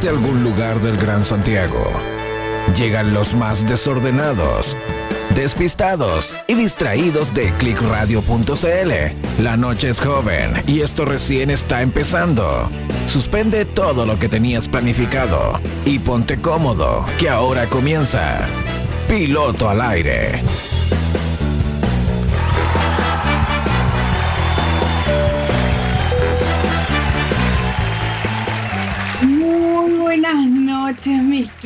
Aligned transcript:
desde 0.00 0.10
algún 0.10 0.44
lugar 0.44 0.80
del 0.80 0.96
Gran 0.96 1.24
Santiago. 1.24 1.90
Llegan 2.76 3.14
los 3.14 3.34
más 3.34 3.66
desordenados, 3.66 4.76
despistados 5.34 6.36
y 6.46 6.54
distraídos 6.54 7.34
de 7.34 7.52
clickradio.cl. 7.54 9.42
La 9.42 9.56
noche 9.56 9.88
es 9.88 10.00
joven 10.00 10.52
y 10.66 10.82
esto 10.82 11.04
recién 11.04 11.50
está 11.50 11.82
empezando. 11.82 12.70
Suspende 13.06 13.64
todo 13.64 14.06
lo 14.06 14.18
que 14.18 14.28
tenías 14.28 14.68
planificado 14.68 15.58
y 15.84 15.98
ponte 15.98 16.40
cómodo, 16.40 17.04
que 17.18 17.28
ahora 17.28 17.66
comienza. 17.66 18.38
Piloto 19.08 19.68
al 19.68 19.80
aire. 19.80 20.42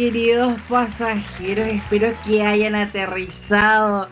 Queridos 0.02 0.60
pasajeros. 0.68 1.68
Espero 1.68 2.12
que 2.26 2.44
hayan 2.44 2.74
aterrizado 2.74 4.08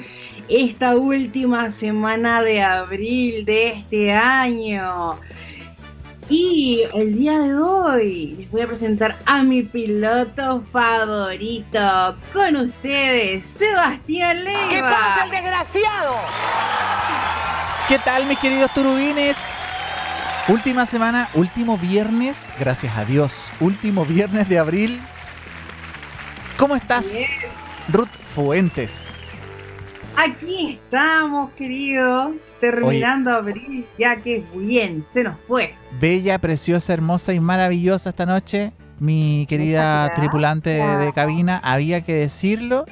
esta 0.48 0.94
última 0.94 1.72
semana 1.72 2.42
de 2.42 2.62
abril 2.62 3.44
de 3.44 3.70
este 3.70 4.12
año. 4.12 5.18
Y 6.28 6.84
el 6.94 7.16
día 7.16 7.40
de 7.40 7.56
hoy 7.56 8.36
les 8.38 8.50
voy 8.52 8.60
a 8.60 8.68
presentar 8.68 9.16
a 9.26 9.42
mi 9.42 9.64
piloto 9.64 10.62
favorito. 10.72 12.16
Con 12.32 12.54
ustedes, 12.54 13.50
Sebastián 13.50 14.44
Leiva. 14.44 14.68
¿Qué 14.70 14.80
pasa, 14.80 15.24
el 15.24 15.30
desgraciado? 15.32 16.14
¿Qué 17.88 17.98
tal, 17.98 18.26
mis 18.26 18.38
queridos 18.38 18.72
turubines? 18.72 19.36
Última 20.46 20.86
semana, 20.86 21.28
último 21.34 21.76
viernes, 21.76 22.52
gracias 22.60 22.96
a 22.96 23.04
Dios, 23.04 23.34
último 23.58 24.04
viernes 24.04 24.48
de 24.48 24.60
abril. 24.60 25.00
¿Cómo 26.60 26.76
estás. 26.76 27.06
Ruth 27.88 28.08
Fuentes? 28.34 29.08
Aquí 30.16 30.72
estamos, 30.84 31.50
querido. 31.52 32.34
Terminando 32.60 33.30
abril, 33.30 33.86
ya 33.98 34.16
que 34.16 34.44
bien, 34.54 35.06
se 35.10 35.24
nos 35.24 35.36
fue. 35.48 35.74
Bella, 35.98 36.38
preciosa, 36.38 36.92
hermosa 36.92 37.32
y 37.32 37.40
maravillosa 37.40 38.10
esta 38.10 38.26
noche, 38.26 38.72
mi 38.98 39.46
querida 39.48 40.12
tripulante 40.14 40.70
de, 40.70 41.12
cabina. 41.14 41.58
Había 41.64 42.02
que 42.02 42.12
decirlo. 42.12 42.84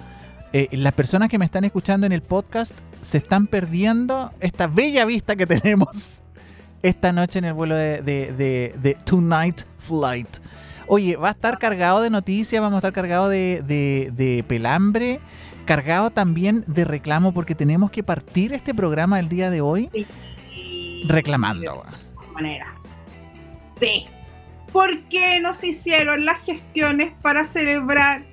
eh, 0.54 0.68
las 0.72 0.94
personas 0.94 1.28
que 1.28 1.36
me 1.38 1.44
están 1.44 1.64
escuchando 1.64 2.06
en 2.06 2.12
el 2.12 2.22
podcast 2.22 2.72
se 3.02 3.18
están 3.18 3.46
perdiendo 3.46 4.32
esta 4.40 4.66
bella 4.66 5.04
vista 5.04 5.36
que 5.36 5.46
tenemos 5.46 6.22
esta 6.82 7.12
noche 7.12 7.38
en 7.40 7.44
el 7.44 7.52
vuelo 7.52 7.76
de, 7.76 8.00
de, 8.00 8.32
de- 8.32 8.74
de 8.80 8.94
Tonight 9.04 9.60
Flight. 9.86 10.28
Oye, 10.88 11.16
va 11.16 11.28
a 11.28 11.32
estar 11.32 11.58
cargado 11.58 12.00
de 12.00 12.10
noticias, 12.10 12.60
vamos 12.60 12.76
a 12.76 12.78
estar 12.78 12.92
cargado 12.92 13.28
de, 13.28 13.62
de- 13.66 14.10
de 14.14 14.42
pelambre, 14.46 15.20
cargado 15.66 16.10
también 16.10 16.64
de 16.66 16.84
reclamo 16.84 17.32
porque 17.32 17.54
tenemos 17.54 17.90
que 17.90 18.02
partir 18.02 18.52
este 18.52 18.74
programa 18.74 19.20
el 19.20 19.28
día 19.28 19.50
de 19.50 19.60
hoy 19.60 19.90
reclamando. 21.06 21.84
de 22.26 22.32
manera. 22.32 22.74
Sí. 23.72 24.06
Porque 24.72 25.40
no 25.40 25.54
se 25.54 25.68
hicieron 25.68 26.24
las 26.24 26.38
gestiones 26.42 27.12
para 27.22 27.46
celebrar 27.46 28.24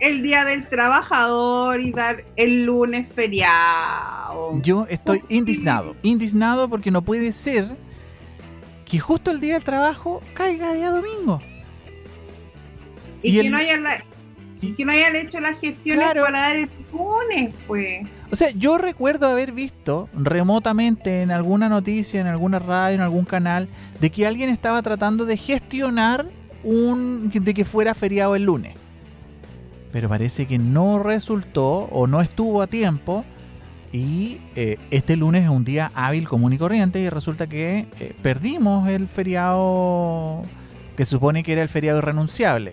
el 0.00 0.22
Día 0.22 0.44
del 0.44 0.68
Trabajador 0.68 1.80
y 1.80 1.90
dar 1.92 2.24
el 2.36 2.64
lunes 2.66 3.06
feriado. 3.10 4.60
Yo 4.62 4.86
estoy 4.90 5.20
¿Por 5.20 5.28
qué? 5.28 5.34
indignado, 5.36 5.96
indignado 6.02 6.68
porque 6.68 6.90
no 6.90 7.00
puede 7.02 7.32
ser 7.32 7.76
que 8.84 8.98
justo 8.98 9.30
el 9.30 9.40
día 9.40 9.54
del 9.54 9.64
trabajo 9.64 10.20
caiga 10.34 10.72
día 10.74 10.90
domingo. 10.90 11.40
Y, 13.26 13.38
y 13.38 13.42
que 13.42 13.50
no 13.50 13.58
hayan 13.58 13.82
la- 13.82 14.04
y 14.62 14.72
que 14.72 14.84
no 14.86 14.92
hayan 14.92 15.14
hecho 15.16 15.38
las 15.40 15.58
gestiones 15.60 16.02
Claro. 16.02 16.22
para 16.24 16.40
dar 16.40 16.56
el 16.56 16.68
lunes, 16.92 17.54
pues. 17.66 18.06
O 18.32 18.36
sea, 18.36 18.50
yo 18.50 18.78
recuerdo 18.78 19.28
haber 19.28 19.52
visto 19.52 20.08
remotamente 20.14 21.22
en 21.22 21.30
alguna 21.30 21.68
noticia, 21.68 22.20
en 22.20 22.26
alguna 22.26 22.58
radio, 22.58 22.94
en 22.96 23.00
algún 23.02 23.24
canal, 23.26 23.68
de 24.00 24.10
que 24.10 24.26
alguien 24.26 24.48
estaba 24.48 24.80
tratando 24.82 25.26
de 25.26 25.36
gestionar 25.36 26.26
un 26.64 27.30
de 27.32 27.54
que 27.54 27.64
fuera 27.66 27.94
feriado 27.94 28.34
el 28.34 28.44
lunes. 28.44 28.74
Pero 29.92 30.08
parece 30.08 30.46
que 30.46 30.58
no 30.58 30.98
resultó 31.00 31.88
o 31.92 32.06
no 32.06 32.20
estuvo 32.20 32.62
a 32.62 32.66
tiempo. 32.66 33.24
Y 33.92 34.40
eh, 34.56 34.78
este 34.90 35.16
lunes 35.16 35.44
es 35.44 35.48
un 35.50 35.64
día 35.64 35.92
hábil, 35.94 36.26
común 36.28 36.52
y 36.52 36.58
corriente. 36.58 36.98
Y 37.00 37.08
resulta 37.08 37.46
que 37.46 37.86
eh, 38.00 38.14
perdimos 38.22 38.88
el 38.88 39.06
feriado 39.06 40.42
que 40.96 41.04
supone 41.04 41.42
que 41.44 41.52
era 41.52 41.62
el 41.62 41.68
feriado 41.68 41.98
irrenunciable. 41.98 42.72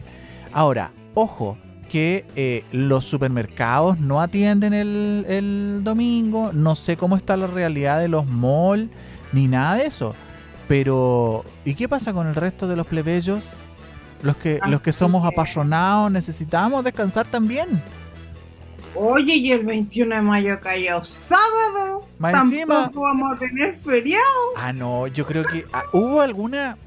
Ahora, 0.54 0.92
ojo, 1.14 1.58
que 1.90 2.26
eh, 2.36 2.64
los 2.72 3.06
supermercados 3.06 4.00
no 4.00 4.22
atienden 4.22 4.74
el, 4.74 5.26
el 5.28 5.82
domingo. 5.84 6.52
No 6.54 6.76
sé 6.76 6.98
cómo 6.98 7.18
está 7.18 7.38
la 7.38 7.48
realidad 7.48 8.00
de 8.00 8.08
los 8.08 8.28
malls, 8.28 8.90
ni 9.32 9.48
nada 9.48 9.76
de 9.76 9.86
eso. 9.88 10.16
Pero, 10.68 11.44
¿y 11.66 11.76
qué 11.76 11.88
pasa 11.90 12.14
con 12.14 12.28
el 12.28 12.36
resto 12.36 12.68
de 12.68 12.76
los 12.76 12.88
plebeyos? 12.88 13.52
Los 14.22 14.38
que, 14.38 14.60
los 14.68 14.82
que 14.82 14.94
somos 14.94 15.26
apasionados 15.28 16.10
necesitamos 16.10 16.84
descansar 16.84 17.28
también. 17.28 17.68
Oye, 18.96 19.36
y 19.36 19.52
el 19.52 19.66
21 19.66 20.16
de 20.16 20.22
mayo 20.22 20.60
cayó 20.62 21.04
sábado. 21.04 22.08
Más 22.20 22.32
Tampoco 22.32 22.56
encima- 22.56 22.92
vamos 22.94 23.36
a 23.36 23.40
tener 23.40 23.76
feriado. 23.76 24.24
Ah, 24.56 24.72
no, 24.72 25.08
yo 25.08 25.26
creo 25.26 25.44
que 25.44 25.66
ah, 25.74 25.84
hubo 25.92 26.22
alguna 26.22 26.78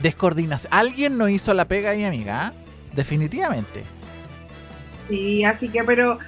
descoordinación. 0.00 0.72
Alguien 0.72 1.18
no 1.18 1.28
hizo 1.28 1.52
la 1.54 1.66
pega 1.66 1.90
ahí, 1.90 2.04
amiga. 2.04 2.52
Definitivamente. 2.94 3.82
Sí, 5.08 5.44
así 5.44 5.68
que, 5.68 5.84
pero 5.84 6.18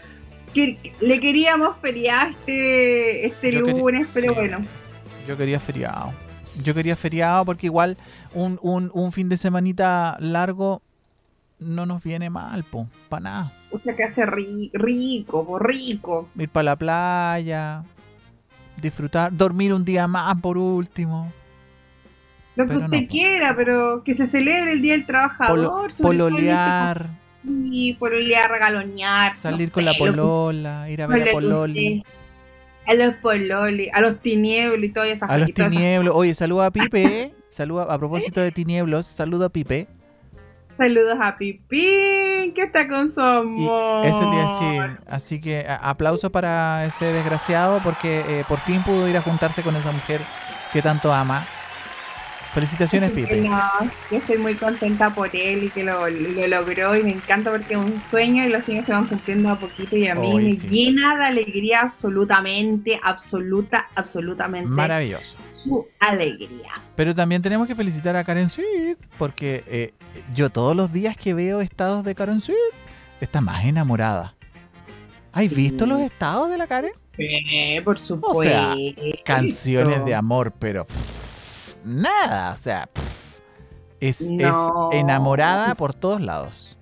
que- 0.52 0.92
le 1.00 1.20
queríamos 1.20 1.76
feriar 1.80 2.30
este, 2.30 3.26
este 3.26 3.52
Yo 3.52 3.64
quería- 3.64 3.80
lunes, 3.80 4.10
pero 4.14 4.32
sí. 4.32 4.34
bueno. 4.34 4.58
Yo 5.26 5.36
quería 5.36 5.60
feriado. 5.60 6.12
Yo 6.62 6.74
quería 6.74 6.96
feriado 6.96 7.44
porque 7.44 7.66
igual 7.66 7.96
un, 8.32 8.58
un, 8.62 8.90
un 8.94 9.12
fin 9.12 9.28
de 9.28 9.36
semanita 9.36 10.16
largo 10.20 10.80
no 11.58 11.84
nos 11.86 12.02
viene 12.02 12.30
mal, 12.30 12.64
po. 12.64 12.86
Para 13.08 13.20
nada. 13.20 13.52
O 13.70 13.78
sea, 13.78 13.94
que 13.96 14.04
hace 14.04 14.24
ri- 14.26 14.70
rico, 14.72 15.44
po, 15.44 15.58
rico. 15.58 16.28
Ir 16.38 16.48
para 16.48 16.64
la 16.64 16.76
playa, 16.76 17.82
disfrutar, 18.80 19.34
dormir 19.36 19.72
un 19.74 19.84
día 19.84 20.06
más 20.06 20.40
por 20.40 20.56
último. 20.58 21.30
Lo 22.56 22.64
que 22.66 22.72
Pero 22.74 22.84
usted 22.86 23.08
quiera, 23.08 23.54
pero 23.54 24.02
que 24.04 24.14
se 24.14 24.26
celebre 24.26 24.72
el 24.72 24.82
Día 24.82 24.92
del 24.94 25.06
Trabajador. 25.06 25.56
Polo- 25.58 25.68
todo 25.70 25.82
en 25.84 25.90
este 25.90 26.02
pololear, 26.02 27.10
pololear, 27.98 28.50
regalonear. 28.50 29.34
salir 29.36 29.68
no 29.68 29.74
con 29.74 29.84
la 29.84 29.92
que- 29.92 29.98
polola, 29.98 30.90
ir 30.90 31.02
a 31.02 31.06
ver 31.06 31.28
a 31.28 31.32
Pololi. 31.32 32.02
A 32.88 32.94
los 32.94 33.14
pololi, 33.16 33.88
a 33.92 34.00
los 34.00 34.20
tinieblos 34.20 34.84
y 34.84 34.88
todas 34.90 35.08
esas 35.08 35.28
A 35.28 35.38
los 35.38 35.48
y 35.48 35.52
tinieblos. 35.52 36.14
Oye, 36.14 36.34
saluda 36.34 36.66
a 36.66 36.70
Pipe. 36.70 37.32
Saluda, 37.50 37.84
a 37.92 37.98
propósito 37.98 38.40
de 38.40 38.52
tinieblos, 38.52 39.06
saludo 39.06 39.46
a 39.46 39.48
Pipe. 39.48 39.88
Saludos 40.74 41.16
a 41.20 41.38
Pipín, 41.38 42.52
que 42.54 42.64
está 42.64 42.86
con 42.86 43.10
su 43.10 43.18
Y 43.20 43.24
amor. 43.24 44.04
eso 44.06 44.18
te 44.20 44.36
iba 44.36 44.44
a 44.44 44.60
decir. 44.60 44.98
Así 45.06 45.40
que 45.40 45.66
aplauso 45.80 46.30
para 46.30 46.84
ese 46.84 47.06
desgraciado 47.06 47.80
porque 47.82 48.20
eh, 48.28 48.44
por 48.46 48.58
fin 48.60 48.82
pudo 48.82 49.08
ir 49.08 49.16
a 49.16 49.22
juntarse 49.22 49.62
con 49.62 49.74
esa 49.74 49.90
mujer 49.90 50.20
que 50.72 50.82
tanto 50.82 51.12
ama. 51.14 51.46
Felicitaciones, 52.56 53.10
Pipe. 53.10 53.36
No, 53.42 53.60
yo 54.10 54.16
estoy 54.16 54.38
muy 54.38 54.54
contenta 54.54 55.14
por 55.14 55.28
él 55.36 55.64
y 55.64 55.68
que 55.68 55.84
lo, 55.84 56.08
lo 56.08 56.46
logró 56.46 56.96
y 56.96 57.02
me 57.02 57.10
encanta 57.12 57.50
porque 57.50 57.74
es 57.74 57.78
un 57.78 58.00
sueño 58.00 58.46
y 58.46 58.48
los 58.48 58.64
sueños 58.64 58.86
se 58.86 58.92
van 58.92 59.04
cumpliendo 59.06 59.50
a 59.50 59.58
poquito 59.58 59.94
y 59.94 60.06
a 60.06 60.14
mí 60.14 60.32
me 60.34 60.52
sí. 60.52 60.66
llena 60.66 61.18
de 61.18 61.26
alegría 61.26 61.80
absolutamente, 61.82 62.98
absoluta, 63.02 63.88
absolutamente 63.94 64.70
Maravilloso. 64.70 65.36
su 65.52 65.86
alegría. 66.00 66.80
Pero 66.94 67.14
también 67.14 67.42
tenemos 67.42 67.68
que 67.68 67.74
felicitar 67.74 68.16
a 68.16 68.24
Karen 68.24 68.48
Sid 68.48 68.96
porque 69.18 69.62
eh, 69.66 69.92
yo 70.34 70.48
todos 70.48 70.74
los 70.74 70.90
días 70.90 71.14
que 71.14 71.34
veo 71.34 71.60
estados 71.60 72.04
de 72.06 72.14
Karen 72.14 72.40
Sid 72.40 72.54
está 73.20 73.42
más 73.42 73.66
enamorada. 73.66 74.34
¿Has 75.34 75.42
Sí. 75.42 75.48
visto 75.48 75.84
los 75.84 76.00
estados 76.00 76.48
de 76.48 76.56
la 76.56 76.66
Karen? 76.66 76.92
Sí, 77.18 77.80
por 77.84 77.98
supuesto. 77.98 78.42
sea, 78.42 78.74
Canciones 79.26 80.04
de 80.06 80.14
amor, 80.14 80.54
pero 80.58 80.86
pff, 80.86 81.25
nada, 81.86 82.52
o 82.52 82.56
sea, 82.56 82.86
pff, 82.92 83.38
es, 84.00 84.20
es 84.20 84.56
enamorada 84.92 85.74
por 85.74 85.94
todos 85.94 86.20
lados. 86.20 86.78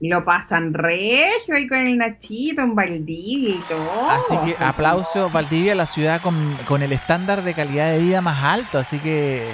Lo 0.00 0.24
pasan 0.24 0.74
regio 0.74 1.54
ahí 1.54 1.68
con 1.68 1.78
el 1.78 1.96
Nachito 1.96 2.62
en 2.62 2.74
Valdivia 2.74 3.54
y 3.54 3.60
todo. 3.68 4.10
Así 4.10 4.36
que 4.44 4.64
aplauso 4.64 5.30
Valdivia, 5.30 5.76
la 5.76 5.86
ciudad 5.86 6.20
con, 6.20 6.58
con 6.66 6.82
el 6.82 6.92
estándar 6.92 7.44
de 7.44 7.54
calidad 7.54 7.92
de 7.92 8.00
vida 8.00 8.20
más 8.20 8.42
alto, 8.42 8.78
así 8.78 8.98
que 8.98 9.46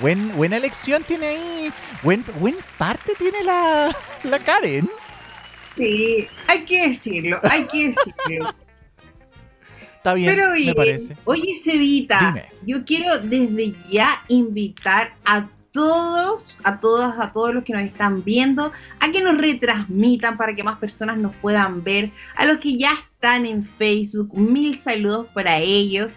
buen, 0.00 0.34
buena 0.36 0.56
elección 0.56 1.02
tiene 1.02 1.26
ahí, 1.26 1.72
buen, 2.02 2.24
buen 2.38 2.56
parte 2.78 3.12
tiene 3.18 3.44
la, 3.44 3.94
la 4.24 4.38
Karen. 4.38 4.88
Sí, 5.76 6.26
hay 6.46 6.64
que 6.64 6.88
decirlo, 6.88 7.38
hay 7.42 7.64
que 7.66 7.88
decirlo. 7.88 8.50
Está 10.00 10.14
bien, 10.14 10.34
Pero 10.34 10.46
me 10.46 10.52
oye, 10.54 10.74
parece. 10.74 11.14
oye, 11.26 11.60
Cevita, 11.62 12.18
Dime. 12.18 12.44
yo 12.64 12.86
quiero 12.86 13.18
desde 13.18 13.74
ya 13.90 14.08
invitar 14.28 15.14
a 15.26 15.46
todos, 15.72 16.58
a 16.64 16.80
todas, 16.80 17.14
a 17.20 17.32
todos 17.32 17.54
los 17.54 17.64
que 17.64 17.74
nos 17.74 17.82
están 17.82 18.24
viendo, 18.24 18.72
a 18.98 19.12
que 19.12 19.20
nos 19.22 19.36
retransmitan 19.36 20.38
para 20.38 20.54
que 20.54 20.64
más 20.64 20.78
personas 20.78 21.18
nos 21.18 21.34
puedan 21.36 21.84
ver, 21.84 22.12
a 22.34 22.46
los 22.46 22.56
que 22.58 22.78
ya 22.78 22.92
están 22.92 23.44
en 23.44 23.62
Facebook, 23.62 24.36
mil 24.38 24.78
saludos 24.78 25.26
para 25.34 25.58
ellos. 25.58 26.14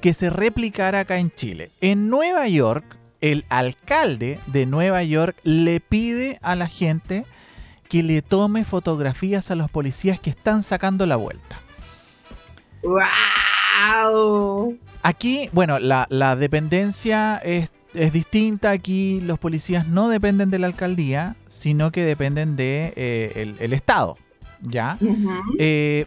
que 0.00 0.14
se 0.14 0.30
replicara 0.30 0.98
acá 0.98 1.18
en 1.18 1.30
Chile. 1.30 1.70
En 1.80 2.10
Nueva 2.10 2.48
York, 2.48 2.84
el 3.20 3.44
alcalde 3.48 4.40
de 4.48 4.66
Nueva 4.66 5.04
York 5.04 5.36
le 5.44 5.78
pide 5.78 6.40
a 6.42 6.56
la 6.56 6.66
gente 6.66 7.24
que 7.88 8.02
le 8.02 8.20
tome 8.20 8.64
fotografías 8.64 9.52
a 9.52 9.54
los 9.54 9.70
policías 9.70 10.18
que 10.18 10.30
están 10.30 10.64
sacando 10.64 11.06
la 11.06 11.14
vuelta. 11.14 11.60
¡Wow! 12.82 14.76
Aquí, 15.04 15.50
bueno, 15.52 15.78
la, 15.78 16.36
dependencia 16.36 17.36
es, 17.36 17.70
distinta. 18.10 18.70
Aquí 18.70 19.20
los 19.20 19.38
policías 19.38 19.86
no 19.86 20.08
dependen 20.08 20.50
de 20.50 20.58
la 20.58 20.66
alcaldía, 20.66 21.36
sino 21.46 21.92
que 21.92 22.02
dependen 22.02 22.56
de 22.56 22.94
eh, 22.96 23.54
el, 23.60 23.72
Estado. 23.74 24.16
¿Ya? 24.62 24.96
Eh, 25.58 26.06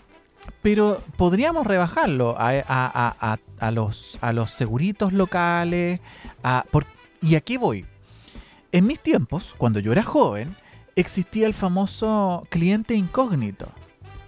pero 0.64 1.00
podríamos 1.16 1.68
rebajarlo 1.68 2.36
a, 2.40 3.38
los, 3.72 4.18
a 4.20 4.34
los 4.34 4.50
seguritos 4.50 5.14
locales. 5.14 6.00
¿Y 7.22 7.36
a 7.36 7.42
qué 7.42 7.60
voy? 7.60 7.86
En 8.72 8.88
mis 8.88 9.00
tiempos, 9.00 9.54
cuando 9.60 9.80
yo 9.80 9.92
era 9.92 10.02
joven, 10.02 10.56
existía 10.96 11.46
el 11.46 11.54
famoso 11.54 12.48
cliente 12.50 12.96
incógnito. 12.96 13.72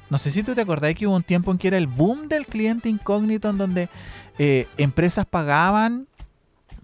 No 0.09 0.17
sé 0.17 0.31
si 0.31 0.41
tú 0.41 0.55
te 0.55 0.61
acordás 0.61 0.95
que 0.95 1.05
hubo 1.05 1.15
un 1.15 1.23
tiempo 1.23 1.51
en 1.51 1.57
que 1.59 1.67
era 1.67 1.77
el 1.77 1.85
boom 1.85 2.27
del 2.27 2.47
cliente 2.47 2.89
incógnito, 2.89 3.49
en 3.49 3.57
donde 3.59 3.89
eh, 4.39 4.67
empresas 4.77 5.25
pagaban 5.25 6.07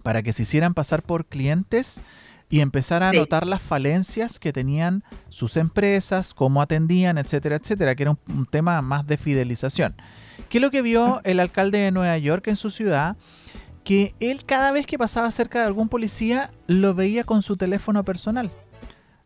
para 0.02 0.22
que 0.22 0.32
se 0.32 0.42
hicieran 0.42 0.74
pasar 0.74 1.02
por 1.02 1.24
clientes 1.26 2.02
y 2.48 2.60
empezar 2.60 3.02
a 3.02 3.12
notar 3.12 3.46
las 3.46 3.60
falencias 3.60 4.38
que 4.38 4.52
tenían 4.52 5.02
sus 5.30 5.56
empresas, 5.56 6.32
cómo 6.32 6.62
atendían, 6.62 7.18
etcétera, 7.18 7.56
etcétera, 7.56 7.94
que 7.94 8.04
era 8.04 8.12
un, 8.12 8.46
tema 8.46 8.80
más 8.82 9.06
de 9.06 9.16
fidelización. 9.16 9.96
¿Qué 10.48 10.58
es 10.58 10.62
lo 10.62 10.70
que 10.70 10.82
vio 10.82 11.20
el 11.24 11.40
alcalde 11.40 11.78
de 11.78 11.90
Nueva 11.90 12.16
York 12.18 12.46
en 12.46 12.56
su 12.56 12.70
ciudad? 12.70 13.16
Que 13.82 14.14
él 14.20 14.44
cada 14.44 14.70
vez 14.70 14.86
que 14.86 14.98
pasaba 14.98 15.30
cerca 15.30 15.60
de 15.60 15.66
algún 15.66 15.88
policía 15.88 16.52
lo 16.66 16.94
veía 16.94 17.24
con 17.24 17.42
su 17.42 17.56
teléfono 17.56 18.04
personal. 18.04 18.50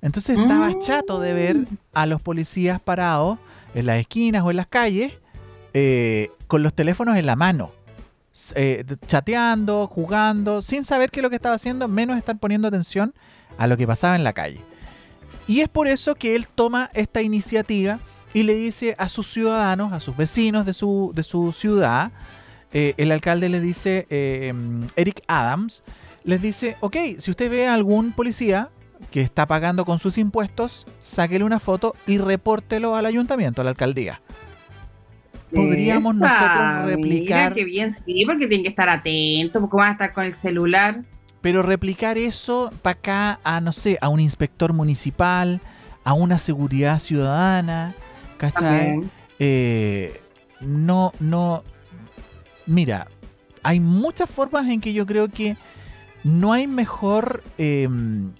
Entonces 0.03 0.39
estaba 0.39 0.79
chato 0.79 1.21
de 1.21 1.35
ver 1.35 1.67
a 1.93 2.07
los 2.07 2.23
policías 2.23 2.81
parados 2.81 3.39
en 3.75 3.87
las 3.87 3.99
esquinas 4.01 4.45
o 4.45 4.51
en 4.51 4.57
las 4.57 4.67
calles 4.67 5.13
eh, 5.75 6.31
con 6.47 6.63
los 6.63 6.73
teléfonos 6.73 7.17
en 7.17 7.27
la 7.27 7.37
mano. 7.37 7.73
Eh, 8.55 8.85
chateando, 9.07 9.87
jugando, 9.89 10.63
sin 10.63 10.85
saber 10.85 11.11
qué 11.11 11.21
es 11.21 11.23
lo 11.23 11.31
que 11.31 11.37
estaba 11.37 11.57
haciendo, 11.57 11.89
menos 11.89 12.17
estar 12.17 12.39
poniendo 12.39 12.69
atención 12.69 13.13
a 13.59 13.67
lo 13.67 13.77
que 13.77 13.87
pasaba 13.87 14.17
en 14.17 14.25
la 14.25 14.33
calle. 14.33 14.61
Y 15.47 15.61
es 15.61 15.69
por 15.69 15.89
eso 15.89 16.15
que 16.15 16.37
él 16.37 16.49
toma 16.49 16.91
esta 16.95 17.23
iniciativa 17.23 17.99
y 18.33 18.45
le 18.45 18.55
dice 18.55 18.95
a 18.99 19.09
sus 19.09 19.33
ciudadanos, 19.33 19.93
a 19.93 19.99
sus 19.99 20.17
vecinos 20.17 20.65
de 20.65 20.73
su, 20.73 21.11
de 21.15 21.25
su 21.25 21.53
ciudad, 21.53 22.13
eh, 22.73 22.95
el 22.99 23.11
alcalde 23.11 23.49
le 23.49 23.61
dice, 23.61 24.07
Eric 24.95 25.23
Adams, 25.27 25.83
les 26.23 26.41
dice, 26.41 26.77
ok, 26.81 26.97
si 27.19 27.33
usted 27.33 27.51
ve 27.51 27.67
a 27.67 27.75
algún 27.75 28.13
policía 28.13 28.71
que 29.11 29.23
está 29.23 29.47
pagando 29.47 29.85
con 29.85 29.99
sus 29.99 30.19
impuestos, 30.19 30.87
sáquele 31.01 31.45
una 31.45 31.59
foto 31.59 31.97
y 32.07 32.19
repórtelo 32.19 32.95
al 32.95 33.07
ayuntamiento, 33.07 33.63
a 33.63 33.65
la 33.65 33.71
alcaldía. 33.71 34.21
Podríamos 35.55 36.17
nosotros 36.17 36.87
replicar. 36.87 37.53
Mira, 37.53 37.55
que 37.55 37.65
bien, 37.65 37.93
sí, 37.93 38.25
porque 38.27 38.47
tienen 38.47 38.63
que 38.63 38.71
estar 38.71 38.89
atentos, 38.89 39.61
porque 39.61 39.77
van 39.77 39.89
a 39.89 39.93
estar 39.93 40.13
con 40.13 40.25
el 40.25 40.35
celular. 40.35 41.03
Pero 41.41 41.63
replicar 41.63 42.19
eso 42.19 42.71
para 42.83 42.99
acá 42.99 43.41
a, 43.45 43.61
no 43.61 43.73
sé, 43.73 43.99
a 44.01 44.09
un 44.09 44.21
inspector 44.21 44.73
municipal, 44.73 45.61
a 46.05 46.13
una 46.13 46.39
seguridad 46.39 46.99
ciudadana, 46.99 47.95
¿cachai? 48.37 49.01
Eh, 49.39 50.21
no, 50.61 51.13
no. 51.19 51.63
Mira, 52.67 53.09
hay 53.63 53.81
muchas 53.81 54.29
formas 54.29 54.69
en 54.69 54.81
que 54.81 54.93
yo 54.93 55.07
creo 55.07 55.29
que 55.29 55.57
no 56.25 56.53
hay 56.53 56.67
mejor 56.67 57.43
em, 57.59 58.33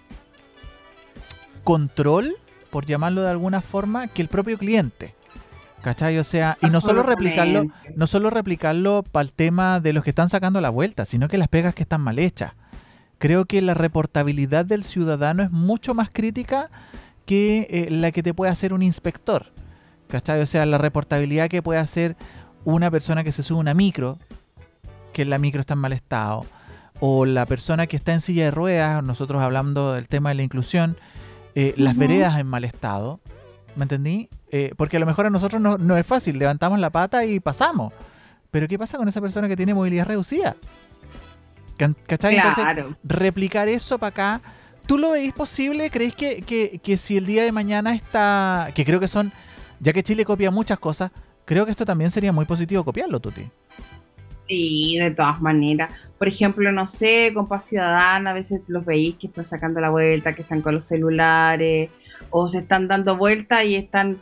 control, 1.65 2.37
por 2.71 2.87
llamarlo 2.87 3.23
de 3.23 3.31
alguna 3.31 3.63
forma, 3.63 4.09
que 4.09 4.23
el 4.23 4.29
propio 4.29 4.59
cliente. 4.59 5.15
¿Cachai? 5.83 6.19
O 6.19 6.25
sea, 6.25 6.59
y 6.61 6.69
no 6.69 6.81
solo 6.81 7.03
replicarlo, 7.03 7.65
no 7.97 8.07
solo 8.07 8.31
replicarlo 8.31 9.03
para 9.03 9.23
el 9.23 9.33
tema 9.33 9.81
de 9.81 9.93
los 9.93 10.05
que 10.05 10.11
están 10.11 10.29
sacando 10.29 10.61
la 10.61 10.71
vuelta, 10.71 11.05
sino 11.05 11.29
que 11.29 11.39
las 11.39 11.49
pegas 11.49 11.75
que 11.75 11.83
están 11.83 12.03
mal 12.03 12.19
hechas. 12.19 12.53
Creo 13.19 13.45
que 13.47 13.63
la 13.63 13.75
reportabilidad 13.75 14.65
del 14.65 14.85
ciudadano 14.85 15.43
es 15.43 15.51
mucho 15.51 15.95
más 15.95 16.11
crítica 16.11 16.71
que 17.27 17.67
eh, 17.71 17.89
la 17.91 18.13
que 18.13 18.23
te 18.23 18.35
puede 18.35 18.53
hacer 18.53 18.73
un 18.73 18.83
inspector. 18.83 19.47
¿Cachai? 20.09 20.41
O 20.41 20.47
sea, 20.47 20.67
la 20.67 20.79
reportabilidad 20.79 21.49
que 21.49 21.63
puede 21.63 21.81
hacer 21.81 22.17
una 22.65 22.91
persona 22.91 23.25
que 23.25 23.33
se 23.33 23.43
sube 23.43 23.59
a 23.59 23.61
una 23.61 23.75
micro, 23.75 24.19
que 25.13 25.25
la 25.25 25.39
micro 25.39 25.61
está 25.61 25.75
en 25.75 25.81
mal 25.81 25.93
estado, 25.93 26.45
o 26.99 27.25
la 27.25 27.47
persona 27.47 27.87
que 27.87 27.97
está 27.97 28.13
en 28.13 28.21
silla 28.21 28.45
de 28.45 28.51
ruedas, 28.51 29.03
nosotros 29.03 29.43
hablando 29.43 29.95
del 29.95 30.09
tema 30.09 30.31
de 30.31 30.35
la 30.35 30.43
inclusión, 30.43 30.97
eh, 31.55 31.75
las 31.77 31.97
veredas 31.97 32.39
en 32.39 32.47
mal 32.47 32.65
estado, 32.65 33.21
¿me 33.77 33.85
entendí? 33.85 34.29
Eh, 34.51 34.73
porque 34.77 34.97
a 34.97 35.01
lo 35.01 35.07
mejor 35.07 35.27
a 35.27 35.31
nosotros 35.31 35.61
no, 35.61 35.97
es 35.97 36.07
fácil, 36.07 36.39
levantamos 36.39 36.79
la 36.79 36.91
pata 36.91 37.25
y 37.25 37.41
pasamos. 37.41 37.93
Pero 38.51 38.67
¿qué 38.69 38.79
pasa 38.79 38.99
con 38.99 39.09
esa 39.09 39.21
persona 39.21 39.49
que 39.49 39.57
tiene 39.57 39.75
movilidad 39.75 40.07
reducida? 40.07 40.57
¿Cachai? 42.07 42.37
Entonces, 42.37 42.65
replicar 43.05 43.69
eso 43.69 43.99
para 43.99 44.09
acá, 44.09 44.41
¿tú 44.87 44.99
lo 44.99 45.13
veis 45.13 45.33
posible? 45.33 45.89
¿Crees 45.91 46.15
que, 46.15 46.81
que, 46.83 46.97
si 46.97 47.17
el 47.17 47.27
día 47.27 47.45
de 47.45 47.53
mañana 47.53 47.95
está, 47.95 48.71
que 48.75 48.85
creo 48.85 49.01
que 49.01 49.09
son, 49.09 49.33
ya 49.79 49.93
que 49.93 50.03
Chile 50.03 50.25
copia 50.25 50.51
muchas 50.51 50.79
cosas, 50.79 51.11
creo 51.45 51.65
que 51.65 51.71
esto 51.71 51.87
también 51.87 52.11
sería 52.11 52.33
muy 52.33 52.45
positivo 52.45 52.85
copiarlo, 52.85 53.21
Tuti? 53.21 53.49
Sí, 54.47 54.99
de 54.99 55.13
todas 55.13 55.41
maneras. 55.41 55.95
Por 56.19 56.27
ejemplo, 56.27 56.73
no 56.73 56.89
sé, 56.89 57.31
con 57.33 57.47
Paz 57.47 57.67
Ciudadana, 57.67 58.31
a 58.31 58.35
veces 58.35 58.63
los 58.67 58.85
veis 58.85 59.15
que 59.15 59.29
están 59.29 59.45
sacando 59.45 59.81
la 59.81 59.91
vuelta, 59.91 60.35
que 60.35 60.43
están 60.43 60.61
con 60.61 60.75
los 60.75 60.85
celulares, 60.85 61.89
o 62.29 62.49
se 62.49 62.59
están 62.59 62.89
dando 62.89 63.17
vuelta 63.17 63.65
y 63.65 63.75
están 63.75 64.19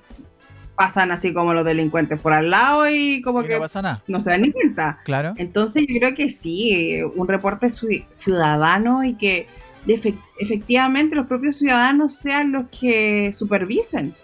pasan 0.79 1.11
así 1.11 1.35
como 1.35 1.53
los 1.55 1.65
delincuentes 1.65 2.21
por 2.21 2.33
al 2.33 2.51
lado 2.51 2.89
y 2.89 3.21
como 3.23 3.43
que 3.43 3.59
no, 3.59 4.21
se 4.21 4.31
dan 4.31 4.43
ni 4.43 4.53
cuenta. 4.53 5.01
Claro. 5.05 5.35
Entonces 5.37 5.85
yo 5.89 5.99
creo 5.99 6.15
que 6.15 6.31
sí, 6.31 7.03
un 7.17 7.27
reporte 7.27 7.69
ciudadano 8.11 9.03
y 9.03 9.15
que 9.15 9.49
efectivamente 10.39 11.17
los 11.17 11.27
propios 11.27 11.57
ciudadanos 11.57 12.15
sean 12.15 12.53
los 12.53 12.67
que 12.69 13.33
supervisen. 13.35 14.15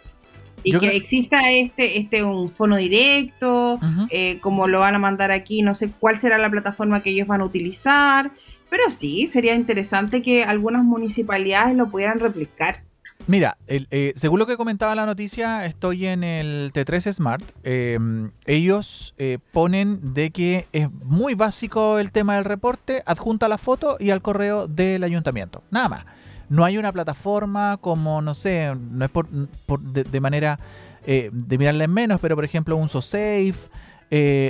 Y 0.63 0.79
que 0.79 0.97
exista 0.97 1.51
este, 1.51 1.99
este 1.99 2.23
un 2.23 2.51
fono 2.51 2.77
directo, 2.77 3.79
eh, 4.09 4.39
como 4.41 4.67
lo 4.67 4.81
van 4.81 4.95
a 4.95 4.99
mandar 4.99 5.31
aquí, 5.31 5.61
no 5.61 5.75
sé 5.75 5.91
cuál 5.91 6.21
será 6.21 6.39
la 6.39 6.51
plataforma 6.51 7.03
que 7.03 7.11
ellos 7.11 7.27
van 7.27 7.43
a 7.43 7.45
utilizar, 7.45 8.31
pero 8.71 8.91
sí, 8.91 9.27
sería 9.27 9.55
interesante 9.55 10.23
que 10.23 10.43
algunas 10.45 10.83
municipalidades 10.85 11.77
lo 11.77 11.89
pudieran 11.91 12.19
replicar. 12.19 12.83
Mira, 13.27 13.57
eh, 13.69 14.13
según 14.17 14.39
lo 14.39 14.47
que 14.47 14.59
comentaba 14.59 14.95
la 14.95 15.07
noticia, 15.07 15.65
estoy 15.65 16.07
en 16.07 16.23
el 16.23 16.73
T3 16.75 17.11
Smart. 17.11 17.43
Em, 17.63 18.33
ellos 18.45 19.15
eh, 19.17 19.39
ponen 19.51 20.13
de 20.13 20.31
que 20.31 20.69
es 20.73 20.91
muy 20.93 21.35
básico 21.35 21.99
el 21.99 22.13
tema 22.13 22.37
del 22.37 22.45
reporte, 22.45 23.03
adjunta 23.07 23.49
la 23.49 23.57
foto 23.57 23.97
y 23.99 24.11
al 24.11 24.21
correo 24.21 24.69
del 24.69 25.03
ayuntamiento. 25.05 25.63
Nada 25.71 25.89
más. 25.89 26.05
No 26.51 26.67
hay 26.67 26.77
una 26.77 26.93
plataforma 26.93 27.79
como, 27.79 28.21
no 28.21 28.35
sé, 28.35 28.75
no 28.75 29.07
es 29.07 29.11
por, 29.11 29.27
de, 29.31 30.21
manera 30.21 30.59
eh, 31.07 31.31
de 31.33 31.57
mirarla 31.57 31.85
en 31.85 31.93
menos, 31.95 32.21
pero 32.21 32.35
por 32.35 32.45
ejemplo 32.45 32.77
un 32.77 32.91
SoSafe. 32.91 33.55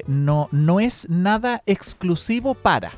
no, 0.09 0.49
no 0.50 0.81
es 0.81 1.09
nada 1.09 1.62
exclusivo 1.64 2.54
para. 2.54 2.93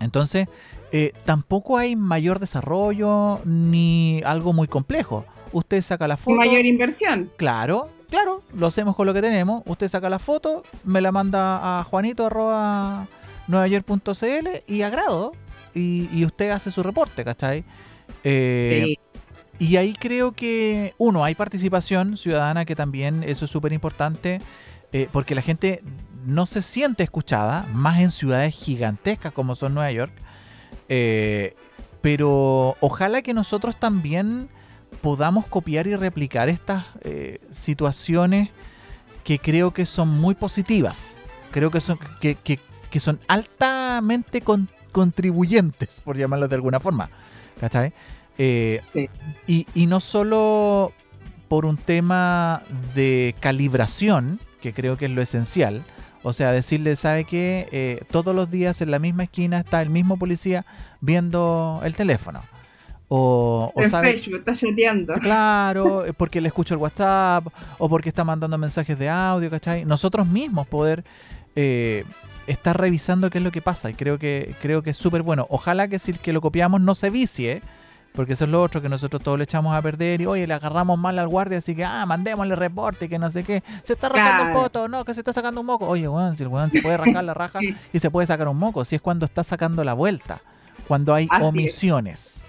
Entonces, 0.00 0.48
eh, 0.92 1.12
tampoco 1.24 1.78
hay 1.78 1.96
mayor 1.96 2.38
desarrollo 2.38 3.40
ni 3.44 4.20
algo 4.24 4.52
muy 4.52 4.68
complejo. 4.68 5.24
Usted 5.52 5.80
saca 5.82 6.08
la 6.08 6.16
foto. 6.16 6.36
Mayor 6.36 6.64
inversión. 6.64 7.30
Claro, 7.36 7.88
claro, 8.10 8.42
lo 8.54 8.66
hacemos 8.66 8.96
con 8.96 9.06
lo 9.06 9.14
que 9.14 9.22
tenemos. 9.22 9.62
Usted 9.66 9.88
saca 9.88 10.10
la 10.10 10.18
foto, 10.18 10.62
me 10.84 11.00
la 11.00 11.12
manda 11.12 11.80
a 11.80 11.84
juanito 11.84 12.26
arroba 12.26 13.06
y 14.66 14.82
agrado. 14.82 15.32
Y, 15.74 16.08
y 16.10 16.24
usted 16.24 16.50
hace 16.50 16.70
su 16.70 16.82
reporte, 16.82 17.22
¿cachai? 17.22 17.64
Eh, 18.24 18.96
y 19.58 19.76
ahí 19.76 19.92
creo 19.92 20.32
que, 20.32 20.94
uno, 20.98 21.24
hay 21.24 21.34
participación 21.34 22.16
ciudadana 22.16 22.64
que 22.64 22.74
también 22.74 23.22
eso 23.22 23.44
es 23.44 23.50
súper 23.50 23.72
importante. 23.72 24.40
Eh, 24.92 25.08
porque 25.12 25.34
la 25.34 25.42
gente 25.42 25.82
no 26.24 26.46
se 26.46 26.62
siente 26.62 27.02
escuchada, 27.02 27.66
más 27.72 28.00
en 28.00 28.10
ciudades 28.10 28.54
gigantescas 28.54 29.32
como 29.32 29.56
son 29.56 29.74
Nueva 29.74 29.90
York. 29.92 30.12
Eh, 30.88 31.54
pero 32.00 32.76
ojalá 32.80 33.22
que 33.22 33.34
nosotros 33.34 33.76
también 33.78 34.48
podamos 35.02 35.46
copiar 35.46 35.86
y 35.86 35.96
replicar 35.96 36.48
estas 36.48 36.84
eh, 37.02 37.40
situaciones 37.50 38.50
que 39.24 39.38
creo 39.38 39.72
que 39.72 39.86
son 39.86 40.08
muy 40.08 40.34
positivas. 40.34 41.16
Creo 41.50 41.70
que 41.70 41.80
son, 41.80 41.98
que, 42.20 42.60
son 43.00 43.18
altamente 43.28 44.42
contribuyentes, 44.92 46.00
por 46.00 46.16
llamarlo 46.16 46.48
de 46.48 46.54
alguna 46.54 46.80
forma. 46.80 47.10
¿Cachai? 47.60 47.92
Eh, 48.38 48.82
y, 49.46 49.66
y 49.74 49.86
no 49.86 50.00
solo 50.00 50.92
por 51.48 51.66
un 51.66 51.76
tema 51.76 52.62
de 52.94 53.34
calibración, 53.40 54.38
que 54.60 54.72
creo 54.72 54.96
que 54.96 55.06
es 55.06 55.10
lo 55.10 55.22
esencial, 55.22 55.84
o 56.26 56.32
sea, 56.32 56.50
decirle, 56.50 56.96
¿sabe 56.96 57.22
qué? 57.22 57.68
Eh, 57.70 58.02
todos 58.10 58.34
los 58.34 58.50
días 58.50 58.82
en 58.82 58.90
la 58.90 58.98
misma 58.98 59.22
esquina 59.22 59.60
está 59.60 59.80
el 59.80 59.90
mismo 59.90 60.18
policía 60.18 60.66
viendo 61.00 61.80
el 61.84 61.94
teléfono. 61.94 62.42
O, 63.06 63.70
o 63.72 63.88
sabe, 63.88 64.20
está 64.36 64.52
chateando. 64.52 65.12
Claro, 65.14 66.04
porque 66.16 66.40
le 66.40 66.48
escucho 66.48 66.74
el 66.74 66.80
WhatsApp 66.80 67.46
o 67.78 67.88
porque 67.88 68.08
está 68.08 68.24
mandando 68.24 68.58
mensajes 68.58 68.98
de 68.98 69.08
audio, 69.08 69.48
¿cachai? 69.48 69.84
Nosotros 69.84 70.26
mismos 70.26 70.66
poder 70.66 71.04
eh, 71.54 72.02
estar 72.48 72.76
revisando 72.76 73.30
qué 73.30 73.38
es 73.38 73.44
lo 73.44 73.52
que 73.52 73.62
pasa 73.62 73.88
y 73.90 73.94
creo 73.94 74.18
que, 74.18 74.56
creo 74.60 74.82
que 74.82 74.90
es 74.90 74.96
súper 74.96 75.22
bueno. 75.22 75.46
Ojalá 75.48 75.86
que 75.86 76.00
si 76.00 76.10
el 76.10 76.18
que 76.18 76.32
lo 76.32 76.40
copiamos 76.40 76.80
no 76.80 76.96
se 76.96 77.08
vicie 77.08 77.62
porque 78.16 78.32
eso 78.32 78.44
es 78.44 78.50
lo 78.50 78.62
otro 78.62 78.80
que 78.80 78.88
nosotros 78.88 79.22
todos 79.22 79.36
le 79.36 79.44
echamos 79.44 79.76
a 79.76 79.82
perder 79.82 80.22
y 80.22 80.26
oye, 80.26 80.46
le 80.46 80.54
agarramos 80.54 80.98
mal 80.98 81.18
al 81.18 81.28
guardia, 81.28 81.58
así 81.58 81.76
que 81.76 81.84
ah, 81.84 82.04
mandémosle 82.06 82.56
reporte, 82.56 83.08
que 83.08 83.18
no 83.18 83.30
sé 83.30 83.44
qué. 83.44 83.62
Se 83.84 83.92
está 83.92 84.08
rascando 84.08 84.44
el 84.44 84.52
poto, 84.52 84.88
no, 84.88 85.04
que 85.04 85.12
se 85.12 85.20
está 85.20 85.34
sacando 85.34 85.60
un 85.60 85.66
moco. 85.66 85.86
Oye, 85.86 86.08
weón, 86.08 86.34
si 86.34 86.42
el 86.42 86.48
weón 86.48 86.70
se 86.70 86.80
puede 86.80 86.96
rascar 86.96 87.22
la 87.22 87.34
raja 87.34 87.60
y 87.92 87.98
se 87.98 88.10
puede 88.10 88.26
sacar 88.26 88.48
un 88.48 88.56
moco, 88.56 88.86
si 88.86 88.96
es 88.96 89.02
cuando 89.02 89.26
está 89.26 89.44
sacando 89.44 89.84
la 89.84 89.92
vuelta, 89.92 90.40
cuando 90.88 91.12
hay 91.12 91.28
omisiones 91.42 92.45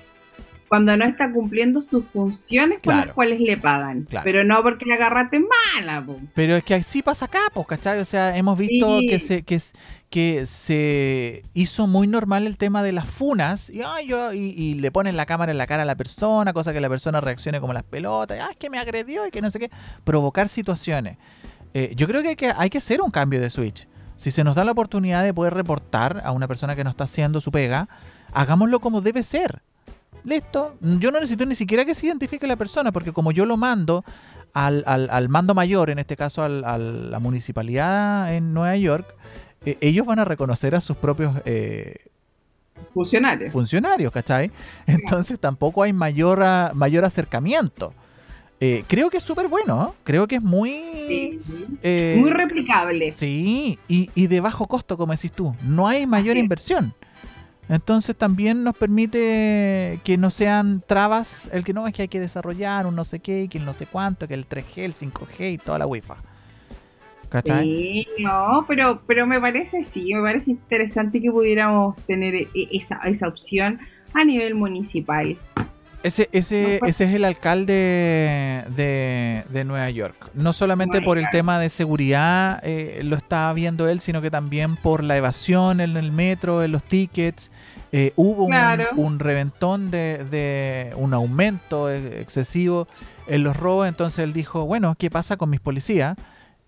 cuando 0.68 0.96
no 0.98 1.06
está 1.06 1.32
cumpliendo 1.32 1.82
sus 1.82 2.06
funciones 2.06 2.80
con 2.84 2.98
las 2.98 3.08
cuales 3.14 3.40
le 3.40 3.58
pagan. 3.58 4.08
Pero 4.24 4.44
no 4.44 4.62
porque 4.62 4.86
la 4.86 4.96
agarraste 4.96 5.40
mala. 5.40 6.06
Pero 6.34 6.56
es 6.56 6.64
que 6.64 6.76
así 6.76 7.02
pasa 7.02 7.26
acá, 7.26 7.40
pues, 7.54 7.68
¿cachai? 7.68 8.00
O 8.00 8.06
sea, 8.06 8.36
hemos 8.38 8.58
visto 8.58 9.00
que, 9.00 9.20
se, 9.20 9.44
que, 9.44 9.62
que 10.10 10.46
se 10.46 11.44
hizo 11.54 11.88
muy 11.88 12.08
normal 12.08 12.48
el 12.48 12.58
tema 12.58 12.84
de 12.84 12.92
las 12.92 13.08
funas 13.08 13.70
y, 13.70 13.82
yo, 14.08 14.34
y, 14.34 14.74
le 14.76 14.92
ponen 14.92 15.16
la 15.16 15.26
cámara 15.26 15.52
en 15.52 15.58
la 15.58 15.68
cara 15.68 15.84
a 15.84 15.86
la 15.86 15.96
persona, 15.96 16.54
cosa 16.54 16.74
que 16.74 16.82
la 16.82 16.90
persona 16.90 17.22
reaccione 17.22 17.60
como 17.60 17.74
las 17.74 17.84
pelotas, 17.84 18.40
ah, 18.42 18.50
es 18.52 18.58
que 18.58 18.70
me 18.70 18.80
agredió 18.80 19.26
y 19.26 19.32
que 19.32 19.42
no 19.42 19.50
sé 19.50 19.60
qué. 19.60 19.72
Provocar 20.04 20.50
situaciones. 20.50 21.18
Eh, 21.74 21.94
yo 21.96 22.08
creo 22.08 22.22
que 22.22 22.30
hay, 22.30 22.36
que 22.36 22.54
hay 22.56 22.70
que 22.70 22.78
hacer 22.80 23.02
un 23.02 23.12
cambio 23.12 23.40
de 23.40 23.50
switch. 23.50 23.88
Si 24.18 24.32
se 24.32 24.44
nos 24.44 24.56
da 24.56 24.66
la 24.66 24.72
oportunidad 24.72 25.24
de 25.24 25.34
poder 25.34 25.54
reportar 25.54 26.22
a 26.26 26.32
una 26.32 26.48
persona 26.48 26.76
que 26.76 26.84
no 26.84 26.90
está 26.90 27.04
haciendo 27.04 27.40
su 27.40 27.52
pega, 27.52 27.88
hagámoslo 28.34 28.80
como 28.80 29.02
debe 29.02 29.24
ser. 29.24 29.62
Listo. 30.28 30.76
Yo 30.82 31.10
no 31.10 31.22
necesito 31.22 31.46
ni 31.46 31.56
siquiera 31.56 31.86
que 31.86 31.96
se 31.96 32.06
identifique 32.06 32.46
la 32.48 32.58
persona, 32.58 32.92
porque 32.92 33.14
como 33.14 33.32
yo 33.32 33.46
lo 33.46 33.56
mando 33.56 34.04
al, 34.52 34.84
al, 34.86 35.30
mando 35.30 35.56
mayor, 35.56 35.90
en 35.90 36.00
este 36.00 36.18
caso 36.18 36.44
a 36.44 36.50
la 36.50 37.20
municipalidad 37.20 38.36
en 38.36 38.54
Nueva 38.54 38.76
York, 38.76 39.16
eh, 39.66 39.78
ellos 39.80 40.06
van 40.06 40.20
a 40.20 40.26
reconocer 40.26 40.76
a 40.76 40.82
sus 40.82 40.98
propios 40.98 41.34
eh, 41.46 42.08
funcionarios. 42.94 43.54
Funcionarios, 43.54 44.12
¿cachai? 44.12 44.52
Entonces 44.86 45.40
tampoco 45.40 45.84
hay 45.84 45.94
mayor, 45.94 46.44
mayor 46.74 47.06
acercamiento. 47.06 47.94
Eh, 48.60 48.84
creo 48.86 49.10
que 49.10 49.18
es 49.18 49.24
súper 49.24 49.48
bueno, 49.48 49.96
creo 50.04 50.28
que 50.28 50.36
es 50.36 50.44
muy... 50.44 51.40
muy 52.18 52.32
replicable. 52.32 53.14
Sí, 53.14 53.80
y, 53.88 54.10
y, 54.14 54.28
de 54.28 54.42
bajo 54.42 54.68
costo, 54.68 54.98
como 54.98 55.14
decís 55.14 55.32
tú. 55.32 55.56
No 55.64 55.88
hay 55.88 56.06
mayor 56.06 56.36
inversión. 56.36 56.94
Entonces 57.70 58.16
también 58.16 58.64
nos 58.64 58.78
permite 58.78 60.00
que 60.04 60.18
no 60.18 60.32
sean 60.32 60.82
trabas 60.86 61.50
el 61.52 61.64
que 61.66 61.74
no 61.74 61.86
es 61.88 61.94
que 61.94 62.04
hay 62.04 62.08
que 62.08 62.20
desarrollar 62.20 62.86
un 62.86 62.96
no 62.96 63.04
sé 63.04 63.20
qué, 63.20 63.48
que 63.50 63.58
el 63.58 63.66
no 63.66 63.74
sé 63.74 63.86
cuánto, 63.88 64.28
que 64.28 64.36
el 64.36 64.48
3G, 64.48 64.78
el 64.78 64.94
5G 64.94 65.54
y 65.54 65.58
toda 65.58 65.80
la 65.80 65.86
Wi-Fi. 65.86 66.14
¿Cachai? 67.30 67.66
Sí, 67.66 68.08
no, 68.20 68.64
pero, 68.68 69.02
pero 69.06 69.28
me 69.28 69.42
parece, 69.42 69.84
sí, 69.84 70.14
me 70.14 70.22
parece 70.22 70.52
interesante 70.52 71.20
que 71.20 71.30
pudiéramos 71.30 71.98
tener 72.06 72.36
e, 72.36 72.48
esa, 72.72 73.00
esa 73.04 73.28
opción 73.28 73.80
a 74.14 74.24
nivel 74.24 74.56
municipal. 74.56 75.38
Ese, 76.08 76.30
ese, 76.32 76.80
ese 76.86 77.04
es 77.04 77.14
el 77.14 77.26
alcalde 77.26 78.64
de, 78.74 79.64
Nueva 79.66 79.90
York. 79.90 80.32
No 80.34 80.54
solamente 80.54 81.02
por 81.02 81.18
el 81.18 81.30
tema 81.32 81.60
de 81.60 81.70
seguridad 81.70 82.62
eh, 82.64 83.02
lo 83.04 83.18
está 83.18 83.52
viendo 83.52 83.90
él, 83.90 84.00
sino 84.00 84.22
que 84.22 84.32
también 84.32 84.78
por 84.78 85.04
la 85.04 85.18
evasión 85.18 85.82
en 85.82 85.98
el 85.98 86.14
metro, 86.14 86.64
en 86.64 86.72
los 86.72 86.84
tickets. 86.84 87.52
Eh, 87.92 88.14
hubo 88.16 88.46
un, 88.96 89.20
reventón 89.20 89.92
de, 89.92 90.94
un 90.96 91.14
aumento 91.14 91.92
excesivo 91.92 92.88
en 93.28 93.44
los 93.44 93.58
robos. 93.58 93.90
Entonces 93.90 94.20
él 94.20 94.32
dijo, 94.32 94.66
bueno, 94.66 94.96
¿qué 94.98 95.10
pasa 95.10 95.36
con 95.36 95.50
mis 95.50 95.60
policías? 95.60 96.16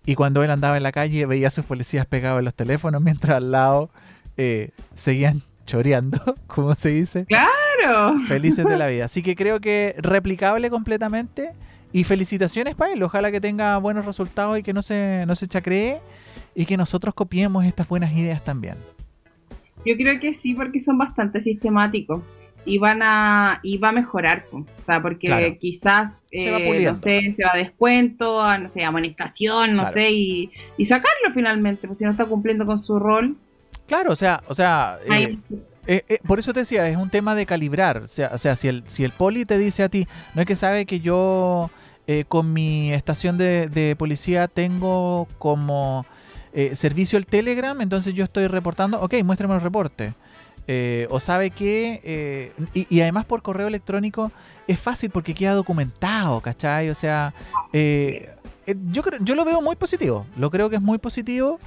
Y 0.04 0.16
cuando 0.16 0.42
él 0.42 0.50
andaba 0.50 0.76
en 0.76 0.82
la 0.82 0.92
calle 0.92 1.24
veía 1.24 1.48
a 1.48 1.50
sus 1.50 1.64
policías 1.64 2.04
pegados 2.04 2.40
en 2.40 2.44
los 2.44 2.54
teléfonos 2.54 3.00
mientras 3.00 3.38
al 3.38 3.52
lado 3.52 3.88
eh, 4.36 4.70
seguían 4.94 5.42
choreando, 5.64 6.20
como 6.46 6.74
se 6.74 6.90
dice. 6.90 7.24
Claro. 7.24 7.59
Felices 8.26 8.64
de 8.64 8.76
la 8.76 8.86
vida. 8.88 9.06
Así 9.06 9.22
que 9.22 9.36
creo 9.36 9.60
que 9.60 9.94
replicable 9.98 10.70
completamente. 10.70 11.52
Y 11.92 12.04
felicitaciones 12.04 12.76
para 12.76 12.92
él. 12.92 13.02
Ojalá 13.02 13.32
que 13.32 13.40
tenga 13.40 13.76
buenos 13.78 14.06
resultados 14.06 14.56
y 14.58 14.62
que 14.62 14.72
no 14.72 14.80
se, 14.80 15.24
no 15.26 15.34
se 15.34 15.46
chacree. 15.48 16.00
Y 16.54 16.66
que 16.66 16.76
nosotros 16.76 17.14
copiemos 17.14 17.64
estas 17.64 17.88
buenas 17.88 18.12
ideas 18.12 18.44
también. 18.44 18.76
Yo 19.84 19.96
creo 19.96 20.20
que 20.20 20.34
sí, 20.34 20.54
porque 20.54 20.78
son 20.78 20.98
bastante 20.98 21.40
sistemáticos. 21.40 22.22
Y 22.64 22.78
van 22.78 23.00
a, 23.02 23.58
y 23.62 23.78
va 23.78 23.88
a 23.88 23.92
mejorar, 23.92 24.44
o 24.52 24.66
sea, 24.82 25.00
porque 25.00 25.56
quizás, 25.58 26.26
eh, 26.30 26.84
no 26.84 26.94
sé, 26.94 27.32
se 27.32 27.42
va 27.42 27.52
a 27.54 27.56
descuento, 27.56 28.42
a, 28.42 28.58
no 28.58 28.68
sé, 28.68 28.84
amonestación, 28.84 29.74
no 29.74 29.88
sé, 29.88 30.10
y, 30.10 30.50
y 30.76 30.84
sacarlo 30.84 31.32
finalmente, 31.32 31.86
pues 31.86 31.98
si 31.98 32.04
no 32.04 32.10
está 32.10 32.26
cumpliendo 32.26 32.66
con 32.66 32.78
su 32.78 32.98
rol. 32.98 33.34
Claro, 33.86 34.12
o 34.12 34.16
sea, 34.16 34.42
o 34.46 34.54
sea, 34.54 34.98
eh, 35.10 35.38
eh, 35.86 36.04
eh, 36.08 36.18
por 36.26 36.38
eso 36.38 36.52
te 36.52 36.60
decía, 36.60 36.86
es 36.88 36.96
un 36.96 37.10
tema 37.10 37.34
de 37.34 37.46
calibrar. 37.46 37.98
O 37.98 38.08
sea, 38.08 38.56
si 38.56 38.68
el, 38.68 38.84
si 38.86 39.04
el 39.04 39.12
poli 39.12 39.44
te 39.44 39.58
dice 39.58 39.82
a 39.82 39.88
ti, 39.88 40.06
no 40.34 40.42
es 40.42 40.46
que 40.46 40.56
sabe 40.56 40.86
que 40.86 41.00
yo 41.00 41.70
con 42.26 42.52
mi 42.52 42.92
estación 42.92 43.38
de, 43.38 43.94
policía 43.96 44.48
tengo 44.48 45.28
como 45.38 46.04
servicio 46.72 47.16
el 47.16 47.24
Telegram, 47.24 47.80
entonces 47.80 48.14
yo 48.14 48.24
estoy 48.24 48.48
reportando, 48.48 49.00
ok, 49.00 49.14
muéstrame 49.22 49.54
el 49.54 49.60
reporte. 49.60 50.14
o 51.08 51.20
sabe 51.20 51.50
que, 51.50 52.52
y, 52.74 53.00
además 53.00 53.26
por 53.26 53.42
correo 53.42 53.68
electrónico 53.68 54.32
es 54.66 54.80
fácil 54.80 55.10
porque 55.10 55.34
queda 55.34 55.54
documentado, 55.54 56.40
¿cachai? 56.40 56.90
O 56.90 56.96
sea, 56.96 57.32
yo, 57.72 59.02
yo 59.20 59.34
lo 59.36 59.44
veo 59.44 59.62
muy 59.62 59.76
positivo, 59.76 60.26
lo 60.36 60.50
creo 60.50 60.68
que 60.68 60.76
es 60.76 60.82
muy 60.82 60.98
positivo. 60.98 61.60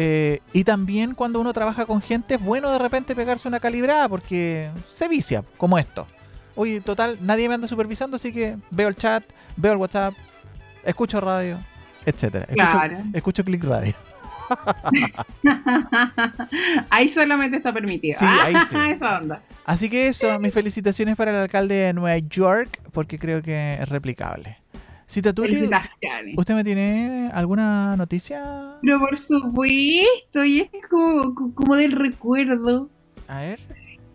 Eh, 0.00 0.38
y 0.52 0.62
también 0.62 1.16
cuando 1.16 1.40
uno 1.40 1.52
trabaja 1.52 1.84
con 1.84 2.00
gente 2.00 2.36
es 2.36 2.40
bueno 2.40 2.70
de 2.70 2.78
repente 2.78 3.16
pegarse 3.16 3.48
una 3.48 3.58
calibrada 3.58 4.08
porque 4.08 4.70
se 4.88 5.08
vicia, 5.08 5.42
como 5.56 5.76
esto. 5.76 6.06
Oye, 6.54 6.80
total, 6.80 7.18
nadie 7.20 7.48
me 7.48 7.56
anda 7.56 7.66
supervisando, 7.66 8.14
así 8.14 8.32
que 8.32 8.56
veo 8.70 8.86
el 8.86 8.94
chat, 8.94 9.24
veo 9.56 9.72
el 9.72 9.78
WhatsApp, 9.78 10.14
escucho 10.84 11.20
radio, 11.20 11.58
etcétera. 12.06 12.46
Escucho, 12.48 12.80
escucho 13.12 13.44
Click 13.44 13.64
Radio. 13.64 13.92
ahí 16.90 17.08
solamente 17.08 17.56
está 17.56 17.72
permitido. 17.72 18.20
Sí, 18.20 18.24
ahí 18.24 18.54
sí. 18.70 18.76
Esa 18.90 19.18
onda. 19.18 19.42
Así 19.64 19.90
que 19.90 20.06
eso, 20.08 20.38
mis 20.38 20.54
felicitaciones 20.54 21.16
para 21.16 21.32
el 21.32 21.38
alcalde 21.38 21.74
de 21.74 21.92
Nueva 21.92 22.18
York, 22.18 22.80
porque 22.92 23.18
creo 23.18 23.42
que 23.42 23.74
es 23.74 23.88
replicable. 23.88 24.58
Cita. 25.08 25.32
¿usted 26.36 26.54
me 26.54 26.62
tiene 26.64 27.30
alguna 27.32 27.96
noticia? 27.96 28.76
Pero 28.82 29.00
por 29.00 29.18
supuesto, 29.18 30.44
y 30.44 30.60
es 30.60 30.70
como, 30.88 31.34
como 31.54 31.76
del 31.76 31.92
recuerdo. 31.92 32.90
A 33.26 33.40
ver. 33.40 33.60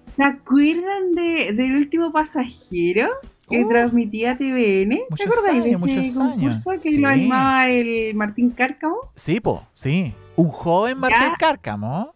¿Se 0.07 0.23
acuerdan 0.23 1.13
de, 1.15 1.53
del 1.53 1.75
último 1.77 2.11
pasajero 2.11 3.09
que 3.49 3.63
Uh, 3.65 3.67
transmitía 3.69 4.37
TVN? 4.37 4.99
¿Te 5.17 5.23
acordáis 5.23 5.63
de 5.63 5.71
ese 5.71 5.79
muchos 5.79 6.15
concurso 6.15 6.69
años. 6.69 6.83
que 6.83 6.91
Sí. 6.91 6.99
lo 6.99 7.07
animaba 7.09 7.67
el 7.69 8.13
Martín 8.15 8.51
Cárcamo? 8.51 8.97
Sí, 9.15 9.39
po, 9.39 9.65
sí. 9.73 10.13
Un 10.35 10.49
joven 10.49 10.99
Martín 10.99 11.29
Ya. 11.31 11.35
Cárcamo. 11.39 12.13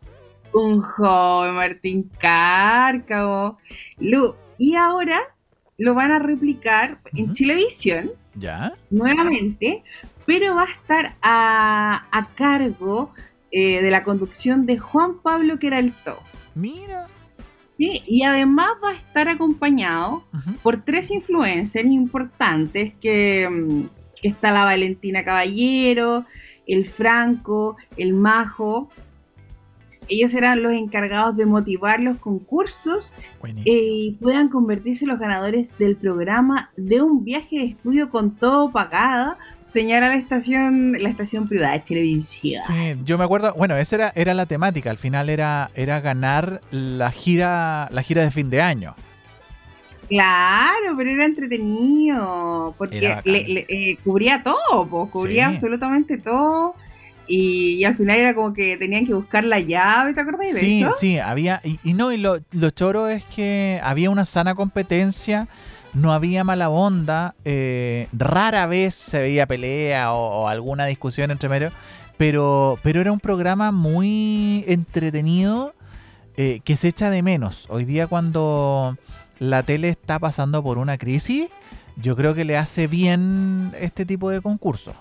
Un 0.54 0.82
joven 0.82 1.56
Martín 1.56 2.10
Cárcamo. 2.20 3.58
Lo- 3.98 4.38
y 4.60 4.76
ahora 4.76 5.20
lo 5.80 5.94
van 5.96 6.12
a 6.12 6.20
replicar 6.20 7.00
en 7.16 7.26
Ujú. 7.26 7.34
¿Ya? 8.40 8.74
nuevamente, 8.90 9.84
pero 10.26 10.56
va 10.56 10.64
a 10.64 10.72
estar 10.72 11.16
a, 11.22 12.08
a 12.12 12.28
cargo 12.36 13.12
eh, 13.52 13.82
de 13.82 13.92
la 13.92 14.04
conducción 14.04 14.66
de 14.66 14.78
Juan 14.78 15.20
Pablo 15.20 15.58
Queraltó. 15.58 16.20
Mira. 16.54 17.08
¿sí? 17.78 18.04
Y 18.06 18.24
además 18.24 18.72
va 18.84 18.92
a 18.92 18.96
estar 18.96 19.30
acompañado 19.30 20.26
por 20.64 20.84
tres 20.84 21.12
influencers 21.12 21.86
importantes 21.86 22.94
que, 23.00 23.48
mm, 23.50 23.84
que 24.22 24.28
está 24.28 24.52
la 24.52 24.66
Valentina 24.66 25.24
Caballero, 25.24 26.26
el 26.66 26.86
Franco, 26.86 27.78
el 27.96 28.14
Majo. 28.14 28.90
Ellos 30.10 30.32
serán 30.32 30.64
los 30.64 30.72
encargados 30.72 31.36
de 31.36 31.46
motivar 31.46 32.00
los 32.00 32.18
concursos 32.18 33.14
eh, 33.46 33.54
y 33.66 34.18
puedan 34.22 34.48
convertirse 34.50 35.06
en 35.06 35.10
los 35.12 35.20
ganadores 35.20 35.78
del 35.78 35.96
programa 35.98 36.72
de 36.78 37.02
un 37.02 37.24
viaje 37.26 37.58
de 37.60 37.66
estudio 37.66 38.10
con 38.10 38.36
todo 38.36 38.72
pagado, 38.72 39.36
señala 39.62 40.08
la 40.10 40.16
estación, 40.16 40.94
la 40.94 41.10
estación 41.10 41.48
privada 41.48 41.74
de 41.74 41.80
televisión. 41.82 42.62
Sí, 42.68 43.00
yo 43.04 43.18
me 43.18 43.26
acuerdo, 43.26 43.54
bueno, 43.58 43.76
esa 43.76 43.96
era, 43.98 44.12
era 44.16 44.34
la 44.34 44.46
temática, 44.46 44.90
al 44.92 44.98
final 44.98 45.30
era, 45.30 45.72
era 45.76 46.00
ganar 46.00 46.62
la 46.72 47.12
gira, 47.12 47.90
la 47.92 48.02
gira 48.02 48.22
de 48.24 48.32
fin 48.32 48.50
de 48.50 48.62
año. 48.62 48.96
Claro, 50.08 50.96
pero 50.96 51.10
era 51.10 51.26
entretenido, 51.26 52.74
porque 52.78 52.98
Era 53.00 53.22
le- 53.26 53.48
le- 53.48 53.66
eh, 53.68 53.98
cubría 54.06 54.42
todo, 54.42 54.88
pues, 54.88 55.10
cubría 55.12 55.50
Sí. 55.50 55.56
absolutamente 55.56 56.18
todo. 56.18 56.76
Y, 57.28 57.76
y 57.76 57.84
al 57.86 57.96
final 57.98 58.18
era 58.18 58.34
como 58.34 58.54
que 58.54 58.78
tenían 58.78 59.06
que 59.06 59.14
buscar 59.14 59.44
la 59.44 59.60
llave, 59.60 60.14
¿te 60.14 60.22
acuerdas 60.22 60.54
de 60.54 60.60
Sí, 60.60 60.82
eso? 60.84 60.92
sí, 60.98 61.20
había, 61.20 61.60
y, 61.64 61.80
y 61.84 61.94
no, 61.94 62.12
y 62.14 62.18
lo, 62.18 62.38
lo 62.52 62.70
choro 62.70 63.10
es 63.10 63.24
que 63.26 63.82
había 63.84 64.10
una 64.10 64.26
sana 64.26 64.56
competencia, 64.56 65.48
no 65.94 66.14
había 66.14 66.44
mala 66.44 66.70
onda, 66.70 67.36
eh, 67.44 68.08
rara 68.14 68.66
vez 68.68 68.96
se 68.96 69.20
veía 69.22 69.46
pelea 69.46 70.14
o, 70.14 70.44
o 70.44 70.48
alguna 70.48 70.86
discusión 70.86 71.32
entre 71.32 71.50
medio, 71.50 71.72
pero, 72.18 72.80
pero 72.82 73.02
era 73.02 73.12
un 73.12 73.20
programa 73.20 73.72
muy 73.72 74.64
entretenido 74.68 75.74
eh, 76.38 76.62
que 76.64 76.78
se 76.78 76.88
echa 76.90 77.10
de 77.10 77.24
menos. 77.24 77.66
Hoy 77.70 77.84
día 77.86 78.08
cuando 78.08 78.98
la 79.40 79.64
tele 79.64 79.90
está 79.90 80.18
pasando 80.18 80.64
por 80.64 80.78
una 80.78 80.98
crisis, 80.98 81.48
yo 81.98 82.16
creo 82.16 82.34
que 82.36 82.46
le 82.46 82.58
hace 82.58 82.88
bien 82.88 83.74
este 83.80 84.06
tipo 84.06 84.30
de 84.30 84.40
concursos. 84.42 84.96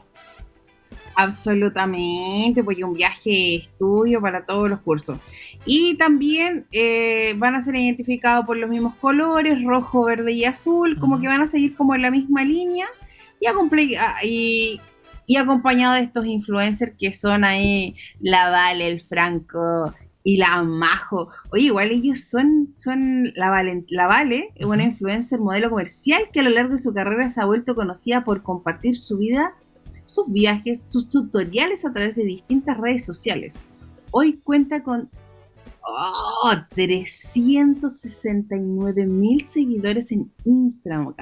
Absolutamente, 1.17 2.63
porque 2.63 2.85
un 2.85 2.93
viaje 2.93 3.57
estudio 3.57 4.21
para 4.21 4.45
todos 4.45 4.69
los 4.69 4.81
cursos. 4.81 5.19
Y 5.65 5.97
también 5.97 6.67
eh, 6.73 7.35
van 7.39 7.55
a 7.55 7.63
ser 7.63 7.75
identificados 7.75 8.45
por 8.45 8.59
los 8.59 8.69
mismos 8.69 8.95
colores, 8.97 9.63
rojo, 9.65 10.05
verde 10.05 10.33
y 10.33 10.45
azul, 10.45 10.99
como 10.99 11.19
que 11.21 11.29
van 11.29 11.41
a 11.41 11.47
seguir 11.47 11.75
como 11.75 11.95
en 11.95 12.03
la 12.03 12.11
misma 12.11 12.45
línea 12.45 12.87
y, 14.23 14.81
y 15.27 15.37
acompañado 15.37 15.95
de 15.95 16.03
estos 16.03 16.27
influencers 16.27 16.95
que 16.99 17.13
son 17.13 17.45
ahí 17.45 17.95
la 18.21 18.51
Vale, 18.51 18.87
el 18.87 19.01
Franco 19.03 19.95
y 20.23 20.37
la 20.39 20.63
Majo. 20.63 21.29
Oye, 21.53 21.65
igual 21.65 21.93
ellos 21.93 22.25
son, 22.25 22.71
son 22.75 23.33
la, 23.37 23.49
Vale, 23.51 23.85
la 23.89 24.07
Vale, 24.07 24.51
es 24.55 24.67
una 24.67 24.85
influencer 24.85 25.39
modelo 25.39 25.71
comercial 25.71 26.29
que 26.33 26.41
a 26.41 26.43
lo 26.43 26.51
largo 26.51 26.75
de 26.75 26.81
su 26.81 26.93
carrera 26.93 27.31
se 27.31 27.41
ha 27.41 27.47
vuelto 27.47 27.75
conocida 27.75 28.25
por 28.25 28.43
compartir 28.43 28.99
su 28.99 29.19
vida 29.19 29.55
sus 30.07 30.33
viajes, 30.33 30.87
sus 30.89 31.11
tutoriales 31.11 31.85
a 31.85 31.93
través 31.93 32.17
de 32.17 32.25
distintas 32.25 32.79
redes 32.79 33.05
sociales. 33.05 33.59
Hoy 34.11 34.41
cuenta 34.43 34.83
con 34.83 35.11
oh, 35.83 36.53
369 36.71 39.07
mil 39.07 39.47
seguidores 39.49 40.11
en 40.13 40.33
Instagram. 40.45 41.15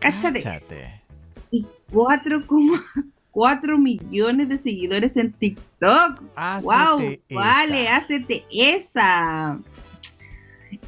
Cáchate. 0.00 0.42
Cáchate. 0.42 1.02
Y 1.50 1.66
4,4 1.92 3.78
millones 3.78 4.48
de 4.48 4.58
seguidores 4.58 5.16
en 5.16 5.32
TikTok. 5.32 6.22
¡Wow! 6.62 7.18
Vale, 7.30 7.88
hácete 7.88 8.44
esa. 8.50 9.58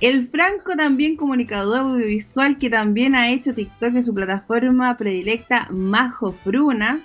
El 0.01 0.29
Franco 0.29 0.77
también 0.77 1.17
comunicador 1.17 1.81
audiovisual 1.81 2.57
que 2.57 2.71
también 2.71 3.15
ha 3.15 3.31
hecho 3.31 3.55
TikTok 3.55 3.97
en 3.97 4.05
su 4.05 4.15
plataforma 4.15 4.97
predilecta 4.97 5.69
Majo 5.71 6.33
Fruna. 6.33 7.01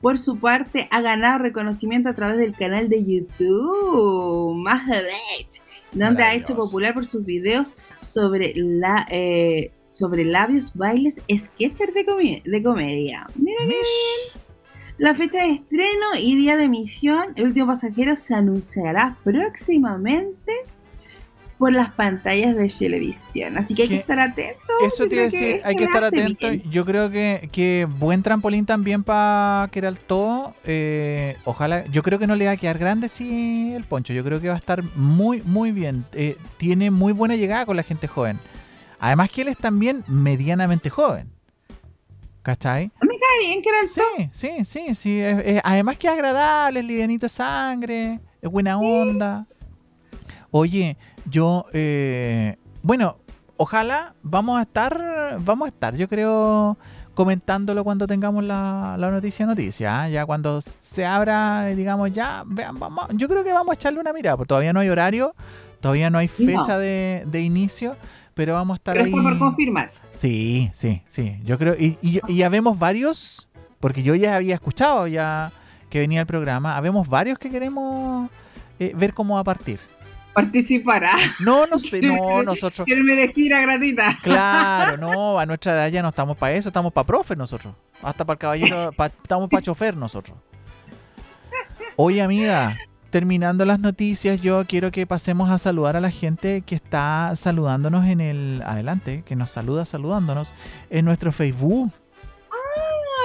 Por 0.00 0.18
su 0.18 0.38
parte, 0.38 0.88
ha 0.90 1.00
ganado 1.00 1.38
reconocimiento 1.38 2.08
a 2.08 2.14
través 2.14 2.38
del 2.38 2.54
canal 2.54 2.88
de 2.88 3.04
YouTube 3.04 4.64
Bet, 4.64 5.62
donde 5.92 6.22
ha 6.22 6.34
hecho 6.34 6.56
popular 6.56 6.94
por 6.94 7.06
sus 7.06 7.24
videos 7.24 7.74
sobre 8.00 8.52
la 8.56 9.06
eh, 9.10 9.72
sobre 9.90 10.24
labios, 10.24 10.74
bailes, 10.74 11.16
sketchers 11.30 11.92
de, 11.92 12.42
de 12.44 12.62
comedia. 12.62 13.26
Mira 13.34 13.58
la 15.00 15.14
fecha 15.14 15.42
de 15.42 15.52
estreno 15.52 16.06
y 16.20 16.36
día 16.36 16.58
de 16.58 16.64
emisión, 16.64 17.32
El 17.34 17.46
último 17.46 17.68
pasajero, 17.68 18.16
se 18.16 18.34
anunciará 18.34 19.16
próximamente 19.24 20.52
por 21.60 21.72
las 21.74 21.92
pantallas 21.92 22.56
de 22.56 22.68
televisión. 22.68 23.58
Así 23.58 23.74
que 23.74 23.82
hay 23.82 23.88
que 23.88 23.96
estar 23.96 24.18
atentos. 24.18 24.64
Eso 24.86 25.06
te 25.06 25.14
iba 25.14 25.22
a 25.22 25.24
decir, 25.26 25.60
hay 25.62 25.76
que 25.76 25.84
estar 25.84 26.02
atento. 26.02 26.50
Yo 26.70 26.86
creo 26.86 27.10
que, 27.10 27.50
que 27.52 27.86
buen 27.98 28.22
trampolín 28.22 28.64
también 28.64 29.04
para 29.04 29.68
Queraltó. 29.70 30.54
Eh, 30.64 31.36
ojalá, 31.44 31.84
yo 31.88 32.02
creo 32.02 32.18
que 32.18 32.26
no 32.26 32.34
le 32.34 32.46
va 32.46 32.52
a 32.52 32.56
quedar 32.56 32.78
grande 32.78 33.10
si 33.10 33.74
el 33.74 33.84
poncho. 33.84 34.14
Yo 34.14 34.24
creo 34.24 34.40
que 34.40 34.48
va 34.48 34.54
a 34.54 34.58
estar 34.58 34.82
muy, 34.96 35.42
muy 35.42 35.70
bien. 35.70 36.06
Eh, 36.14 36.38
tiene 36.56 36.90
muy 36.90 37.12
buena 37.12 37.36
llegada 37.36 37.66
con 37.66 37.76
la 37.76 37.82
gente 37.82 38.08
joven. 38.08 38.38
Además 38.98 39.30
que 39.30 39.42
él 39.42 39.48
es 39.48 39.58
también 39.58 40.02
medianamente 40.08 40.88
joven. 40.88 41.28
¿Cachai? 42.42 42.90
Me 43.02 43.08
cae 43.08 43.46
bien 43.46 43.62
que 43.62 43.68
era 43.68 43.80
el 43.82 43.86
Sí, 43.86 44.00
sí, 44.32 44.64
sí, 44.64 44.94
sí. 44.94 45.20
es- 45.20 45.42
es- 45.44 45.60
además 45.62 45.98
que 45.98 46.06
es 46.06 46.12
agradable, 46.14 46.80
es 46.80 46.86
livianito 46.86 47.26
de 47.26 47.30
sangre, 47.30 48.18
es 48.40 48.50
buena 48.50 48.78
onda. 48.80 49.46
Oye, 50.50 50.96
yo, 51.26 51.66
eh, 51.72 52.56
bueno, 52.82 53.16
ojalá 53.56 54.14
vamos 54.22 54.58
a 54.58 54.62
estar, 54.62 55.36
vamos 55.40 55.66
a 55.66 55.68
estar, 55.68 55.94
yo 55.96 56.08
creo, 56.08 56.76
comentándolo 57.14 57.84
cuando 57.84 58.06
tengamos 58.06 58.42
la, 58.44 58.96
la 58.98 59.10
noticia 59.10 59.46
noticia, 59.46 60.02
¿ah? 60.02 60.08
ya 60.08 60.26
cuando 60.26 60.60
se 60.60 61.06
abra, 61.06 61.70
eh, 61.70 61.76
digamos, 61.76 62.12
ya, 62.12 62.42
vean, 62.46 62.78
vamos, 62.78 63.06
yo 63.14 63.28
creo 63.28 63.44
que 63.44 63.52
vamos 63.52 63.72
a 63.72 63.74
echarle 63.74 64.00
una 64.00 64.12
mirada, 64.12 64.36
porque 64.36 64.48
todavía 64.48 64.72
no 64.72 64.80
hay 64.80 64.88
horario, 64.88 65.34
todavía 65.80 66.10
no 66.10 66.18
hay 66.18 66.28
fecha 66.28 66.72
No. 66.74 66.78
de, 66.78 67.24
de 67.26 67.40
inicio, 67.42 67.96
pero 68.34 68.54
vamos 68.54 68.74
a 68.74 68.76
estar 68.78 68.94
Pero 68.94 69.04
ahí. 69.06 69.12
es 69.14 69.22
por 69.22 69.38
confirmar. 69.38 69.92
Sí, 70.14 70.70
sí, 70.72 71.02
sí. 71.06 71.38
Yo 71.44 71.58
creo, 71.58 71.74
y, 71.78 71.98
y, 72.02 72.20
y 72.26 72.42
habemos 72.42 72.78
varios, 72.78 73.48
porque 73.78 74.02
yo 74.02 74.14
ya 74.16 74.34
había 74.36 74.54
escuchado 74.54 75.06
ya 75.06 75.52
que 75.90 75.98
venía 76.00 76.20
el 76.20 76.26
programa, 76.26 76.76
habemos 76.76 77.08
varios 77.08 77.38
que 77.38 77.50
queremos 77.50 78.30
eh, 78.78 78.92
ver 78.96 79.12
cómo 79.14 79.34
va 79.34 79.40
a 79.40 79.44
partir. 79.44 79.78
Participará. 80.32 81.12
No, 81.40 81.66
no 81.66 81.78
sé, 81.78 82.00
no, 82.02 82.42
nosotros. 82.44 82.86
Quererme 82.86 83.14
de 83.14 83.32
gira 83.32 83.60
gratuita. 83.60 84.16
Claro, 84.22 84.96
no, 84.96 85.38
a 85.40 85.46
nuestra 85.46 85.72
edad 85.72 85.88
ya 85.88 86.02
no 86.02 86.08
estamos 86.10 86.36
para 86.36 86.54
eso, 86.54 86.68
estamos 86.68 86.92
para 86.92 87.06
profe 87.06 87.34
nosotros. 87.36 87.74
Hasta 88.02 88.24
para 88.24 88.34
el 88.34 88.38
caballero, 88.38 88.92
pa- 88.96 89.06
estamos 89.06 89.48
para 89.50 89.62
chofer 89.62 89.96
nosotros. 89.96 90.36
Oye, 91.96 92.22
amiga, 92.22 92.76
terminando 93.10 93.64
las 93.64 93.80
noticias, 93.80 94.40
yo 94.40 94.64
quiero 94.66 94.90
que 94.90 95.06
pasemos 95.06 95.50
a 95.50 95.58
saludar 95.58 95.96
a 95.96 96.00
la 96.00 96.10
gente 96.10 96.62
que 96.62 96.76
está 96.76 97.32
saludándonos 97.34 98.06
en 98.06 98.20
el. 98.20 98.62
Adelante, 98.64 99.22
que 99.26 99.36
nos 99.36 99.50
saluda 99.50 99.84
saludándonos 99.84 100.54
en 100.88 101.04
nuestro 101.04 101.32
Facebook. 101.32 101.92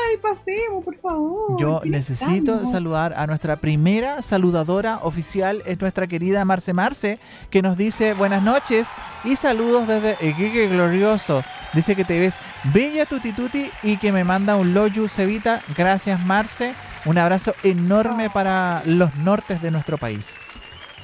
Ay, 0.09 0.17
pasemos, 0.17 0.83
por 0.83 0.95
favor. 0.97 1.59
Yo 1.59 1.79
¿Quién 1.81 1.93
necesito 1.93 2.51
estamos? 2.53 2.71
saludar 2.71 3.13
a 3.17 3.25
nuestra 3.27 3.55
primera 3.55 4.21
saludadora 4.21 4.99
oficial, 5.03 5.63
es 5.65 5.79
nuestra 5.79 6.07
querida 6.07 6.43
Marce 6.45 6.73
Marce, 6.73 7.19
que 7.49 7.61
nos 7.61 7.77
dice 7.77 8.13
buenas 8.13 8.43
noches 8.43 8.89
y 9.23 9.35
saludos 9.35 9.87
desde 9.87 10.17
Iquique 10.27 10.67
Glorioso. 10.67 11.43
Dice 11.73 11.95
que 11.95 12.05
te 12.05 12.19
ves 12.19 12.33
bella 12.73 13.05
tuti 13.05 13.31
tuti 13.33 13.69
y 13.83 13.97
que 13.97 14.11
me 14.11 14.23
manda 14.23 14.55
un 14.55 14.73
loyu 14.73 15.07
cevita. 15.07 15.61
Gracias 15.77 16.19
Marce. 16.25 16.73
Un 17.05 17.17
abrazo 17.17 17.53
enorme 17.63 18.29
para 18.29 18.81
los 18.85 19.15
nortes 19.17 19.61
de 19.61 19.71
nuestro 19.71 19.97
país. 19.97 20.41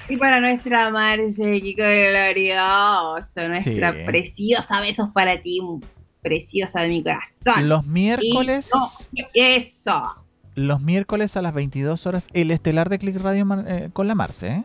Y 0.09 0.17
para 0.17 0.39
nuestra 0.39 0.89
Marce, 0.89 1.61
Kiko 1.61 1.83
glorioso, 1.83 3.47
nuestra 3.47 3.93
Sí. 3.93 3.99
preciosa, 4.05 4.81
besos 4.81 5.09
para 5.13 5.39
ti, 5.41 5.59
preciosa 6.21 6.81
de 6.81 6.87
mi 6.89 7.03
corazón. 7.03 7.67
Los 7.69 7.85
miércoles, 7.85 8.69
no, 8.73 8.89
eso. 9.33 10.15
los 10.55 10.81
miércoles 10.81 11.35
a 11.37 11.41
las 11.41 11.53
22 11.53 12.05
horas, 12.05 12.27
el 12.33 12.51
estelar 12.51 12.89
de 12.89 12.99
Click 12.99 13.17
Radio 13.17 13.45
eh, 13.67 13.89
con 13.93 14.07
la 14.07 14.15
Marce, 14.15 14.47
¿eh? 14.47 14.63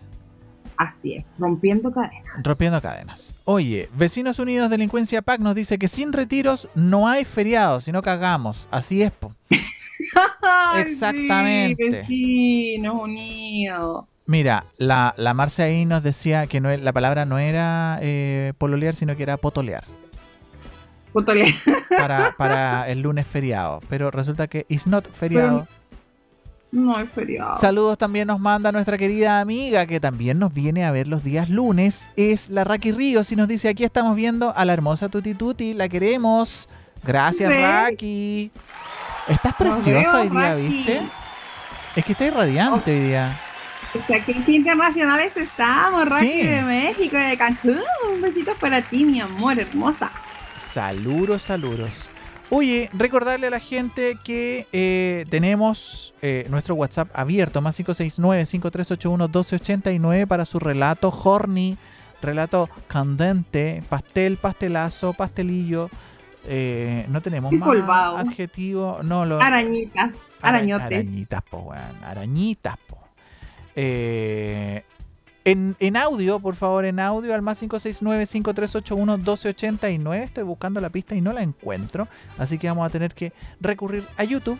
Así 0.76 1.14
es, 1.14 1.32
rompiendo 1.38 1.90
cadenas. 1.90 2.44
Rompiendo 2.44 2.82
cadenas. 2.82 3.34
Oye, 3.46 3.88
Vecinos 3.96 4.38
Unidos 4.38 4.68
Delincuencia 4.70 5.22
PAC 5.22 5.40
nos 5.40 5.54
dice 5.54 5.78
que 5.78 5.88
sin 5.88 6.12
retiros 6.12 6.68
no 6.74 7.08
hay 7.08 7.24
feriados, 7.24 7.84
sino 7.84 8.02
cagamos. 8.02 8.68
Así 8.70 9.00
es, 9.02 9.10
po. 9.12 9.32
Exactamente. 10.76 12.04
Sí, 12.06 12.72
vecinos 12.76 13.02
unidos. 13.02 14.04
Mira, 14.26 14.66
la, 14.78 15.14
la 15.16 15.34
Marce 15.34 15.62
ahí 15.62 15.86
nos 15.86 16.02
decía 16.02 16.46
que 16.46 16.60
no, 16.60 16.70
e- 16.70 16.78
la 16.78 16.92
palabra 16.92 17.24
no 17.24 17.38
era 17.38 17.98
eh, 18.02 18.52
pololear, 18.58 18.94
sino 18.94 19.16
que 19.16 19.22
era 19.22 19.36
potolear 19.36 19.84
Para, 21.88 22.34
para 22.36 22.88
el 22.88 23.00
lunes 23.00 23.26
feriado. 23.26 23.80
Pero 23.88 24.10
resulta 24.10 24.46
que 24.46 24.66
it's 24.68 24.86
not 24.86 25.08
feriado. 25.10 25.66
No 26.72 26.98
es 26.98 27.08
feriado. 27.10 27.56
Saludos 27.56 27.96
también 27.96 28.26
nos 28.26 28.40
manda 28.40 28.72
nuestra 28.72 28.98
querida 28.98 29.40
amiga 29.40 29.86
que 29.86 30.00
también 30.00 30.38
nos 30.38 30.52
viene 30.52 30.84
a 30.84 30.90
ver 30.90 31.08
los 31.08 31.22
días 31.24 31.48
lunes. 31.48 32.08
Es 32.16 32.50
la 32.50 32.64
Raki 32.64 32.92
Ríos 32.92 33.30
y 33.32 33.36
nos 33.36 33.48
dice, 33.48 33.68
aquí 33.68 33.84
estamos 33.84 34.16
viendo 34.16 34.52
a 34.54 34.64
la 34.64 34.72
hermosa 34.72 35.08
Tuti 35.08 35.34
Tuti, 35.34 35.74
la 35.74 35.88
queremos. 35.88 36.68
Gracias. 37.04 37.50
Raki. 37.50 38.50
Estás 39.28 39.54
preciosa 39.54 40.20
hoy 40.20 40.28
día, 40.28 40.54
Raki. 40.54 40.68
¿viste? 40.68 41.00
Es 41.94 42.04
que 42.04 42.12
estás 42.12 42.34
radiante 42.34 42.92
hoy 42.92 43.00
día. 43.00 43.40
Sea, 44.06 44.22
que 44.22 44.32
internacionales 44.52 45.36
estamos, 45.36 46.06
Sí. 46.18 46.42
de 46.42 46.62
México, 46.62 47.16
de 47.16 47.36
Cancún. 47.38 47.80
Un 48.12 48.20
besito 48.20 48.52
para 48.60 48.82
ti, 48.82 49.04
mi 49.04 49.20
amor, 49.20 49.58
hermosa. 49.58 50.10
Saludos, 50.72 51.42
saludos. 51.42 51.90
Oye, 52.50 52.88
recordarle 52.92 53.48
a 53.48 53.50
la 53.50 53.58
gente 53.60 54.16
que 54.22 54.66
eh, 54.72 55.24
tenemos 55.30 56.14
eh, 56.22 56.46
nuestro 56.48 56.76
WhatsApp 56.76 57.08
abierto, 57.12 57.60
más 57.60 57.78
569-5381-1289 57.80 60.26
para 60.26 60.44
su 60.44 60.60
relato 60.60 61.08
horny, 61.10 61.76
relato 62.22 62.70
candente, 62.86 63.82
pastel, 63.88 64.36
pastelazo, 64.36 65.12
pastelillo. 65.12 65.90
Eh, 66.48 67.04
no 67.08 67.20
tenemos 67.20 67.50
más 67.52 67.60
Empolvado. 67.60 68.16
adjetivo. 68.18 69.00
No, 69.02 69.26
lo, 69.26 69.40
Arañitas, 69.42 70.14
Ara- 70.40 70.58
arañotes. 70.58 71.08
Arañitas, 71.08 71.42
po, 71.42 71.58
weón. 71.58 72.04
Arañitas, 72.04 72.76
po. 72.86 72.98
Eh, 73.74 74.84
en, 75.46 75.76
en 75.78 75.96
audio, 75.96 76.40
por 76.40 76.56
favor, 76.56 76.84
en 76.84 77.00
audio 77.00 77.34
al 77.34 77.40
más 77.40 77.62
569-5381-1289. 77.62 80.22
Estoy 80.22 80.44
buscando 80.44 80.80
la 80.80 80.90
pista 80.90 81.14
y 81.14 81.20
no 81.20 81.32
la 81.32 81.42
encuentro. 81.42 82.08
Así 82.36 82.58
que 82.58 82.66
vamos 82.68 82.86
a 82.86 82.90
tener 82.90 83.14
que 83.14 83.32
recurrir 83.60 84.04
a 84.16 84.24
YouTube. 84.24 84.58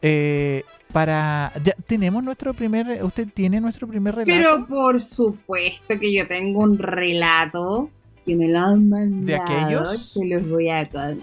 eh, 0.00 0.64
para. 0.92 1.52
Ya 1.62 1.74
tenemos 1.86 2.24
nuestro 2.24 2.54
primer. 2.54 3.04
Usted 3.04 3.28
tiene 3.32 3.60
nuestro 3.60 3.86
primer 3.86 4.14
relato. 4.14 4.32
Pero 4.36 4.66
por 4.66 5.00
supuesto 5.00 5.98
que 6.00 6.12
yo 6.12 6.26
tengo 6.26 6.64
un 6.64 6.78
relato 6.78 7.88
que 8.26 8.34
me 8.34 8.48
lo 8.48 8.58
han 8.58 8.88
mandado. 8.88 9.26
¿De 9.26 9.36
aquellos? 9.36 10.12
Se 10.12 10.24
los 10.24 10.48
voy 10.48 10.70
a 10.70 10.88
comentar. 10.88 11.14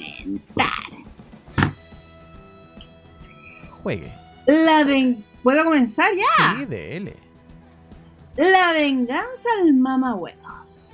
Juegue. 3.84 4.12
La 4.48 4.84
ven... 4.84 5.24
¿Puedo 5.44 5.64
comenzar 5.64 6.10
ya? 6.16 6.58
Sí, 6.60 6.66
dele. 6.66 7.16
La 8.40 8.72
venganza 8.72 9.50
al 9.62 9.74
mamahuevos. 9.74 10.90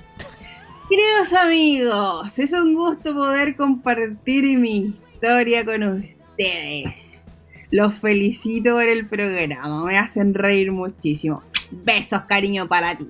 Queridos 0.88 1.32
amigos, 1.32 2.36
es 2.40 2.52
un 2.52 2.74
gusto 2.74 3.14
poder 3.14 3.54
compartir 3.54 4.58
mi 4.58 4.96
historia 5.12 5.64
con 5.64 5.80
ustedes. 5.84 7.22
Los 7.70 7.94
felicito 7.94 8.72
por 8.72 8.82
el 8.82 9.06
programa, 9.06 9.84
me 9.84 9.96
hacen 9.96 10.34
reír 10.34 10.72
muchísimo. 10.72 11.44
Besos, 11.70 12.22
cariño 12.22 12.66
para 12.66 12.98
ti. 12.98 13.06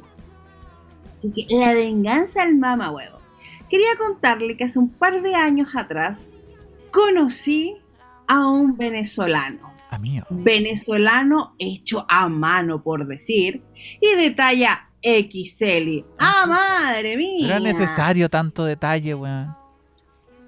Así 1.17 1.31
que 1.31 1.57
la 1.57 1.73
venganza 1.73 2.43
al 2.43 2.57
mamahuevo. 2.57 3.23
Quería 3.71 3.97
contarle 3.97 4.59
que 4.59 4.65
hace 4.65 4.79
un 4.79 4.91
par 4.91 5.23
de 5.23 5.35
años 5.35 5.71
atrás 5.75 6.29
conocí 6.91 7.79
a 8.27 8.47
un 8.47 8.77
venezolano 8.77 9.66
Venezolano 10.31 11.55
hecho 11.59 12.07
a 12.09 12.29
mano, 12.29 12.83
por 12.83 13.07
decir, 13.07 13.63
y 14.01 14.17
de 14.17 14.31
talla 14.31 14.91
XL. 15.03 16.05
¡Ah, 16.19 16.47
madre 16.47 17.17
mía! 17.17 17.47
Era 17.47 17.61
necesario 17.61 18.29
tanto 18.29 18.65
detalle, 18.65 19.15
weón. 19.15 19.57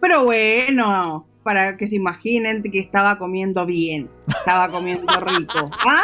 Pero 0.00 0.24
bueno, 0.24 1.26
para 1.42 1.76
que 1.76 1.88
se 1.88 1.96
imaginen 1.96 2.62
que 2.62 2.78
estaba 2.78 3.18
comiendo 3.18 3.64
bien, 3.66 4.10
estaba 4.28 4.68
comiendo 4.68 5.12
rico, 5.20 5.70
¿ah? 5.86 6.02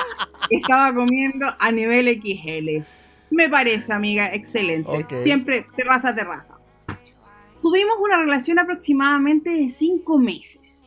Estaba 0.50 0.94
comiendo 0.94 1.46
a 1.59 1.72
nivel 1.72 2.09
XL. 2.09 2.85
Me 3.30 3.48
parece, 3.48 3.92
amiga, 3.92 4.33
excelente. 4.33 5.07
Siempre 5.22 5.66
terraza, 5.76 6.14
terraza. 6.14 6.59
Tuvimos 7.62 7.96
una 8.00 8.18
relación 8.18 8.59
aproximadamente 8.59 9.50
de 9.50 9.70
cinco 9.70 10.18
meses. 10.18 10.83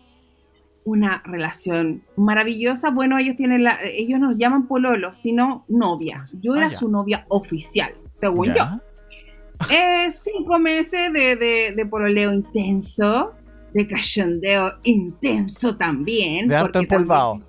Una 0.89 1.21
relación 1.25 2.01
maravillosa. 2.15 2.91
Bueno, 2.91 3.17
ellos 3.17 3.35
tienen 3.35 3.63
la, 3.65 3.77
ellos 3.83 4.21
nos 4.21 4.37
llaman 4.37 4.67
pololo, 4.69 5.13
sino 5.13 5.65
novia. 5.67 6.25
Yo 6.41 6.53
Ah, 6.53 6.57
era 6.59 6.69
ya. 6.69 6.77
su 6.77 6.87
novia 6.87 7.25
oficial, 7.27 7.93
según 8.13 8.47
yo. 8.47 8.53
Ya. 8.55 8.81
Eh, 9.69 10.09
cinco 10.11 10.59
meses 10.59 11.11
de, 11.11 11.35
de, 11.35 11.73
de 11.75 11.85
pololeo 11.85 12.31
intenso, 12.31 13.33
de 13.73 13.85
cachondeo 13.85 14.71
intenso 14.83 15.75
también. 15.75 16.47
De 16.47 16.55
harto 16.55 16.79
empolvado. 16.79 17.41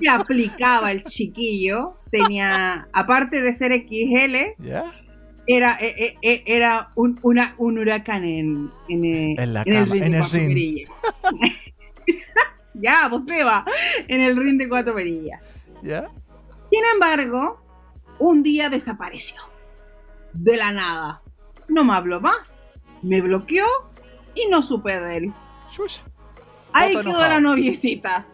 Se 0.00 0.08
aplicaba 0.08 0.90
el 0.90 1.02
chiquillo. 1.02 1.94
Tenía, 2.10 2.88
aparte 2.94 3.42
de 3.42 3.52
ser 3.52 3.72
XL, 3.86 4.62
¿Ya? 4.66 4.94
era, 5.46 5.76
eh, 5.80 5.94
eh, 5.98 6.14
eh, 6.22 6.42
era 6.46 6.88
un, 6.94 7.18
una- 7.22 7.54
un 7.58 7.78
huracán 7.78 8.24
en, 8.24 8.70
en, 8.88 9.04
En 9.38 9.52
la 9.52 9.62
en 9.66 9.74
el 9.74 9.82
cama, 9.84 9.92
ring 9.92 10.04
en 10.04 10.14
el 10.14 10.30
ring. 10.30 10.78
Ya, 12.80 13.06
pues 13.10 13.22
se 13.26 13.44
va. 13.44 13.64
En 14.08 14.20
el 14.20 14.36
ring 14.36 14.58
de 14.58 14.68
cuatro 14.68 14.94
perillas. 14.94 15.40
¿Ya? 15.82 16.08
Sin 16.70 16.80
embargo, 16.94 17.60
un 18.18 18.42
día 18.42 18.68
desapareció. 18.70 19.40
De 20.32 20.56
la 20.56 20.70
nada. 20.72 21.22
No 21.68 21.84
me 21.84 21.94
habló 21.94 22.20
más. 22.20 22.62
Me 23.02 23.20
bloqueó 23.20 23.66
y 24.34 24.48
no 24.50 24.62
supe 24.62 24.98
de 25.00 25.16
él. 25.16 25.34
Chucha. 25.70 26.02
Ahí 26.72 26.90
quedó 26.90 27.00
enojado. 27.00 27.28
la 27.28 27.40
noviecita. 27.40 28.26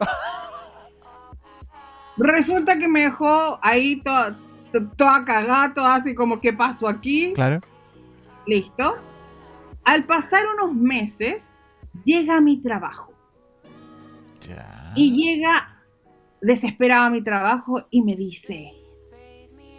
Resulta 2.16 2.78
que 2.78 2.88
me 2.88 3.00
dejó 3.00 3.58
ahí 3.62 4.00
toda, 4.00 4.38
to- 4.72 4.88
toda 4.96 5.24
cagada, 5.24 5.74
toda 5.74 5.94
así 5.96 6.14
como, 6.14 6.38
¿qué 6.38 6.52
pasó 6.52 6.88
aquí? 6.88 7.32
Claro. 7.34 7.60
Listo. 8.46 8.96
Al 9.84 10.04
pasar 10.04 10.42
unos 10.56 10.74
meses, 10.76 11.58
llega 12.04 12.36
a 12.36 12.40
mi 12.40 12.60
trabajo. 12.60 13.12
Ya. 14.48 14.92
Y 14.94 15.12
llega 15.12 15.82
desesperado 16.40 17.04
a 17.04 17.10
mi 17.10 17.22
trabajo 17.22 17.86
y 17.90 18.02
me 18.02 18.16
dice, 18.16 18.72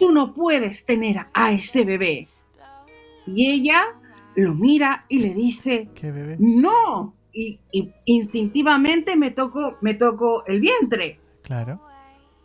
tú 0.00 0.12
no 0.12 0.34
puedes 0.34 0.84
tener 0.84 1.26
a 1.32 1.52
ese 1.52 1.84
bebé. 1.84 2.28
Y 3.26 3.50
ella 3.50 3.84
lo 4.34 4.54
mira 4.54 5.04
y 5.08 5.20
le 5.20 5.34
dice, 5.34 5.88
¿Qué 5.94 6.10
bebé? 6.10 6.36
no. 6.38 7.14
Y, 7.32 7.60
y 7.70 7.92
instintivamente 8.06 9.14
me 9.14 9.30
toco, 9.30 9.76
me 9.82 9.92
toco 9.92 10.46
el 10.46 10.58
vientre. 10.58 11.20
Claro. 11.42 11.82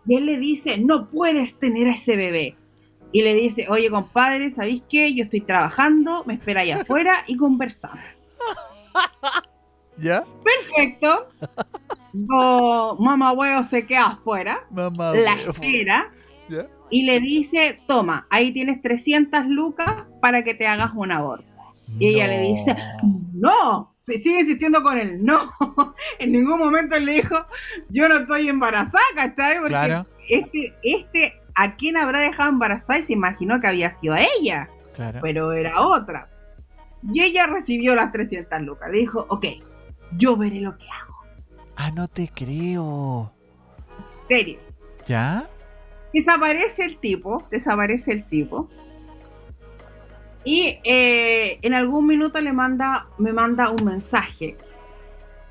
Y 0.05 0.17
él 0.17 0.25
le 0.25 0.37
dice, 0.37 0.79
no 0.79 1.09
puedes 1.09 1.57
tener 1.59 1.87
a 1.87 1.93
ese 1.93 2.17
bebé. 2.17 2.57
Y 3.13 3.21
le 3.21 3.33
dice, 3.33 3.67
oye 3.69 3.89
compadre, 3.89 4.51
¿sabéis 4.51 4.83
qué? 4.89 5.13
Yo 5.13 5.23
estoy 5.23 5.41
trabajando, 5.41 6.23
me 6.25 6.33
espera 6.35 6.61
allá 6.61 6.81
afuera 6.81 7.23
y 7.27 7.37
conversamos. 7.37 7.99
¿Ya? 9.97 10.25
Perfecto. 10.43 11.29
No, 12.13 12.95
mamá 12.99 13.31
huevo 13.31 13.63
se 13.63 13.85
queda 13.85 14.07
afuera, 14.07 14.65
Mamá. 14.69 15.13
la 15.13 15.35
huevo. 15.35 15.51
espera 15.51 16.09
¿Ya? 16.49 16.67
y 16.89 17.05
le 17.05 17.19
dice, 17.19 17.81
toma, 17.87 18.27
ahí 18.29 18.51
tienes 18.51 18.81
300 18.81 19.45
lucas 19.47 20.05
para 20.21 20.43
que 20.43 20.53
te 20.53 20.67
hagas 20.67 20.91
un 20.93 21.11
aborto. 21.11 21.45
Y 21.99 22.07
ella 22.07 22.27
le 22.27 22.41
dice, 22.41 22.75
no, 23.33 23.93
se 23.95 24.17
sigue 24.19 24.41
insistiendo 24.41 24.81
con 24.83 24.97
él, 24.97 25.23
no. 25.23 25.37
en 26.19 26.31
ningún 26.31 26.59
momento 26.59 26.95
él 26.95 27.05
le 27.05 27.13
dijo, 27.15 27.45
yo 27.89 28.07
no 28.07 28.17
estoy 28.17 28.47
embarazada, 28.47 29.03
¿cachai? 29.15 29.55
Porque 29.55 29.69
Claro, 29.69 30.05
este, 30.29 30.73
este, 30.83 31.41
¿a 31.55 31.75
quién 31.75 31.97
habrá 31.97 32.21
dejado 32.21 32.49
embarazada? 32.49 32.99
Y 32.99 33.03
se 33.03 33.13
imaginó 33.13 33.59
que 33.59 33.67
había 33.67 33.91
sido 33.91 34.13
a 34.13 34.21
ella, 34.21 34.69
claro. 34.93 35.19
pero 35.21 35.51
era 35.51 35.81
otra. 35.81 36.29
Y 37.11 37.21
ella 37.21 37.47
recibió 37.47 37.95
las 37.95 38.11
300 38.11 38.61
lucas. 38.61 38.89
Le 38.91 38.99
dijo, 38.99 39.25
ok, 39.29 39.45
yo 40.17 40.37
veré 40.37 40.61
lo 40.61 40.77
que 40.77 40.85
hago. 40.85 41.10
Ah, 41.75 41.91
no 41.91 42.07
te 42.07 42.29
creo. 42.33 43.31
En 43.97 44.27
serio. 44.27 44.59
¿Ya? 45.07 45.49
Desaparece 46.13 46.85
el 46.85 46.97
tipo, 46.97 47.47
desaparece 47.49 48.11
el 48.11 48.25
tipo. 48.25 48.69
Y 50.43 50.79
eh, 50.83 51.59
en 51.61 51.73
algún 51.73 52.07
minuto 52.07 52.41
le 52.41 52.51
manda, 52.51 53.07
me 53.17 53.31
manda 53.31 53.69
un 53.69 53.83
mensaje. 53.85 54.57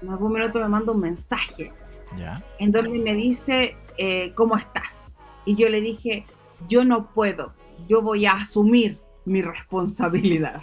En 0.02 0.08
algún 0.08 0.32
minuto 0.32 0.58
me 0.58 0.68
manda 0.68 0.92
un 0.92 1.00
mensaje 1.00 1.72
¿Ya? 2.16 2.42
en 2.58 2.72
donde 2.72 2.98
me 2.98 3.14
dice, 3.14 3.76
eh, 3.98 4.32
¿cómo 4.34 4.56
estás? 4.56 5.04
Y 5.44 5.56
yo 5.56 5.68
le 5.68 5.80
dije, 5.80 6.24
yo 6.68 6.84
no 6.84 7.10
puedo, 7.12 7.54
yo 7.86 8.02
voy 8.02 8.26
a 8.26 8.32
asumir 8.32 8.98
mi 9.24 9.42
responsabilidad. 9.42 10.62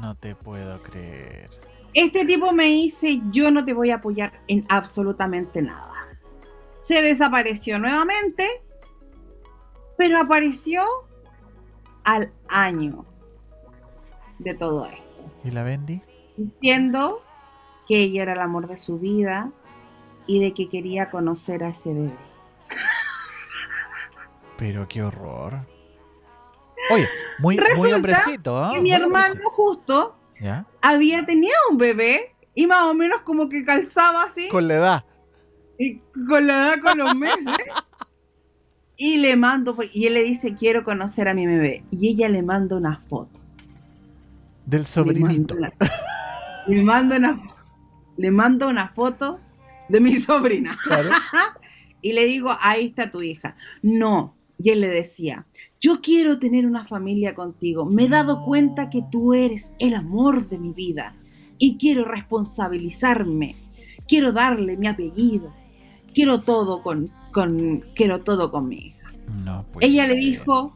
No 0.00 0.14
te 0.16 0.34
puedo 0.34 0.82
creer. 0.82 1.50
Este 1.94 2.24
tipo 2.24 2.52
me 2.52 2.64
dice, 2.64 3.20
yo 3.30 3.50
no 3.50 3.64
te 3.64 3.72
voy 3.72 3.90
a 3.92 3.96
apoyar 3.96 4.40
en 4.48 4.66
absolutamente 4.68 5.62
nada. 5.62 5.92
Se 6.78 7.00
desapareció 7.00 7.78
nuevamente, 7.78 8.48
pero 9.96 10.18
apareció 10.18 10.82
al 12.02 12.32
año 12.48 13.06
de 14.38 14.54
todo 14.54 14.86
esto, 14.86 15.30
¿Y 15.44 15.50
la 15.52 15.62
Bendy? 15.62 16.02
diciendo 16.36 17.22
que 17.86 18.00
ella 18.00 18.22
era 18.22 18.32
el 18.32 18.40
amor 18.40 18.66
de 18.66 18.76
su 18.76 18.98
vida 18.98 19.52
y 20.26 20.40
de 20.40 20.52
que 20.52 20.68
quería 20.68 21.10
conocer 21.10 21.62
a 21.64 21.68
ese 21.68 21.94
bebé. 21.94 22.16
Pero 24.58 24.86
qué 24.88 25.02
horror. 25.02 25.60
Oye, 26.90 27.08
muy, 27.38 27.58
hombrecito, 27.92 28.62
¿ah? 28.62 28.70
que 28.72 28.80
mi 28.80 28.90
Muy 28.90 28.92
hermano 28.92 29.26
hombrecito. 29.28 29.50
justo 29.50 30.16
¿Ya? 30.40 30.66
había 30.82 31.24
tenido 31.24 31.54
un 31.70 31.78
bebé 31.78 32.34
y 32.54 32.66
más 32.66 32.82
o 32.84 32.94
menos 32.94 33.20
como 33.22 33.48
que 33.48 33.64
calzaba 33.64 34.24
así 34.24 34.48
Con 34.48 34.68
la 34.68 34.74
edad. 34.74 35.04
y 35.78 35.98
con 36.28 36.46
la 36.46 36.54
edad 36.54 36.80
con 36.82 36.98
los 36.98 37.14
meses 37.14 37.54
y 38.96 39.16
le 39.18 39.36
mando 39.36 39.74
pues, 39.74 39.90
y 39.94 40.06
él 40.06 40.14
le 40.14 40.22
dice 40.22 40.54
quiero 40.54 40.84
conocer 40.84 41.28
a 41.28 41.34
mi 41.34 41.46
bebé 41.46 41.84
y 41.90 42.10
ella 42.10 42.28
le 42.28 42.42
manda 42.42 42.76
una 42.76 43.00
foto 43.08 43.40
Del 44.66 44.86
sobrinito. 44.86 45.54
le 45.56 45.60
manda 45.62 45.76
una, 45.76 45.96
le 46.66 46.82
manda 46.82 47.16
una, 47.16 47.42
le 48.16 48.30
manda 48.30 48.66
una 48.68 48.88
foto 48.88 49.40
de 49.88 50.00
mi 50.00 50.16
sobrina 50.16 50.78
Claro. 50.84 51.10
y 52.02 52.12
le 52.12 52.24
digo 52.26 52.56
ahí 52.60 52.86
está 52.86 53.10
tu 53.10 53.22
hija 53.22 53.56
no 53.82 54.36
y 54.58 54.70
él 54.70 54.80
le 54.80 54.88
decía 54.88 55.46
yo 55.84 56.00
quiero 56.00 56.38
tener 56.38 56.64
una 56.64 56.86
familia 56.86 57.34
contigo. 57.34 57.84
Me 57.84 58.04
he 58.04 58.08
dado 58.08 58.42
cuenta 58.42 58.88
que 58.88 59.04
tú 59.12 59.34
eres 59.34 59.74
el 59.78 59.92
amor 59.92 60.48
de 60.48 60.56
mi 60.56 60.72
vida 60.72 61.14
y 61.58 61.76
quiero 61.76 62.06
responsabilizarme. 62.06 63.54
Quiero 64.08 64.32
darle 64.32 64.78
mi 64.78 64.86
apellido. 64.86 65.52
Quiero 66.14 66.40
todo 66.40 66.82
con, 66.82 67.10
con 67.34 67.84
quiero 67.94 68.22
todo 68.22 68.50
con 68.50 68.68
mi 68.68 68.76
hija 68.76 69.12
No 69.44 69.66
ella 69.80 70.06
le 70.06 70.14
dijo 70.14 70.72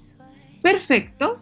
perfecto 0.61 1.39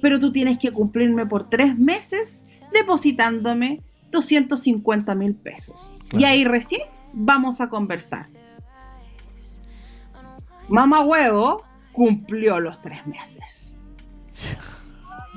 pero 0.00 0.20
tú 0.20 0.32
tienes 0.32 0.58
que 0.58 0.70
cumplirme 0.70 1.26
por 1.26 1.50
tres 1.50 1.76
meses 1.76 2.38
depositándome 2.72 3.82
250 4.12 5.14
mil 5.16 5.34
pesos 5.34 5.90
y 6.12 6.24
ahí 6.24 6.44
recién 6.44 6.82
vamos 7.12 7.60
a 7.60 7.68
conversar 7.68 8.28
mamá 10.68 11.00
huevo 11.00 11.64
cumplió 11.92 12.60
los 12.60 12.80
tres 12.80 13.06
meses 13.06 13.72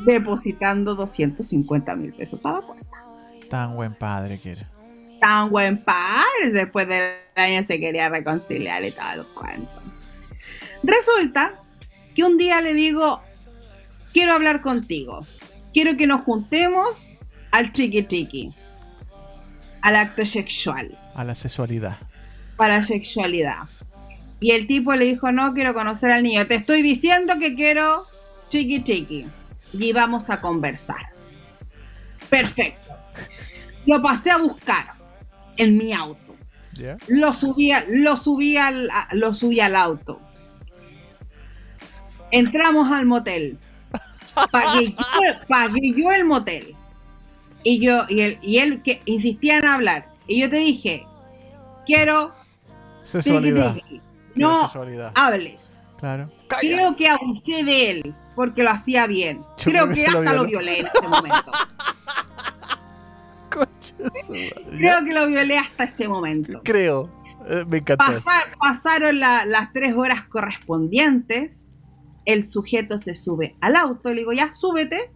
depositando 0.05 0.95
250 0.95 1.95
mil 1.95 2.13
pesos 2.13 2.45
a 2.45 2.53
la 2.53 2.61
cuenta 2.61 2.87
Tan 3.49 3.75
buen 3.75 3.93
padre 3.93 4.39
que 4.39 4.51
era. 4.51 4.69
tan 5.21 5.49
buen 5.49 5.81
padre. 5.83 6.51
Después 6.51 6.85
del 6.87 7.13
año 7.35 7.63
se 7.65 7.79
quería 7.79 8.09
reconciliar 8.09 8.83
y 8.83 8.91
todo 8.91 9.11
el 9.13 9.25
cuento. 9.27 9.81
Resulta 10.83 11.53
que 12.13 12.23
un 12.25 12.37
día 12.37 12.59
le 12.59 12.73
digo, 12.73 13.21
quiero 14.11 14.33
hablar 14.33 14.61
contigo. 14.61 15.25
Quiero 15.71 15.95
que 15.95 16.07
nos 16.07 16.21
juntemos 16.23 17.09
al 17.51 17.71
chiqui 17.71 18.05
chiqui. 18.05 18.53
Al 19.81 19.95
acto 19.95 20.25
sexual. 20.25 20.97
A 21.15 21.23
la 21.23 21.35
sexualidad. 21.35 21.97
Para 22.57 22.83
sexualidad. 22.83 23.63
Y 24.39 24.51
el 24.51 24.67
tipo 24.67 24.93
le 24.93 25.05
dijo, 25.05 25.31
no 25.31 25.53
quiero 25.53 25.73
conocer 25.73 26.11
al 26.11 26.23
niño. 26.23 26.45
Te 26.47 26.55
estoy 26.55 26.81
diciendo 26.81 27.35
que 27.39 27.55
quiero 27.55 28.03
chiqui 28.49 28.83
chiqui. 28.83 29.27
Y 29.73 29.93
vamos 29.93 30.29
a 30.29 30.39
conversar. 30.39 31.09
Perfecto. 32.29 32.93
Lo 33.85 34.01
pasé 34.01 34.31
a 34.31 34.37
buscar 34.37 34.91
en 35.55 35.77
mi 35.77 35.93
auto. 35.93 36.35
Lo 37.07 37.33
subí, 37.33 37.71
lo 37.89 38.17
subí 38.17 38.57
al, 38.57 38.89
lo 39.13 39.33
subí 39.33 39.59
al 39.59 39.75
auto. 39.75 40.21
Entramos 42.31 42.91
al 42.91 43.05
motel. 43.05 43.57
Pagué 44.51 44.91
yo, 44.91 45.47
pagué 45.47 45.93
yo 45.95 46.11
el 46.11 46.25
motel. 46.25 46.75
Y 47.63 47.79
yo, 47.79 48.03
y 48.07 48.21
él, 48.21 48.39
y 48.41 48.59
él 48.59 48.83
que 48.83 49.01
insistía 49.05 49.57
en 49.57 49.65
hablar. 49.65 50.09
Y 50.27 50.39
yo 50.39 50.49
te 50.49 50.57
dije, 50.57 51.05
quiero 51.85 52.33
Sexualidad. 53.05 53.73
tiqui. 53.73 54.01
No 54.37 54.61
sexualidad. 54.63 55.11
hables. 55.15 55.57
Claro. 55.99 56.29
Creo 56.47 56.95
que 56.95 57.09
abusé 57.09 57.63
de 57.63 57.89
él 57.91 58.15
porque 58.35 58.61
lo 58.63 58.69
hacía 58.69 59.07
bien. 59.07 59.41
Yo 59.57 59.71
Creo 59.71 59.85
creo 59.85 59.89
que 59.89 59.95
que 59.95 60.05
se 60.05 60.11
lo 60.11 60.19
hasta 60.19 60.33
lo 60.33 60.45
violé 60.45 60.79
en 60.81 60.85
ese 60.87 61.07
momento. 61.07 61.51
Creo 64.77 65.05
que 65.05 65.13
lo 65.13 65.27
violé 65.27 65.57
hasta 65.57 65.85
ese 65.85 66.07
momento. 66.07 66.61
Creo. 66.63 67.09
Eh, 67.47 67.63
me 67.67 67.77
encantó. 67.77 68.05
Pasar- 68.05 68.57
pasaron 68.59 69.19
la- 69.19 69.45
las 69.45 69.71
tres 69.73 69.95
horas 69.95 70.25
correspondientes. 70.27 71.63
El 72.25 72.43
sujeto 72.45 72.99
se 72.99 73.15
sube 73.15 73.55
al 73.61 73.75
auto. 73.75 74.09
Le 74.13 74.19
digo, 74.21 74.33
ya, 74.33 74.53
súbete. 74.53 75.11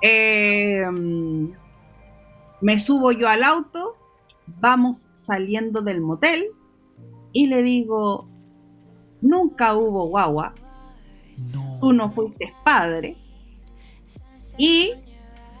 Eh, 0.00 0.84
me 2.60 2.78
subo 2.78 3.12
yo 3.12 3.28
al 3.28 3.42
auto. 3.42 3.96
Vamos 4.46 5.08
saliendo 5.12 5.82
del 5.82 6.00
motel. 6.00 6.46
Y 7.32 7.46
le 7.46 7.62
digo, 7.62 8.28
nunca 9.20 9.74
hubo 9.74 10.06
guagua. 10.08 10.54
No. 11.52 11.78
Tú 11.80 11.92
no 11.92 12.10
fuiste 12.12 12.52
padre. 12.64 13.16
Y 14.58 14.92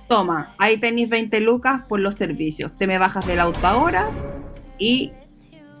toma, 0.08 0.54
ahí 0.58 0.76
tenéis 0.78 1.08
20 1.08 1.40
lucas 1.40 1.82
por 1.88 2.00
los 2.00 2.14
servicios. 2.14 2.72
Te 2.76 2.86
me 2.86 2.98
bajas 2.98 3.26
del 3.26 3.40
auto 3.40 3.66
ahora 3.66 4.10
y 4.78 5.12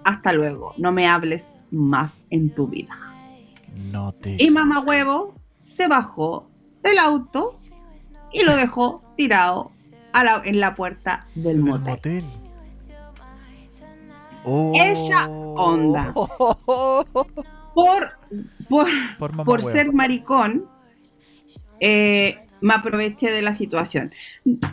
hasta 0.04 0.32
luego. 0.32 0.72
No 0.78 0.92
me 0.92 1.06
hables 1.06 1.46
más 1.70 2.20
en 2.30 2.50
tu 2.54 2.66
vida. 2.68 2.96
No 3.90 4.12
te. 4.12 4.36
Y 4.42 4.50
mamá 4.50 4.80
huevo 4.80 5.34
se 5.58 5.88
bajó 5.88 6.48
del 6.82 6.98
auto 6.98 7.54
y 8.32 8.42
lo 8.42 8.56
dejó 8.56 9.02
tirado 9.16 9.70
a 10.12 10.24
la- 10.24 10.42
en 10.44 10.60
la 10.60 10.74
puerta 10.74 11.26
del 11.34 11.58
motel. 11.60 12.24
Oh. 14.44 14.72
Esa 14.76 15.28
onda. 15.28 16.12
Por, 17.74 18.12
por, 18.68 19.44
Por, 19.44 19.62
ser 19.62 19.92
maricón, 19.92 20.64
eh, 21.80 22.38
me 22.60 22.74
aproveché 22.74 23.30
de 23.30 23.42
la 23.42 23.54
situación. 23.54 24.10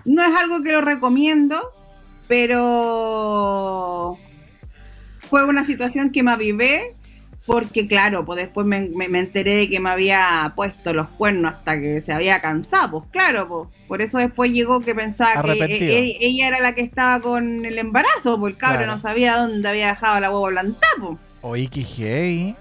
No 0.05 0.23
es 0.23 0.35
algo 0.35 0.63
que 0.63 0.71
lo 0.73 0.81
recomiendo, 0.81 1.57
pero 2.27 4.17
fue 5.29 5.45
una 5.45 5.63
situación 5.63 6.11
que 6.11 6.23
me 6.23 6.31
avivé 6.31 6.95
porque, 7.45 7.87
claro, 7.87 8.25
pues 8.25 8.37
después 8.37 8.67
me, 8.67 8.89
me- 8.89 9.07
me 9.09 9.19
enteré 9.19 9.55
de 9.55 9.69
que 9.69 9.79
me 9.79 9.89
había 9.89 10.53
puesto 10.55 10.93
los 10.93 11.09
cuernos 11.09 11.53
hasta 11.53 11.79
que 11.79 12.01
se 12.01 12.13
había 12.13 12.41
cansado, 12.41 12.91
pues 12.99 13.05
claro, 13.11 13.47
pues, 13.47 13.69
por 13.89 14.01
eso 14.01 14.19
después 14.19 14.51
llegó 14.51 14.79
que 14.79 14.95
pensaba 14.95 15.33
que 15.33 15.39
Arrepentido. 15.39 15.91
e- 15.91 16.11
e- 16.11 16.17
ella 16.21 16.47
era 16.47 16.59
la 16.61 16.73
que 16.75 16.81
estaba 16.81 17.19
con 17.19 17.65
el 17.65 17.77
embarazo, 17.77 18.39
pues 18.39 18.53
el 18.53 18.57
cabro 18.57 18.77
Claro. 18.77 18.93
no 18.93 18.99
sabía 18.99 19.35
dónde 19.35 19.67
había 19.67 19.87
dejado 19.87 20.19
la 20.21 20.29
huevo 20.31 20.47
plantada, 20.47 21.17
pues. 21.41 21.69
Qué 21.69 21.83
gay. 21.97 22.55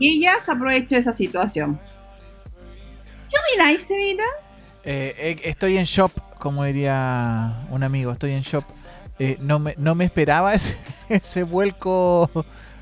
Y 0.00 0.18
ella 0.18 0.34
se 0.44 0.50
aprovechó 0.50 0.96
de 0.96 1.00
esa 1.02 1.12
situación. 1.12 1.78
¿Qué 3.30 3.36
opináis, 3.50 3.88
Evita? 3.90 4.24
Eh, 4.84 5.14
eh, 5.16 5.40
estoy 5.44 5.76
en 5.78 5.84
shop, 5.84 6.10
como 6.38 6.64
diría 6.64 7.66
un 7.70 7.82
amigo, 7.84 8.10
estoy 8.12 8.32
en 8.32 8.42
shop. 8.42 8.64
Eh, 9.18 9.36
no, 9.40 9.58
me, 9.58 9.74
no 9.78 9.94
me 9.94 10.04
esperaba 10.06 10.54
ese, 10.54 10.76
ese 11.08 11.42
vuelco 11.44 12.30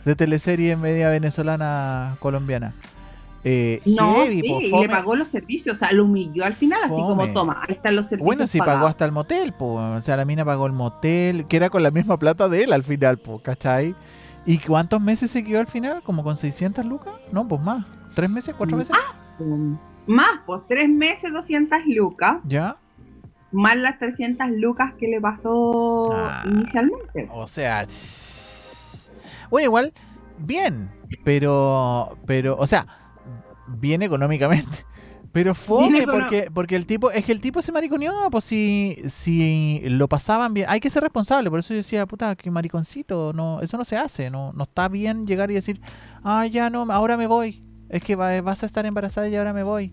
de 0.05 0.14
teleserie 0.16 0.76
media 0.76 1.09
venezolana 1.11 2.16
colombiana. 2.20 2.74
Eh, 3.42 3.81
No, 3.87 4.16
heavy, 4.16 4.40
sí, 4.42 4.46
y 4.66 4.70
le 4.81 4.88
pagó 4.88 5.16
los 5.16 5.29
servicios, 5.29 5.76
o 5.76 5.79
sea, 5.79 5.92
lo 5.92 6.05
humilló 6.05 6.44
al 6.44 6.53
final, 6.53 6.81
así 6.85 6.94
como 7.00 7.26
toma, 7.33 7.62
ahí 7.66 7.74
están 7.74 7.96
los 7.96 8.07
servicios. 8.07 8.26
Bueno, 8.26 8.46
sí 8.46 8.59
pagó 8.59 8.68
pagados". 8.70 8.90
hasta 8.90 9.05
el 9.07 9.12
motel, 9.12 9.53
po. 9.55 9.74
O 9.74 10.00
sea, 10.03 10.16
la 10.18 10.24
mina 10.26 10.44
pagó 10.44 10.66
el 10.66 10.72
motel, 10.72 11.46
que 11.46 11.57
era 11.57 11.70
con 11.70 11.83
la 11.83 11.90
misma 11.90 12.18
plata 12.18 12.48
de 12.48 12.64
él 12.64 12.72
al 12.72 12.83
final, 12.85 13.18
po, 13.18 13.40
¿cachai? 13.42 13.94
¿Y 14.46 14.59
cuántos 14.59 15.00
meses 15.00 15.31
se 15.31 15.42
quedó 15.44 15.61
al 15.61 15.66
final? 15.68 16.03
¿Como 16.03 16.22
con 16.22 16.37
600 16.37 16.85
lucas? 16.85 17.14
No, 17.33 17.46
pues 17.48 17.61
más. 17.62 17.85
¿Tres 18.14 18.29
meses? 18.29 18.55
¿Cuatro 18.57 18.76
meses? 18.76 18.94
Um, 19.38 19.79
Más, 20.07 20.40
pues 20.44 20.62
tres 20.68 20.88
meses, 20.88 21.33
200 21.33 21.79
lucas, 21.87 22.40
¿Ya? 22.44 22.76
más 23.53 23.76
las 23.76 23.98
300 23.98 24.48
lucas 24.50 24.92
que 24.98 25.07
le 25.09 25.20
pasó 25.20 26.11
Ah. 26.12 26.42
inicialmente. 26.46 27.29
O 27.33 27.46
sea, 27.46 27.87
bueno, 29.50 29.64
igual 29.66 29.92
bien, 30.38 30.90
pero, 31.24 32.16
pero, 32.26 32.57
o 32.59 32.66
sea, 32.66 32.87
bien 33.79 34.03
económicamente. 34.03 34.85
Pero 35.33 35.55
fome 35.55 36.07
porque, 36.07 36.51
porque 36.53 36.75
el 36.75 36.87
tipo, 36.87 37.13
es 37.13 37.25
que 37.25 37.31
el 37.31 37.41
tipo 37.41 37.63
se 37.63 37.71
mariconeó, 37.71 38.29
pues 38.33 38.43
si, 38.43 38.97
si 39.07 39.81
lo 39.85 40.09
pasaban 40.09 40.55
bien, 40.55 40.67
hay 40.69 40.81
que 40.81 40.91
ser 40.91 41.05
responsable, 41.05 41.49
por 41.51 41.61
eso 41.61 41.73
yo 41.73 41.77
decía, 41.77 42.05
puta, 42.05 42.35
qué 42.35 42.51
mariconcito, 42.51 43.33
no, 43.33 43.61
eso 43.61 43.77
no 43.77 43.85
se 43.85 43.97
hace, 43.97 44.29
no, 44.29 44.53
no 44.55 44.65
está 44.65 44.89
bien 44.89 45.25
llegar 45.27 45.49
y 45.53 45.55
decir, 45.55 45.81
ah, 46.25 46.47
ya 46.47 46.69
no, 46.69 46.85
ahora 46.91 47.17
me 47.17 47.29
voy, 47.29 47.63
es 47.91 48.03
que 48.03 48.17
vas 48.17 48.63
a 48.65 48.67
estar 48.67 48.85
embarazada 48.87 49.29
y 49.29 49.37
ahora 49.37 49.53
me 49.53 49.63
voy. 49.63 49.93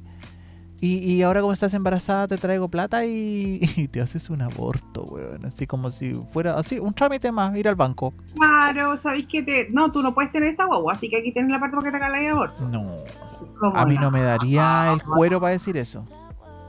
Y, 0.79 0.97
y, 0.97 1.23
ahora 1.23 1.41
como 1.41 1.53
estás 1.53 1.73
embarazada 1.73 2.27
te 2.27 2.37
traigo 2.37 2.67
plata 2.67 3.05
y, 3.05 3.87
te 3.91 4.01
haces 4.01 4.29
un 4.29 4.41
aborto, 4.41 5.03
weón. 5.03 5.45
Así 5.45 5.65
como 5.65 5.91
si 5.91 6.13
fuera 6.31 6.57
así, 6.57 6.79
un 6.79 6.93
trámite 6.93 7.31
más, 7.31 7.55
ir 7.55 7.67
al 7.67 7.75
banco. 7.75 8.13
Claro, 8.35 8.97
sabéis 8.97 9.27
que 9.27 9.43
te... 9.43 9.69
No, 9.71 9.91
tú 9.91 10.01
no 10.01 10.13
puedes 10.13 10.31
tener 10.31 10.49
esa 10.49 10.65
guagua, 10.65 10.93
así 10.93 11.09
que 11.09 11.17
aquí 11.17 11.31
tienes 11.31 11.51
la 11.51 11.59
parte 11.59 11.75
para 11.75 11.91
que 11.91 11.97
te 11.97 12.03
haga 12.03 12.19
el 12.19 12.31
aborto. 12.31 12.67
No. 12.67 12.87
A 13.73 13.85
mí 13.85 13.97
no 13.97 14.11
me 14.11 14.21
daría 14.21 14.91
el 14.93 15.01
cuero 15.01 15.39
para 15.39 15.51
decir 15.51 15.77
eso. 15.77 16.05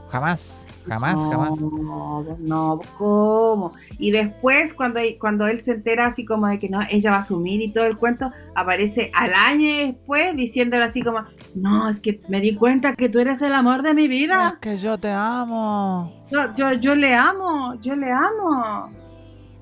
Jamás. 0.09 0.65
Jamás, 0.87 1.19
jamás. 1.29 1.61
No, 1.61 2.25
no, 2.39 2.79
¿cómo? 2.97 3.73
Y 3.99 4.09
después, 4.09 4.73
cuando, 4.73 4.99
cuando 5.19 5.45
él 5.45 5.63
se 5.63 5.73
entera 5.73 6.07
así 6.07 6.25
como 6.25 6.47
de 6.47 6.57
que 6.57 6.67
no, 6.67 6.79
ella 6.89 7.11
va 7.11 7.17
a 7.17 7.19
asumir 7.19 7.61
y 7.61 7.71
todo 7.71 7.85
el 7.85 7.95
cuento, 7.95 8.31
aparece 8.55 9.11
al 9.13 9.33
año 9.33 9.69
después 9.85 10.35
diciéndole 10.35 10.83
así 10.83 11.03
como, 11.03 11.25
no, 11.53 11.89
es 11.89 11.99
que 11.99 12.21
me 12.27 12.41
di 12.41 12.55
cuenta 12.55 12.95
que 12.95 13.07
tú 13.07 13.19
eres 13.19 13.41
el 13.43 13.53
amor 13.53 13.83
de 13.83 13.93
mi 13.93 14.07
vida. 14.07 14.53
Es 14.53 14.59
que 14.59 14.77
yo 14.77 14.97
te 14.97 15.11
amo. 15.11 16.25
Yo, 16.31 16.55
yo, 16.55 16.73
yo 16.73 16.95
le 16.95 17.13
amo, 17.13 17.75
yo 17.81 17.95
le 17.95 18.11
amo. 18.11 18.89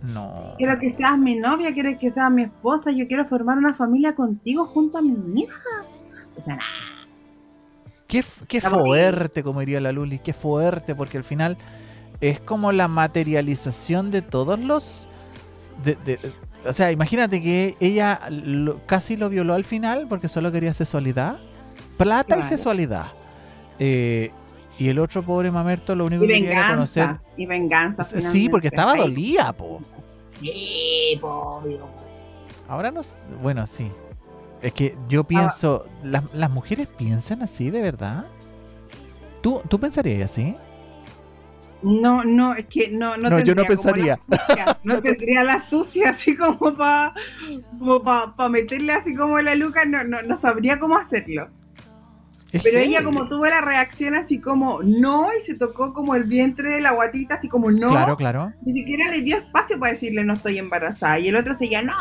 No. 0.04 0.54
Quiero 0.58 0.80
que 0.80 0.92
seas 0.92 1.18
mi 1.18 1.36
novia, 1.36 1.74
quiero 1.74 1.98
que 2.00 2.10
seas 2.10 2.32
mi 2.32 2.44
esposa, 2.44 2.92
yo 2.92 3.06
quiero 3.06 3.26
formar 3.26 3.58
una 3.58 3.74
familia 3.74 4.16
contigo 4.16 4.66
junto 4.68 5.00
a 5.00 5.02
mi 5.02 5.42
hija. 5.42 5.84
O 6.38 6.40
sea, 6.40 6.56
nada. 6.56 6.87
Qué, 8.08 8.24
fuerte, 8.24 9.44
como 9.44 9.60
diría 9.60 9.82
la 9.82 9.92
Luli, 9.92 10.20
qué 10.20 10.34
fuerte, 10.34 10.96
porque 10.96 11.18
al 11.18 11.26
final 11.26 11.58
es 12.22 12.40
como 12.40 12.72
la 12.72 12.88
materialización 12.88 14.12
de 14.12 14.22
todos 14.22 14.60
los... 14.60 15.10
o 16.66 16.74
sea, 16.74 16.92
imagínate 16.92 17.42
que 17.42 17.76
ella 17.82 18.20
casi 18.86 19.18
lo 19.18 19.30
violó 19.30 19.56
al 19.56 19.66
final 19.66 20.08
porque 20.08 20.30
solo 20.30 20.52
quería 20.52 20.74
sexualidad. 20.74 21.38
Plata 21.98 22.38
y 22.38 22.44
sexualidad. 22.44 23.08
Eh, 23.80 24.32
y 24.80 24.88
el 24.88 25.00
otro 25.00 25.24
pobre 25.24 25.52
mamerto 25.52 25.94
lo 25.94 26.06
único 26.06 26.22
que 26.22 26.34
quería 26.34 26.52
era 26.52 26.70
conocer... 26.70 27.18
Y 27.36 27.46
venganza. 27.46 28.04
Sí, 28.04 28.48
porque 28.48 28.68
estaba 28.68 28.96
dolía, 28.96 29.52
po. 29.52 29.82
Sí, 30.40 31.18
po, 31.20 31.62
Ahora 32.70 32.92
no... 32.92 33.02
Bueno, 33.42 33.66
sí. 33.66 33.92
Es 34.62 34.74
que 34.74 34.98
yo 35.08 35.22
ah. 35.22 35.28
pienso, 35.28 35.86
¿las, 36.04 36.52
mujeres 36.52 36.88
piensan 36.88 37.42
así 37.42 37.70
de 37.70 37.82
verdad? 37.82 38.26
¿Tú, 39.42 39.62
¿Tú 39.70 39.80
pensarías 39.80 40.32
así? 40.32 40.56
No, 41.84 42.24
no, 42.24 42.56
es 42.56 42.66
que 42.66 42.90
no, 42.90 43.18
no, 43.18 43.30
no 43.30 43.40
yo 43.40 43.54
no 43.54 43.64
pensaría. 43.66 44.18
no 44.84 45.00
tendría 45.02 45.44
la 45.44 45.56
astucia 45.56 46.10
así 46.10 46.36
como 46.36 46.76
para 46.76 47.14
pa, 48.36 48.50
meterle 48.50 48.94
así 48.94 49.16
como 49.16 49.40
la 49.40 49.54
luca, 49.54 49.86
no, 49.86 50.04
no, 50.04 50.22
no 50.24 50.38
sabría 50.38 50.80
cómo 50.80 50.98
hacerlo. 50.98 51.50
Pero 52.64 52.80
ella 52.80 53.04
como 53.04 53.28
tuvo 53.28 53.46
la 53.46 53.62
reacción 53.62 54.16
así 54.16 54.40
como 54.40 54.82
no 54.82 55.28
y 55.38 55.42
se 55.42 55.56
tocó 55.56 55.94
como 55.94 56.16
el 56.16 56.24
vientre 56.24 56.76
de 56.76 56.82
la 56.82 56.94
guatita 56.94 57.36
así 57.36 57.50
como 57.50 57.72
no. 57.72 57.90
Claro, 57.90 58.18
claro. 58.18 58.54
Ni 58.62 58.74
siquiera 58.74 59.12
le 59.12 59.22
dio 59.22 59.38
espacio 59.38 59.78
para 59.78 59.92
decirle 59.92 60.24
no 60.24 60.34
estoy 60.34 60.58
embarazada. 60.58 61.20
Y 61.20 61.28
el 61.28 61.36
otro 61.36 61.56
seguía, 61.58 61.82
no, 61.82 61.94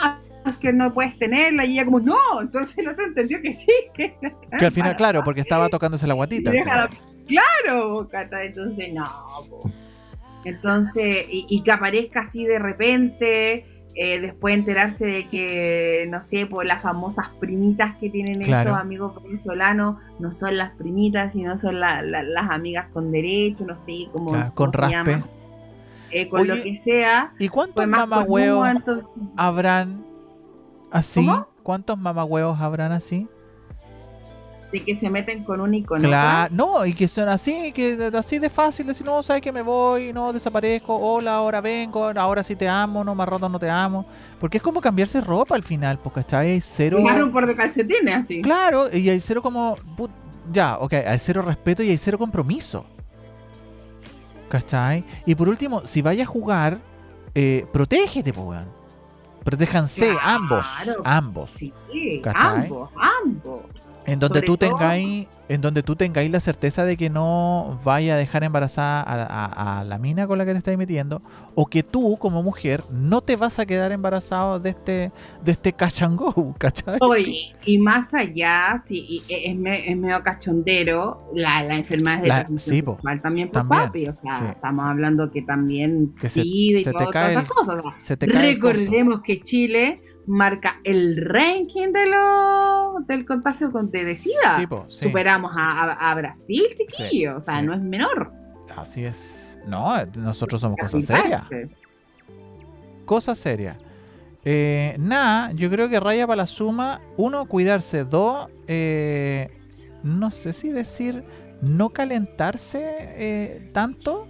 que 0.57 0.73
no 0.73 0.93
puedes 0.93 1.19
tenerla. 1.19 1.65
Y 1.65 1.73
ella 1.73 1.85
como, 1.85 2.01
no. 2.01 2.17
Entonces 2.41 2.79
el 2.79 2.89
otro 2.89 3.05
entendió 3.05 3.41
que 3.41 3.53
sí. 3.53 3.73
Que, 3.95 4.17
al 4.65 4.73
final, 4.73 4.97
claro, 4.97 5.25
porque 5.25 5.41
estaba 5.41 5.69
tocándose 5.69 6.07
la 6.07 6.15
guatita. 6.15 6.53
Claro, 7.27 8.09
Cata, 8.09 8.45
entonces 8.45 8.93
no. 8.93 9.05
Venezolano 10.45 11.27
y, 11.29 11.63
que 11.63 11.73
aparezca 11.73 12.21
así 12.21 12.45
de 12.45 12.59
repente. 12.59 13.67
Eh, 13.99 14.21
después 14.21 14.55
enterarse 14.55 15.07
de 15.07 15.27
que, 15.27 16.07
no 16.11 16.23
sé, 16.23 16.45
por 16.45 16.67
las 16.67 16.83
famosas 16.83 17.31
primitas 17.41 17.97
que 17.97 18.11
tienen 18.11 18.43
estos 18.43 18.77
amigos 18.77 19.23
venezolanos, 19.25 19.97
no 20.19 20.33
son 20.33 20.59
las 20.59 20.73
primitas, 20.77 21.33
sino 21.33 21.57
son 21.57 21.81
las 21.81 22.51
amigas 22.51 22.89
con 22.93 23.11
derecho, 23.11 23.65
no 23.65 23.75
sé, 23.75 24.09
como... 24.13 24.53
con 24.53 24.75
raspe. 24.75 25.23
Eh, 26.11 26.29
con 26.29 26.47
lo 26.47 26.63
que 26.63 26.77
sea. 26.77 27.33
¿Y 27.39 27.49
cuántos 27.49 27.87
mamagüeos 27.87 28.69
habrán 29.37 30.06
¿Así? 30.90 31.29
¿Cuántos 31.62 31.99
mamagüeos 31.99 32.61
habrán 32.61 32.92
así? 32.92 33.29
De 34.72 34.81
que 34.83 34.96
se 34.96 35.09
meten 35.09 35.44
con 35.44 35.61
un 35.61 35.75
icono. 35.75 36.03
Claro, 36.03 36.55
no, 36.55 36.87
y 36.87 36.92
que 36.92 37.07
son 37.07 37.29
así, 37.29 37.72
que 37.72 38.11
así 38.14 38.38
de 38.38 38.51
fácil, 38.51 38.87
decir, 38.87 39.07
no, 39.07 39.22
sabes 39.22 39.42
que 39.42 39.53
me 39.53 39.62
voy, 39.62 40.12
no, 40.12 40.33
desaparezco, 40.33 40.96
hola, 40.96 41.37
ahora 41.37 41.61
vengo, 41.61 42.11
ahora 42.16 42.42
sí 42.42 42.57
te 42.57 42.68
amo, 42.68 43.05
no, 43.05 43.14
más 43.14 43.29
rato 43.29 43.49
no 43.49 43.59
te 43.59 43.70
amo. 43.70 44.05
Porque 44.40 44.57
es 44.59 44.62
como 44.62 44.81
cambiarse 44.81 45.20
ropa 45.20 45.55
al 45.55 45.62
final, 45.62 45.99
porque 45.99 46.20
está 46.20 46.40
ahí 46.40 46.61
cero. 46.61 46.99
Claro, 47.01 47.31
por 47.33 47.46
de 47.46 47.55
calcetines, 47.55 48.14
así. 48.14 48.42
Claro, 48.42 48.88
y 48.92 49.09
hay 49.09 49.20
cero 49.20 49.40
como. 49.40 49.77
Ya, 50.53 50.79
ok, 50.79 50.92
hay 50.92 51.18
cero 51.18 51.42
respeto 51.42 51.83
y 51.83 51.90
hay 51.90 51.99
cero 51.99 52.18
compromiso. 52.18 52.85
¿Cachai? 54.49 55.05
Y 55.25 55.35
por 55.35 55.49
último, 55.49 55.85
si 55.87 56.03
vayas 56.03 56.29
a 56.29 56.31
jugar, 56.31 56.79
eh, 57.35 57.66
protégete, 57.72 58.33
pues, 58.33 58.61
Protéjanse 59.47 60.17
ambos. 60.21 60.67
Ambos. 61.05 61.51
Sí, 61.51 61.73
ambos, 62.35 62.91
ambos. 62.97 63.61
En 64.07 64.21
donde 64.21 64.42
tú 64.42 64.57
tengáis, 64.57 65.27
en 65.49 65.61
donde 65.61 65.83
tú 65.83 65.97
tengáis 65.97 66.31
la 66.31 66.40
certeza 66.40 66.85
de 66.85 66.97
que 66.97 67.11
no 67.11 67.81
vaya 67.85 68.14
a 68.14 68.16
dejar 68.16 68.45
embarazada 68.45 69.03
a, 69.03 69.85
la 69.85 69.99
mina 69.99 70.27
con 70.27 70.38
la 70.38 70.45
que 70.45 70.53
te 70.53 70.59
estáis 70.59 70.79
metiendo, 70.79 71.23
o 71.55 71.66
que 71.66 71.83
tú 71.83 72.16
como 72.19 72.42
mujer 72.42 72.85
no 72.90 73.21
te 73.21 73.37
vas 73.37 73.59
a 73.59 73.66
quedar 73.66 73.92
embarazado 73.92 74.61
de 74.61 74.71
este, 74.71 75.12
de 75.45 75.53
este 75.53 75.73
cachangó, 75.73 76.55
¿cachai? 76.59 76.99
Oye, 77.01 77.55
y 77.64 77.79
más 77.79 78.14
allá, 78.14 78.81
sí, 78.85 79.23
es, 79.29 79.57
medio 79.57 80.23
cachondero, 80.23 81.29
la, 81.35 81.62
la 81.64 81.77
enfermedad 81.77 82.23
de 82.23 82.29
la, 82.29 82.47
sí, 82.57 82.85
también 83.23 83.51
por 83.51 83.66
papi, 83.66 84.07
o 84.07 84.14
sea, 84.14 84.53
estamos 84.53 84.85
hablando 84.85 85.31
que 85.31 85.42
también 85.42 86.14
sí, 86.21 86.42
y 86.45 86.85
todas 86.85 87.31
esas 87.31 87.49
cosas. 87.49 87.83
Recordemos 88.21 89.23
que 89.23 89.40
Chile 89.40 90.03
marca 90.27 90.81
el 90.85 91.17
ranking 91.17 91.93
de 91.93 92.07
lo, 92.07 93.01
del 93.07 93.25
contagio 93.25 93.71
con 93.71 93.91
de 93.91 94.17
SIDA. 94.17 94.69
Superamos 94.89 95.53
a, 95.55 96.15
Brasil, 96.15 96.65
chiquillo. 96.77 97.37
o 97.37 97.41
sea, 97.41 97.62
no 97.62 97.75
es 97.75 97.81
menor. 97.81 98.33
Así 98.77 99.05
es. 99.05 99.59
No, 99.67 99.95
nosotros 100.17 100.61
somos 100.61 100.79
cosas 100.79 101.05
serias. 101.05 101.49
Cosas 103.05 103.39
serias. 103.39 103.77
Eh, 104.45 104.97
nada, 104.99 105.53
yo 105.53 105.71
creo 105.71 105.89
que 105.89 105.99
raya 105.99 106.27
para 106.27 106.37
la 106.37 106.47
suma. 106.47 107.01
Uno, 107.17 107.47
cuidarse. 107.47 108.05
Dos, 108.05 108.49
eh, 108.69 109.51
no 110.03 110.31
sé 110.31 110.53
si 110.53 110.71
decir 110.71 111.25
no 111.62 111.91
calentarse 111.91 112.85
eh, 112.85 113.71
tanto 113.73 114.29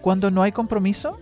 cuando 0.00 0.30
no 0.30 0.42
hay 0.42 0.52
compromiso. 0.52 1.18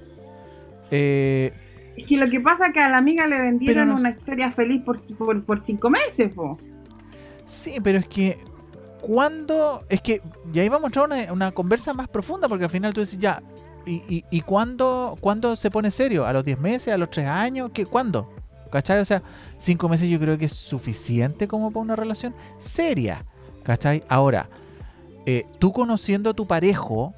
Eh, 0.90 1.52
es 1.96 2.06
que 2.06 2.16
lo 2.16 2.28
que 2.30 2.40
pasa 2.40 2.68
es 2.68 2.72
que 2.72 2.80
a 2.80 2.88
la 2.88 2.98
amiga 2.98 3.26
le 3.26 3.40
vendieron 3.40 3.90
una 3.90 4.10
historia 4.10 4.50
feliz 4.50 4.82
por, 4.82 5.44
por, 5.44 5.60
cinco 5.60 5.90
meses, 5.90 6.32
po. 6.32 6.58
Sí, 7.44 7.78
pero 7.82 7.98
es 7.98 8.06
que 8.06 8.38
cuando. 9.00 9.84
Es 9.88 10.00
que 10.00 10.22
ya 10.52 10.64
iba 10.64 10.76
a 10.76 10.80
mostrar 10.80 11.06
una, 11.06 11.32
una 11.32 11.52
conversa 11.52 11.92
más 11.92 12.08
profunda, 12.08 12.48
porque 12.48 12.64
al 12.64 12.70
final 12.70 12.94
tú 12.94 13.00
dices, 13.00 13.18
ya. 13.18 13.42
¿Y, 13.84 13.94
y, 14.08 14.24
y 14.30 14.42
cuándo, 14.42 15.16
cuándo 15.20 15.56
se 15.56 15.68
pone 15.70 15.90
serio? 15.90 16.24
¿A 16.24 16.32
los 16.32 16.44
10 16.44 16.60
meses? 16.60 16.94
¿A 16.94 16.98
los 16.98 17.10
3 17.10 17.26
años? 17.26 17.72
¿Qué, 17.74 17.84
¿Cuándo? 17.84 18.30
¿Cachai? 18.70 19.00
O 19.00 19.04
sea, 19.04 19.24
5 19.58 19.88
meses 19.88 20.08
yo 20.08 20.20
creo 20.20 20.38
que 20.38 20.44
es 20.44 20.52
suficiente 20.52 21.48
como 21.48 21.72
para 21.72 21.82
una 21.82 21.96
relación 21.96 22.32
seria. 22.58 23.24
¿Cachai? 23.64 24.04
Ahora, 24.08 24.48
eh, 25.26 25.46
tú 25.58 25.72
conociendo 25.72 26.30
a 26.30 26.34
tu 26.34 26.46
parejo 26.46 27.12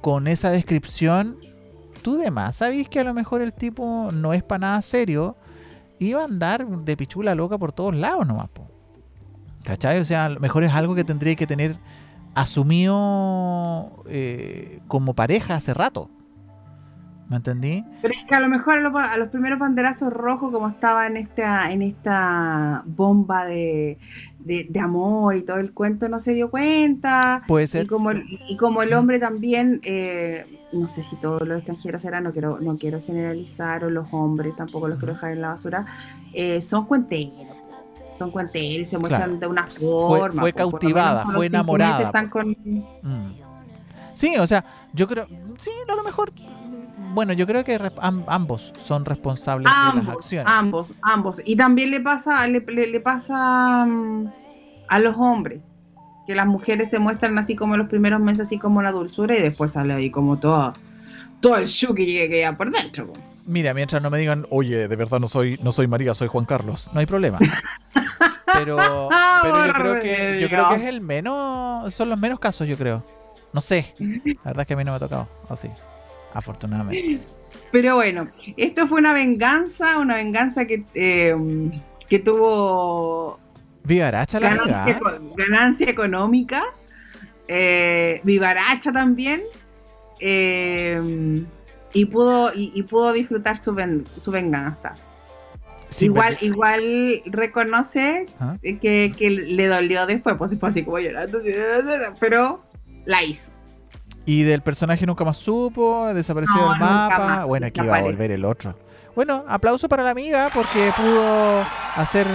con 0.00 0.26
esa 0.26 0.50
descripción, 0.50 1.38
tú 2.02 2.16
de 2.16 2.30
más 2.30 2.56
sabís 2.56 2.88
que 2.88 3.00
a 3.00 3.04
lo 3.04 3.14
mejor 3.14 3.40
el 3.42 3.52
tipo 3.52 4.10
no 4.12 4.32
es 4.32 4.42
para 4.42 4.58
nada 4.58 4.82
serio 4.82 5.36
y 5.98 6.12
va 6.12 6.22
a 6.22 6.24
andar 6.24 6.66
de 6.66 6.96
pichula 6.96 7.34
loca 7.34 7.56
por 7.58 7.72
todos 7.72 7.94
lados 7.94 8.26
nomás, 8.26 8.48
po. 8.48 8.68
¿Cachai? 9.64 10.00
O 10.00 10.04
sea, 10.04 10.24
a 10.24 10.28
lo 10.28 10.40
mejor 10.40 10.64
es 10.64 10.72
algo 10.72 10.94
que 10.94 11.04
tendría 11.04 11.36
que 11.36 11.46
tener 11.46 11.76
asumido 12.34 14.02
eh, 14.06 14.80
como 14.88 15.14
pareja 15.14 15.54
hace 15.54 15.72
rato. 15.72 16.10
¿Me 17.28 17.36
entendí? 17.36 17.84
Pero 18.02 18.12
es 18.12 18.24
que 18.24 18.34
a 18.34 18.40
lo 18.40 18.48
mejor 18.48 18.78
a 18.78 19.16
los, 19.16 19.28
primeros 19.28 19.58
banderazos 19.58 20.12
rojos, 20.12 20.52
como 20.52 20.68
estaba 20.68 21.06
en 21.06 21.16
esta, 21.16 21.70
en 21.70 21.82
esta 21.82 22.82
bomba 22.84 23.46
de, 23.46 23.96
amor 24.80 25.36
y 25.36 25.42
todo 25.42 25.56
el 25.58 25.72
cuento, 25.72 26.08
no 26.08 26.20
se 26.20 26.32
dio 26.32 26.50
cuenta. 26.50 27.42
Puede 27.46 27.66
ser. 27.66 27.84
Y 27.84 27.86
como, 27.86 28.10
y 28.12 28.56
como 28.56 28.82
el 28.82 28.92
hombre 28.94 29.18
también, 29.18 29.80
eh, 29.84 30.46
no 30.72 30.88
sé 30.88 31.02
si 31.02 31.16
todos 31.16 31.46
los 31.46 31.58
extranjeros 31.58 32.02
serán, 32.02 32.24
no 32.24 32.32
quiero, 32.32 32.58
no 32.60 32.76
quiero 32.76 33.00
generalizar, 33.00 33.84
o 33.84 33.90
los 33.90 34.06
hombres, 34.12 34.54
tampoco 34.56 34.88
los 34.88 34.98
quiero 34.98 35.14
dejar 35.14 35.32
en 35.32 35.40
la 35.42 35.48
basura, 35.48 35.86
eh, 36.32 36.60
son 36.62 36.86
cuenteros. 36.86 37.32
cartón 38.12 38.30
cuentero 38.30 38.82
y 38.82 38.86
se 38.86 38.98
muestran 38.98 39.22
Claro. 39.22 39.36
de 39.38 39.46
una 39.48 39.66
Fue- 39.66 39.88
forma. 39.88 40.42
fue 40.42 40.52
pues, 40.52 40.64
lo 40.64 40.70
cautivada, 40.70 41.24
fue 41.26 41.46
enamorada, 41.46 41.92
meses 41.92 42.06
están 42.06 42.30
pues. 42.30 42.44
con- 42.44 42.84
Mm. 43.02 43.32
Sí, 44.14 44.36
o 44.38 44.46
sea, 44.46 44.64
yo 44.92 45.08
creo, 45.08 45.26
sí, 45.56 45.70
a 45.88 45.94
lo 45.96 46.04
mejor, 46.04 46.30
bueno, 47.12 47.32
yo 47.32 47.46
creo 47.46 47.64
que 47.64 47.78
am- 48.00 48.24
ambos 48.26 48.72
son 48.86 49.04
responsables 49.04 49.72
de 49.72 49.92
las 49.92 50.08
acciones. 50.08 50.52
ambos, 50.52 50.94
ambos. 51.02 51.42
Y 51.44 51.56
también 51.56 51.90
le 51.90 52.00
pasa, 52.00 52.46
le, 52.48 52.60
le- 52.60 52.86
le 52.88 53.00
pasa 53.00 53.84
mm, 53.86 54.26
a 54.88 54.98
los 54.98 55.16
hombres, 55.16 55.60
que 56.26 56.34
las 56.34 56.46
mujeres 56.46 56.90
se 56.90 56.98
muestran 56.98 57.36
así 57.38 57.56
como 57.56 57.74
en 57.74 57.80
los 57.80 57.88
primeros 57.88 58.20
meses, 58.20 58.42
así 58.46 58.58
como 58.58 58.82
la 58.82 58.92
dulzura, 58.92 59.36
y 59.36 59.42
después 59.42 59.72
sale 59.72 59.92
ahí 59.94 60.10
como 60.10 60.38
todo, 60.38 60.72
todo 61.40 61.56
el 61.56 61.66
shuki 61.66 62.06
que 62.06 62.28
queda 62.28 62.56
por 62.56 62.70
dentro. 62.70 63.12
Mira, 63.46 63.74
mientras 63.74 64.00
no 64.00 64.08
me 64.08 64.18
digan, 64.18 64.46
oye, 64.50 64.86
de 64.86 64.96
verdad 64.96 65.18
no 65.18 65.26
soy, 65.28 65.58
no 65.62 65.72
soy 65.72 65.88
María, 65.88 66.14
soy 66.14 66.28
Juan 66.28 66.44
Carlos, 66.44 66.88
no 66.92 67.00
hay 67.00 67.06
problema. 67.06 67.38
Pero, 68.54 69.08
pero 69.42 69.66
yo 69.66 69.72
creo 69.72 70.02
que, 70.02 70.38
yo 70.40 70.48
creo 70.48 70.68
que 70.68 70.74
es 70.74 70.84
el 70.84 71.00
menos, 71.00 71.92
son 71.94 72.10
los 72.10 72.18
menos 72.20 72.38
casos, 72.38 72.68
yo 72.68 72.76
creo. 72.76 73.02
No 73.54 73.60
sé, 73.62 73.94
la 73.98 74.42
verdad 74.44 74.60
es 74.62 74.66
que 74.66 74.74
a 74.74 74.76
mí 74.76 74.84
no 74.84 74.92
me 74.92 74.96
ha 74.96 75.00
tocado, 75.00 75.26
así, 75.48 75.68
afortunadamente. 76.34 77.20
Pero 77.70 77.94
bueno, 77.96 78.28
esto 78.56 78.86
fue 78.86 79.00
una 79.00 79.12
venganza, 79.14 79.98
una 79.98 80.16
venganza 80.16 80.66
que, 80.66 80.84
eh, 80.94 81.34
que 82.08 82.18
tuvo 82.18 83.40
Vivaracha 83.84 84.38
la 84.38 84.54
ganancia, 84.54 85.00
ganancia 85.36 85.88
económica, 85.90 86.62
eh, 87.48 88.20
vivaracha 88.24 88.92
también, 88.92 89.42
eh, 90.20 91.00
y, 91.94 92.04
pudo, 92.06 92.52
y, 92.54 92.72
y 92.74 92.82
pudo 92.84 93.12
disfrutar 93.12 93.58
su, 93.58 93.72
ven- 93.74 94.06
su 94.20 94.30
venganza. 94.30 94.92
Sí, 95.88 96.06
igual, 96.06 96.36
pero- 96.40 96.46
igual 96.52 97.22
reconoce 97.26 98.26
¿Ah? 98.40 98.56
que, 98.62 99.12
que 99.16 99.30
le 99.30 99.66
dolió 99.66 100.06
después, 100.06 100.36
pues 100.38 100.52
fue 100.58 100.68
así 100.70 100.84
como 100.84 100.98
llorando, 100.98 101.40
pero 102.20 102.62
la 103.04 103.22
hizo. 103.24 103.50
Y 104.24 104.42
del 104.44 104.62
personaje 104.62 105.04
nunca 105.06 105.24
más 105.24 105.36
supo, 105.36 106.12
desapareció 106.14 106.54
No, 106.60 106.70
del 106.70 106.78
mapa. 106.80 107.44
bueno, 107.44 107.66
aquí 107.66 107.80
va 107.80 107.96
a 107.96 108.00
volver 108.02 108.30
el 108.32 108.44
otro. 108.44 108.74
Bueno, 109.16 109.44
aplauso 109.48 109.88
para 109.88 110.02
la 110.04 110.10
amiga 110.10 110.48
porque 110.54 110.90
pudo 110.96 111.62
hacer 111.96 112.26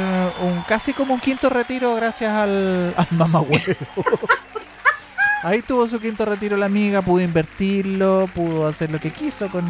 un 0.43 0.61
casi 0.67 0.93
como 0.93 1.13
un 1.15 1.19
quinto 1.19 1.49
retiro 1.49 1.95
gracias 1.95 2.31
al, 2.31 2.93
al. 2.97 3.07
Ahí 5.43 5.61
tuvo 5.61 5.87
su 5.87 5.99
quinto 5.99 6.25
retiro 6.25 6.57
la 6.57 6.65
amiga, 6.65 7.01
pudo 7.01 7.21
invertirlo, 7.23 8.27
pudo 8.35 8.67
hacer 8.67 8.91
lo 8.91 8.99
que 8.99 9.11
quiso 9.11 9.47
con 9.49 9.63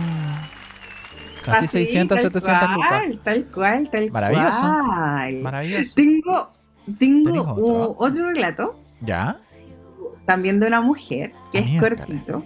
casi 1.45 1.65
Así, 1.65 1.77
600, 1.85 2.15
tal 2.15 2.23
700 2.31 2.69
lucas. 2.71 2.87
cual, 2.89 3.19
Tal 3.23 3.45
cual, 3.45 3.89
tal 3.91 4.11
Maravilloso. 4.11 4.59
cual. 4.59 5.35
Maravilloso. 5.41 5.93
Tengo, 5.95 6.51
tengo 6.97 7.29
¿Tenés 7.31 7.45
otro? 7.45 7.95
otro 7.99 8.25
relato, 8.29 8.79
¿Ya? 9.01 9.37
También 10.27 10.59
de 10.59 10.67
una 10.67 10.81
mujer, 10.81 11.31
que 11.51 11.59
es 11.59 11.79
cortito, 11.79 12.43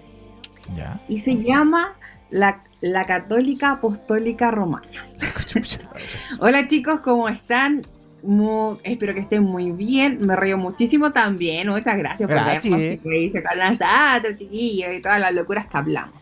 ¿Ya? 0.78 1.02
y 1.10 1.20
se 1.20 1.36
llama 1.44 1.96
la, 2.30 2.64
la 2.80 3.06
Católica 3.06 3.72
Apostólica 3.72 4.52
Romana. 4.52 5.06
Hola 6.40 6.68
chicos, 6.68 7.02
¿cómo 7.02 7.28
están? 7.28 7.82
Mu- 8.24 8.78
espero 8.84 9.14
que 9.16 9.22
estén 9.22 9.44
muy 9.44 9.72
bien. 9.72 10.20
Me 10.22 10.36
río 10.36 10.58
muchísimo 10.58 11.12
también. 11.12 11.68
Muchas 11.70 11.98
gracias 11.98 12.30
por 12.30 12.38
vernos 12.38 12.66
y 12.66 13.32
con 13.32 13.42
nosotros, 13.58 14.38
chiquillos, 14.38 14.94
y 14.96 15.02
todas 15.02 15.20
las 15.20 15.34
locuras 15.34 15.68
que 15.68 15.78
hablamos. 15.78 16.16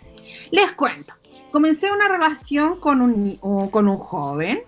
Les 0.51 0.71
cuento. 0.71 1.13
Comencé 1.51 1.91
una 1.91 2.07
relación 2.07 2.79
con 2.79 3.01
un, 3.01 3.35
con 3.69 3.87
un 3.89 3.97
joven 3.97 4.61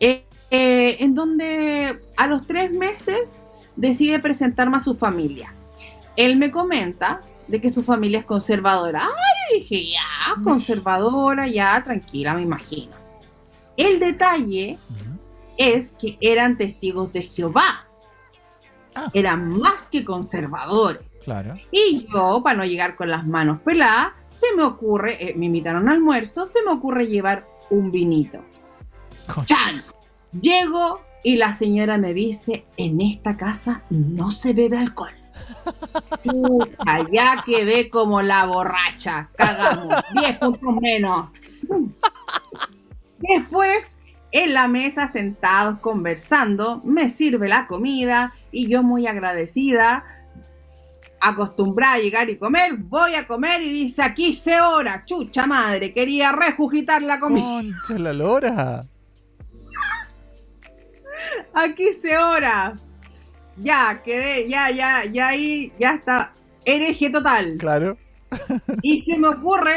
eh, 0.00 0.24
eh, 0.50 0.96
en 1.00 1.14
donde 1.14 2.00
a 2.16 2.26
los 2.26 2.46
tres 2.46 2.72
meses 2.72 3.36
decide 3.76 4.18
presentarme 4.18 4.78
a 4.78 4.80
su 4.80 4.94
familia. 4.96 5.52
Él 6.18 6.36
me 6.36 6.50
comenta 6.50 7.20
de 7.46 7.60
que 7.60 7.70
su 7.70 7.84
familia 7.84 8.18
es 8.18 8.24
conservadora. 8.24 9.00
Ah, 9.04 9.08
yo 9.52 9.58
dije, 9.58 9.92
ya, 9.92 10.42
conservadora, 10.42 11.46
ya, 11.46 11.82
tranquila, 11.84 12.34
me 12.34 12.42
imagino. 12.42 12.92
El 13.76 14.00
detalle 14.00 14.78
es 15.56 15.92
que 15.92 16.18
eran 16.20 16.56
testigos 16.58 17.12
de 17.12 17.22
Jehová. 17.22 17.86
Ah. 18.96 19.08
Eran 19.14 19.48
más 19.60 19.88
que 19.88 20.04
conservadores. 20.04 21.02
Claro. 21.22 21.56
Y 21.70 22.08
yo, 22.12 22.42
para 22.42 22.56
no 22.58 22.64
llegar 22.64 22.96
con 22.96 23.10
las 23.10 23.24
manos 23.24 23.60
peladas, 23.60 24.08
se 24.28 24.46
me 24.56 24.64
ocurre, 24.64 25.30
eh, 25.30 25.34
me 25.36 25.46
invitaron 25.46 25.88
al 25.88 25.96
almuerzo, 25.98 26.46
se 26.46 26.64
me 26.64 26.72
ocurre 26.72 27.06
llevar 27.06 27.46
un 27.70 27.92
vinito. 27.92 28.38
Con- 29.32 29.44
¡Chan! 29.44 29.84
Llego 30.32 31.00
y 31.22 31.36
la 31.36 31.52
señora 31.52 31.96
me 31.96 32.12
dice, 32.12 32.64
en 32.76 33.00
esta 33.00 33.36
casa 33.36 33.82
no 33.90 34.32
se 34.32 34.52
bebe 34.52 34.78
alcohol. 34.78 35.12
Puta, 36.24 37.06
ya 37.10 37.42
quedé 37.44 37.88
como 37.88 38.22
la 38.22 38.46
borracha. 38.46 39.30
Cagamos. 39.36 39.94
10 40.14 40.38
puntos 40.38 40.74
menos. 40.80 41.28
Después, 43.18 43.98
en 44.32 44.54
la 44.54 44.68
mesa, 44.68 45.08
sentados, 45.08 45.78
conversando, 45.80 46.80
me 46.84 47.10
sirve 47.10 47.48
la 47.48 47.66
comida 47.66 48.34
y 48.52 48.68
yo 48.68 48.82
muy 48.82 49.06
agradecida, 49.06 50.04
acostumbrada 51.20 51.94
a 51.94 51.98
llegar 51.98 52.30
y 52.30 52.38
comer, 52.38 52.76
voy 52.76 53.14
a 53.14 53.26
comer 53.26 53.62
y 53.62 53.70
dice, 53.70 54.02
aquí 54.02 54.34
se 54.34 54.60
hora, 54.60 55.04
chucha 55.04 55.46
madre, 55.46 55.92
quería 55.92 56.32
rejugitar 56.32 57.02
la 57.02 57.18
comida. 57.18 57.44
Concha 57.46 58.02
la 58.02 58.12
lora. 58.12 58.80
Aquí 61.54 61.92
se 61.92 62.16
hora. 62.16 62.74
Ya, 63.60 64.02
quedé, 64.04 64.48
ya, 64.48 64.70
ya, 64.70 65.04
ya 65.04 65.28
ahí, 65.28 65.72
ya 65.78 65.94
está. 65.94 66.32
Hereje 66.64 67.10
total. 67.10 67.56
Claro. 67.58 67.96
Y 68.82 69.02
se 69.02 69.18
me 69.18 69.28
ocurre, 69.28 69.76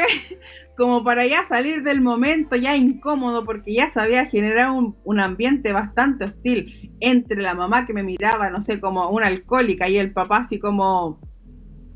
como 0.76 1.02
para 1.02 1.26
ya 1.26 1.42
salir 1.44 1.82
del 1.82 2.00
momento 2.02 2.54
ya 2.56 2.76
incómodo, 2.76 3.44
porque 3.46 3.72
ya 3.74 3.88
se 3.88 4.00
había 4.00 4.26
generado 4.26 4.74
un, 4.74 4.96
un 5.04 5.20
ambiente 5.20 5.72
bastante 5.72 6.26
hostil 6.26 6.92
entre 7.00 7.40
la 7.40 7.54
mamá 7.54 7.86
que 7.86 7.94
me 7.94 8.02
miraba, 8.02 8.50
no 8.50 8.62
sé, 8.62 8.78
como 8.78 9.08
una 9.10 9.26
alcohólica, 9.28 9.88
y 9.88 9.96
el 9.98 10.12
papá 10.12 10.38
así 10.38 10.58
como, 10.58 11.18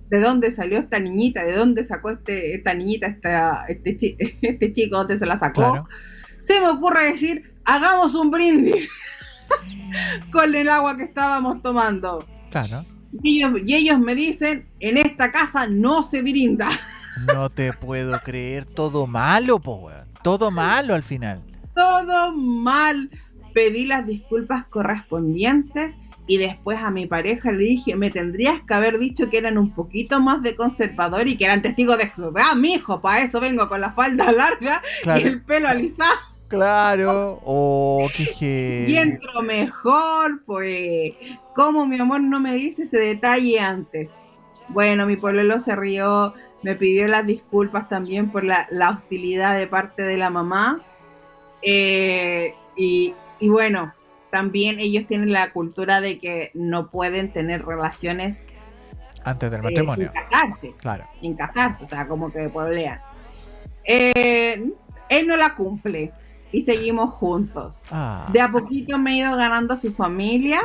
¿de 0.08 0.18
dónde 0.20 0.50
salió 0.50 0.78
esta 0.78 0.98
niñita? 0.98 1.44
¿De 1.44 1.52
dónde 1.52 1.84
sacó 1.84 2.10
este, 2.10 2.54
esta 2.54 2.72
niñita, 2.74 3.06
esta, 3.08 3.66
este, 3.68 3.96
chi- 3.98 4.16
este 4.42 4.72
chico? 4.72 4.96
¿Dónde 4.96 5.18
se 5.18 5.26
la 5.26 5.38
sacó? 5.38 5.72
Claro. 5.72 5.88
Se 6.38 6.58
me 6.60 6.68
ocurre 6.70 7.04
decir, 7.12 7.54
hagamos 7.66 8.14
un 8.14 8.30
brindis 8.30 8.88
con 10.32 10.54
el 10.54 10.68
agua 10.68 10.96
que 10.96 11.04
estábamos 11.04 11.62
tomando. 11.62 12.26
Claro. 12.50 12.84
Y 13.22 13.38
ellos, 13.38 13.52
y 13.64 13.74
ellos 13.74 13.98
me 13.98 14.14
dicen, 14.14 14.68
en 14.80 14.98
esta 14.98 15.32
casa 15.32 15.66
no 15.68 16.02
se 16.02 16.22
brinda. 16.22 16.68
No 17.32 17.48
te 17.48 17.72
puedo 17.72 18.20
creer. 18.20 18.66
Todo 18.66 19.06
malo, 19.06 19.58
po. 19.58 19.90
Todo 20.22 20.50
malo 20.50 20.94
al 20.94 21.02
final. 21.02 21.42
Todo 21.74 22.36
mal. 22.36 23.10
Pedí 23.54 23.86
las 23.86 24.06
disculpas 24.06 24.66
correspondientes 24.66 25.98
y 26.26 26.38
después 26.38 26.78
a 26.82 26.90
mi 26.90 27.06
pareja 27.06 27.52
le 27.52 27.64
dije, 27.64 27.96
me 27.96 28.10
tendrías 28.10 28.60
que 28.66 28.74
haber 28.74 28.98
dicho 28.98 29.30
que 29.30 29.38
eran 29.38 29.58
un 29.58 29.72
poquito 29.72 30.20
más 30.20 30.42
de 30.42 30.56
conservador 30.56 31.28
y 31.28 31.36
que 31.36 31.44
eran 31.44 31.62
testigos 31.62 31.98
de 31.98 32.08
Jehová, 32.08 32.54
mijo, 32.56 33.00
para 33.00 33.22
eso 33.22 33.40
vengo 33.40 33.68
con 33.68 33.80
la 33.80 33.92
falda 33.92 34.32
larga 34.32 34.82
y 35.04 35.22
el 35.22 35.42
pelo 35.42 35.68
alisado. 35.68 36.10
Claro. 36.48 37.40
Oh, 37.44 38.08
qué 38.16 38.86
Y 38.88 38.96
entro 38.96 39.42
mejor, 39.42 40.42
pues. 40.44 41.14
¿Cómo 41.54 41.86
mi 41.86 41.98
amor 41.98 42.20
no 42.20 42.38
me 42.40 42.54
dice 42.54 42.82
ese 42.84 42.98
detalle 42.98 43.58
antes? 43.60 44.10
Bueno, 44.68 45.06
mi 45.06 45.16
pueblo 45.16 45.58
se 45.60 45.74
rió, 45.76 46.34
me 46.62 46.74
pidió 46.74 47.06
las 47.08 47.24
disculpas 47.26 47.88
también 47.88 48.30
por 48.30 48.44
la, 48.44 48.66
la 48.70 48.90
hostilidad 48.90 49.56
de 49.56 49.66
parte 49.66 50.02
de 50.02 50.16
la 50.16 50.28
mamá. 50.30 50.80
Eh, 51.62 52.54
y, 52.76 53.14
y 53.40 53.48
bueno, 53.48 53.94
también 54.30 54.78
ellos 54.80 55.06
tienen 55.06 55.32
la 55.32 55.52
cultura 55.52 56.00
de 56.00 56.18
que 56.18 56.50
no 56.54 56.90
pueden 56.90 57.32
tener 57.32 57.64
relaciones 57.64 58.38
Antes 59.24 59.50
del 59.50 59.60
eh, 59.60 59.62
matrimonio. 59.62 60.12
sin 60.12 60.22
casarse 60.22 60.74
Claro. 60.78 61.04
sin 61.20 61.34
casarse, 61.36 61.84
o 61.84 61.86
sea, 61.86 62.06
como 62.06 62.30
que 62.30 62.48
pueblean. 62.50 63.00
Eh, 63.84 64.62
él 65.08 65.26
no 65.26 65.36
la 65.36 65.54
cumple 65.54 66.12
y 66.52 66.62
seguimos 66.62 67.14
juntos. 67.14 67.76
Ah. 67.90 68.28
De 68.32 68.40
a 68.40 68.50
poquito 68.50 68.98
me 68.98 69.12
he 69.12 69.16
ido 69.18 69.36
ganando 69.36 69.76
su 69.76 69.92
familia. 69.92 70.60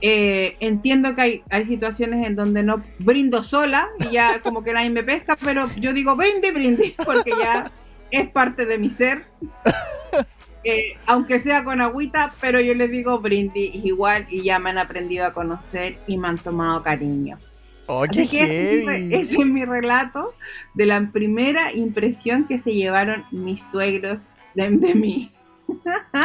Eh, 0.00 0.56
entiendo 0.60 1.14
que 1.16 1.20
hay, 1.20 1.42
hay 1.50 1.66
situaciones 1.66 2.24
en 2.24 2.36
donde 2.36 2.62
no 2.62 2.84
brindo 3.00 3.42
sola 3.42 3.88
y 3.98 4.12
ya 4.12 4.40
como 4.42 4.62
que 4.62 4.72
nadie 4.72 4.90
me 4.90 5.02
pesca, 5.02 5.36
pero 5.42 5.68
yo 5.76 5.92
digo 5.92 6.14
brinde, 6.14 6.52
brinde, 6.52 6.94
porque 7.04 7.32
ya 7.38 7.72
es 8.10 8.30
parte 8.30 8.64
de 8.64 8.78
mi 8.78 8.90
ser. 8.90 9.24
Eh, 10.64 10.96
aunque 11.06 11.38
sea 11.38 11.64
con 11.64 11.80
agüita, 11.80 12.32
pero 12.40 12.60
yo 12.60 12.74
les 12.74 12.90
digo 12.90 13.20
brindis 13.20 13.74
igual 13.74 14.26
y 14.28 14.42
ya 14.42 14.58
me 14.58 14.70
han 14.70 14.78
aprendido 14.78 15.24
a 15.24 15.32
conocer 15.32 15.98
y 16.06 16.18
me 16.18 16.28
han 16.28 16.38
tomado 16.38 16.82
cariño. 16.82 17.38
Oh, 17.86 18.04
Así 18.04 18.28
que 18.28 18.42
ese 18.42 18.80
es, 18.80 18.86
mi, 18.86 18.92
heavy. 18.92 19.14
ese 19.14 19.36
es 19.38 19.46
mi 19.46 19.64
relato 19.64 20.34
de 20.74 20.84
la 20.84 21.10
primera 21.10 21.72
impresión 21.72 22.46
que 22.46 22.58
se 22.58 22.74
llevaron 22.74 23.24
mis 23.30 23.62
suegros 23.62 24.26
de, 24.66 24.76
de 24.76 24.94
mí. 24.94 25.30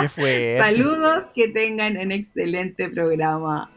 Qué 0.02 0.10
fuerte. 0.10 0.58
Saludos, 0.60 1.26
que 1.36 1.50
tengan 1.50 1.98
un 1.98 2.12
excelente 2.12 2.90
programa. 2.90 3.70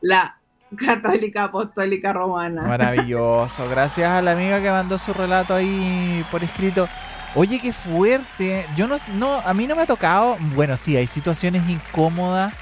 La 0.00 0.38
Católica 0.76 1.44
Apostólica 1.44 2.12
Romana. 2.12 2.62
Maravilloso. 2.62 3.68
Gracias 3.68 4.08
a 4.08 4.20
la 4.20 4.32
amiga 4.32 4.60
que 4.60 4.70
mandó 4.70 4.98
su 4.98 5.12
relato 5.12 5.54
ahí 5.54 6.24
por 6.30 6.42
escrito. 6.42 6.88
Oye, 7.34 7.60
qué 7.60 7.72
fuerte. 7.72 8.66
Yo 8.76 8.86
no, 8.86 8.96
no, 9.14 9.34
a 9.34 9.54
mí 9.54 9.66
no 9.66 9.76
me 9.76 9.82
ha 9.82 9.86
tocado. 9.86 10.36
Bueno, 10.54 10.76
sí, 10.76 10.96
hay 10.96 11.06
situaciones 11.06 11.68
incómodas, 11.68 12.52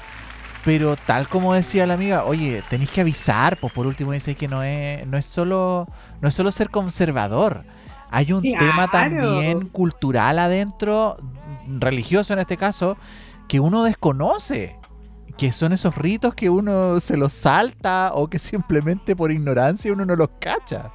pero 0.63 0.95
tal 0.95 1.27
como 1.27 1.53
decía 1.53 1.87
la 1.87 1.95
amiga, 1.95 2.23
oye, 2.23 2.63
tenéis 2.69 2.91
que 2.91 3.01
avisar. 3.01 3.57
Pues 3.57 3.73
por 3.73 3.87
último 3.87 4.11
dice 4.11 4.35
que 4.35 4.47
no 4.47 4.63
es, 4.63 5.05
no 5.07 5.17
es 5.17 5.25
solo, 5.25 5.87
no 6.21 6.27
es 6.29 6.33
solo 6.33 6.51
ser 6.51 6.69
conservador. 6.69 7.63
Hay 8.09 8.31
un 8.31 8.41
tema 8.41 8.87
también 8.89 9.67
cultural 9.69 10.39
adentro, 10.39 11.17
religioso 11.67 12.33
en 12.33 12.39
este 12.39 12.57
caso, 12.57 12.97
que 13.47 13.59
uno 13.59 13.83
desconoce. 13.83 14.75
Que 15.37 15.51
son 15.51 15.71
esos 15.71 15.95
ritos 15.95 16.33
que 16.33 16.49
uno 16.49 16.99
se 16.99 17.15
los 17.15 17.31
salta 17.31 18.11
o 18.15 18.27
que 18.27 18.39
simplemente 18.39 19.15
por 19.15 19.31
ignorancia 19.31 19.93
uno 19.93 20.03
no 20.03 20.15
los 20.15 20.29
cacha. 20.39 20.91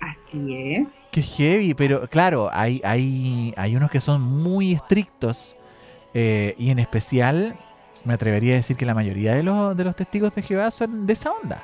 Así 0.00 0.54
es. 0.56 0.88
Qué 1.10 1.22
heavy, 1.22 1.74
pero 1.74 2.08
claro, 2.08 2.48
hay, 2.52 2.80
hay, 2.84 3.54
hay 3.56 3.76
unos 3.76 3.90
que 3.90 4.00
son 4.00 4.20
muy 4.20 4.72
estrictos 4.72 5.56
eh, 6.14 6.54
y 6.58 6.70
en 6.70 6.78
especial 6.78 7.56
me 8.04 8.14
atrevería 8.14 8.54
a 8.54 8.56
decir 8.56 8.76
que 8.76 8.84
la 8.84 8.94
mayoría 8.94 9.34
de 9.34 9.42
los, 9.42 9.76
de 9.76 9.84
los 9.84 9.96
testigos 9.96 10.34
de 10.34 10.42
Jehová 10.42 10.70
son 10.70 11.06
de 11.06 11.12
esa 11.12 11.32
onda. 11.32 11.62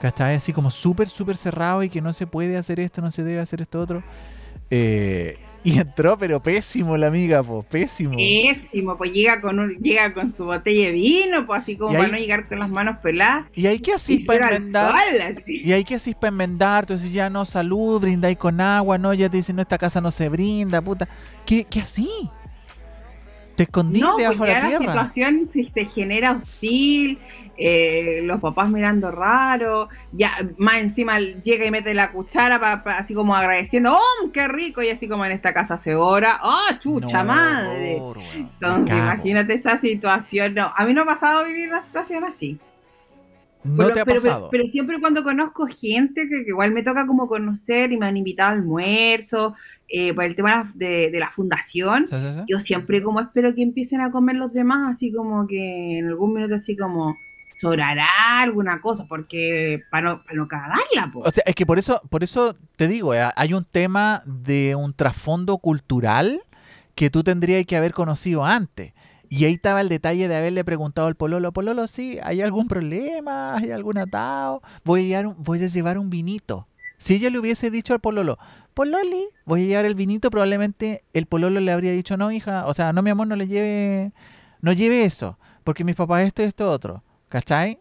¿Cachai? 0.00 0.36
Así 0.36 0.52
como 0.52 0.70
súper, 0.70 1.08
súper 1.08 1.36
cerrado 1.36 1.82
y 1.82 1.88
que 1.88 2.00
no 2.00 2.12
se 2.12 2.26
puede 2.26 2.56
hacer 2.56 2.78
esto, 2.80 3.00
no 3.00 3.10
se 3.10 3.24
debe 3.24 3.40
hacer 3.40 3.60
esto 3.60 3.80
otro. 3.80 4.02
Eh, 4.70 5.38
y 5.64 5.78
entró, 5.78 6.16
pero 6.16 6.40
pésimo 6.40 6.96
la 6.96 7.08
amiga, 7.08 7.42
po, 7.42 7.64
pésimo. 7.64 8.14
Pésimo, 8.16 8.96
pues 8.96 9.12
llega 9.12 9.40
con 9.40 9.58
un, 9.58 9.74
llega 9.78 10.14
con 10.14 10.30
su 10.30 10.44
botella 10.44 10.86
de 10.86 10.92
vino, 10.92 11.46
pues 11.46 11.62
así 11.62 11.76
como 11.76 11.92
para 11.92 12.04
ahí- 12.04 12.12
no 12.12 12.18
llegar 12.18 12.48
con 12.48 12.60
las 12.60 12.70
manos 12.70 12.98
peladas. 13.02 13.46
Y 13.54 13.66
hay 13.66 13.80
que 13.80 13.92
así 13.92 14.20
para 14.20 14.54
enmendar. 14.54 14.94
alcohol, 14.94 15.20
así. 15.44 15.62
Y 15.64 15.72
hay 15.72 15.82
que 15.84 15.96
así 15.96 16.14
para 16.14 16.28
enmendar, 16.28 16.86
dices, 16.86 17.12
ya 17.12 17.28
no, 17.28 17.44
salud, 17.44 18.00
brindáis 18.00 18.38
con 18.38 18.60
agua, 18.60 18.98
no, 18.98 19.12
ya 19.14 19.28
te 19.28 19.38
dicen, 19.38 19.56
no, 19.56 19.62
esta 19.62 19.78
casa 19.78 20.00
no 20.00 20.12
se 20.12 20.28
brinda, 20.28 20.80
puta. 20.80 21.08
¿Qué, 21.44 21.64
qué 21.64 21.80
así? 21.80 22.08
Te 23.58 23.64
escondí 23.64 24.00
No, 24.00 24.16
debajo 24.16 24.38
pues 24.38 24.48
de 24.48 24.54
la 24.54 24.60
la 24.62 24.68
tierra. 24.78 24.84
situación 24.92 25.50
se, 25.52 25.64
se 25.64 25.84
genera 25.84 26.32
hostil, 26.32 27.18
eh, 27.58 28.20
los 28.22 28.40
papás 28.40 28.70
mirando 28.70 29.10
raro, 29.10 29.88
ya 30.12 30.30
más 30.58 30.76
encima 30.76 31.18
llega 31.18 31.66
y 31.66 31.70
mete 31.72 31.92
la 31.92 32.12
cuchara 32.12 32.60
pa- 32.60 32.84
pa- 32.84 32.98
así 32.98 33.14
como 33.14 33.34
agradeciendo, 33.34 33.94
¡oh, 33.96 34.30
qué 34.32 34.46
rico! 34.46 34.80
Y 34.80 34.90
así 34.90 35.08
como 35.08 35.24
en 35.24 35.32
esta 35.32 35.52
casa 35.52 35.74
hace 35.74 35.96
hora, 35.96 36.38
¡oh, 36.44 36.74
chucha 36.78 37.24
No, 37.24 37.34
madre! 37.34 38.00
Entonces, 38.36 38.96
imagínate 38.96 39.54
esa 39.54 39.76
situación. 39.76 40.54
No, 40.54 40.72
a 40.74 40.86
mí 40.86 40.94
no 40.94 41.02
ha 41.02 41.06
pasado 41.06 41.44
vivir 41.46 41.68
una 41.68 41.82
situación 41.82 42.22
así. 42.24 42.58
No 43.64 43.76
Pero- 43.78 43.92
te 43.92 44.00
ha 44.00 44.04
pero, 44.04 44.22
pasado. 44.22 44.50
Pero, 44.50 44.62
pero 44.62 44.66
siempre 44.70 45.00
cuando 45.00 45.24
conozco 45.24 45.66
gente 45.66 46.28
que, 46.28 46.44
que 46.44 46.50
igual 46.50 46.70
me 46.70 46.84
toca 46.84 47.08
como 47.08 47.26
conocer 47.26 47.90
y 47.90 47.98
me 47.98 48.06
han 48.06 48.16
invitado 48.16 48.50
al 48.52 48.58
almuerzo, 48.58 49.56
eh, 49.88 50.12
por 50.14 50.24
el 50.24 50.34
tema 50.36 50.70
de, 50.74 51.10
de 51.10 51.18
la 51.18 51.30
fundación, 51.30 52.06
Sí, 52.08 52.16
sí, 52.16 52.26
sí. 52.34 52.40
yo 52.46 52.60
siempre 52.60 53.02
como 53.02 53.20
espero 53.20 53.54
que 53.54 53.62
empiecen 53.62 54.00
a 54.00 54.10
comer 54.10 54.36
los 54.36 54.52
demás, 54.52 54.92
así 54.92 55.12
como 55.12 55.46
que 55.46 55.98
en 55.98 56.08
algún 56.08 56.34
minuto 56.34 56.54
así 56.56 56.76
como 56.76 57.16
sobrará 57.56 58.40
alguna 58.40 58.80
cosa, 58.80 59.06
porque 59.08 59.82
para 59.90 60.10
no, 60.10 60.22
para 60.24 60.36
no 60.36 60.46
cagarla, 60.46 61.10
po. 61.12 61.20
O 61.20 61.30
sea, 61.30 61.42
es 61.46 61.54
que 61.54 61.66
por 61.66 61.78
eso, 61.78 62.00
por 62.08 62.22
eso 62.22 62.56
te 62.76 62.86
digo, 62.86 63.14
eh, 63.14 63.28
hay 63.34 63.52
un 63.54 63.64
tema 63.64 64.22
de 64.26 64.74
un 64.76 64.94
trasfondo 64.94 65.58
cultural 65.58 66.40
que 66.94 67.10
tú 67.10 67.24
tendrías 67.24 67.64
que 67.64 67.76
haber 67.76 67.92
conocido 67.92 68.44
antes. 68.44 68.92
Y 69.30 69.44
ahí 69.44 69.54
estaba 69.54 69.80
el 69.80 69.88
detalle 69.88 70.26
de 70.28 70.36
haberle 70.36 70.64
preguntado 70.64 71.06
al 71.06 71.14
Pololo, 71.14 71.52
Pololo, 71.52 71.86
sí, 71.86 72.18
¿hay 72.22 72.40
algún 72.42 72.66
problema? 72.68 73.56
¿Hay 73.56 73.72
algún 73.72 73.98
atado? 73.98 74.62
Voy 74.84 75.00
a 75.00 75.06
llevar 75.06 75.26
un, 75.26 75.42
voy 75.42 75.62
a 75.62 75.66
llevar 75.66 75.98
un 75.98 76.10
vinito. 76.10 76.66
Si 76.98 77.14
ella 77.14 77.30
le 77.30 77.38
hubiese 77.38 77.70
dicho 77.70 77.94
al 77.94 78.00
Pololo, 78.00 78.38
Pololi, 78.74 79.28
voy 79.44 79.62
a 79.62 79.66
llevar 79.66 79.84
el 79.86 79.94
vinito, 79.94 80.30
probablemente 80.30 81.02
el 81.12 81.26
Pololo 81.26 81.60
le 81.60 81.72
habría 81.72 81.92
dicho, 81.92 82.16
no, 82.16 82.30
hija, 82.30 82.66
o 82.66 82.74
sea, 82.74 82.92
no, 82.92 83.02
mi 83.02 83.10
amor, 83.10 83.26
no 83.26 83.36
le 83.36 83.46
lleve, 83.46 84.12
no 84.60 84.72
lleve 84.72 85.04
eso, 85.04 85.38
porque 85.64 85.84
mis 85.84 85.96
papás 85.96 86.26
esto 86.26 86.42
y 86.42 86.46
esto 86.46 86.70
otro. 86.70 87.02
¿Cachai? 87.28 87.78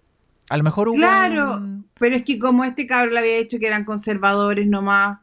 A 0.49 0.57
lo 0.57 0.63
mejor 0.63 0.87
hubo 0.89 0.95
Claro. 0.97 1.57
un- 1.57 1.87
Pero 1.99 2.15
es 2.15 2.23
que 2.23 2.37
como 2.39 2.63
este 2.63 2.85
cabrón 2.87 3.13
le 3.15 3.19
había 3.19 3.37
dicho 3.37 3.59
que 3.59 3.67
eran 3.67 3.85
conservadores 3.85 4.67
nomás, 4.67 5.19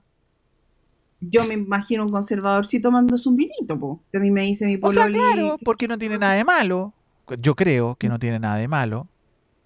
yo 1.20 1.45
me 1.47 1.55
imagino 1.55 2.05
un 2.05 2.11
conservador 2.11 2.66
tomándose 2.82 3.28
un 3.28 3.36
vinito, 3.36 3.78
po. 3.78 4.03
Si 4.11 4.16
a 4.16 4.20
mí 4.20 4.30
me 4.30 4.42
dice 4.42 4.66
mi 4.66 4.74
O 4.80 4.92
sea, 4.92 5.05
pololi, 5.07 5.18
claro, 5.18 5.57
porque 5.64 5.88
no 5.88 5.97
tiene 5.99 6.18
nada 6.18 6.34
de 6.34 6.45
malo. 6.45 6.92
Yo 7.38 7.55
creo 7.55 7.95
que 7.97 8.09
no 8.09 8.18
tiene 8.18 8.38
nada 8.38 8.57
de 8.57 8.68
malo. 8.68 9.09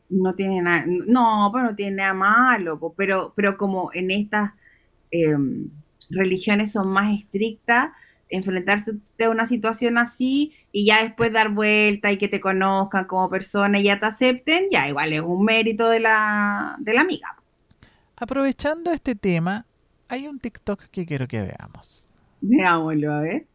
No 0.08 0.34
tiene 0.34 0.62
nada, 0.62 0.84
no, 0.86 1.48
pues 1.52 1.64
no 1.64 1.74
tiene 1.74 1.96
nada 1.96 2.14
malo, 2.14 2.78
pero, 2.96 3.32
pero 3.36 3.56
como 3.56 3.90
en 3.92 4.10
estas 4.10 4.52
eh, 5.10 5.36
religiones 6.10 6.72
son 6.72 6.88
más 6.88 7.18
estrictas, 7.18 7.90
enfrentarse 8.30 8.92
a 9.24 9.30
una 9.30 9.46
situación 9.46 9.98
así 9.98 10.54
y 10.72 10.86
ya 10.86 11.02
después 11.02 11.32
dar 11.32 11.50
vuelta 11.50 12.12
y 12.12 12.18
que 12.18 12.28
te 12.28 12.40
conozcan 12.40 13.06
como 13.06 13.30
persona 13.30 13.80
y 13.80 13.84
ya 13.84 13.98
te 14.00 14.06
acepten, 14.06 14.68
ya 14.70 14.88
igual 14.88 15.12
es 15.12 15.22
un 15.22 15.44
mérito 15.44 15.88
de 15.88 16.00
la, 16.00 16.76
de 16.78 16.94
la 16.94 17.00
amiga. 17.02 17.36
Aprovechando 18.16 18.90
este 18.92 19.14
tema, 19.14 19.64
hay 20.08 20.26
un 20.26 20.38
TikTok 20.40 20.84
que 20.90 21.06
quiero 21.06 21.28
que 21.28 21.42
veamos. 21.42 22.08
Veámoslo, 22.40 23.12
a 23.12 23.20
ver. 23.20 23.46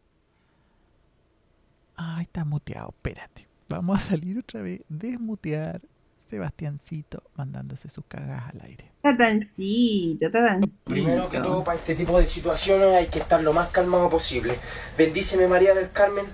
Ay, 1.96 2.22
está 2.24 2.44
muteado, 2.44 2.90
espérate. 2.90 3.46
Vamos 3.68 3.96
a 3.98 4.00
salir 4.00 4.38
otra 4.38 4.62
vez, 4.62 4.82
desmutear. 4.88 5.80
Sebastiancito 6.26 7.22
mandándose 7.36 7.88
sus 7.88 8.04
cagadas 8.06 8.44
al 8.54 8.62
aire. 8.62 8.90
Tatancito, 9.02 10.30
tatancito. 10.30 10.90
Primero 10.90 11.28
que 11.28 11.38
todo, 11.38 11.62
para 11.62 11.78
este 11.78 11.94
tipo 11.94 12.18
de 12.18 12.26
situaciones 12.26 12.96
hay 12.96 13.06
que 13.08 13.18
estar 13.18 13.42
lo 13.42 13.52
más 13.52 13.68
calmado 13.68 14.08
posible. 14.08 14.58
Bendíceme 14.96 15.46
María 15.46 15.74
del 15.74 15.92
Carmen, 15.92 16.26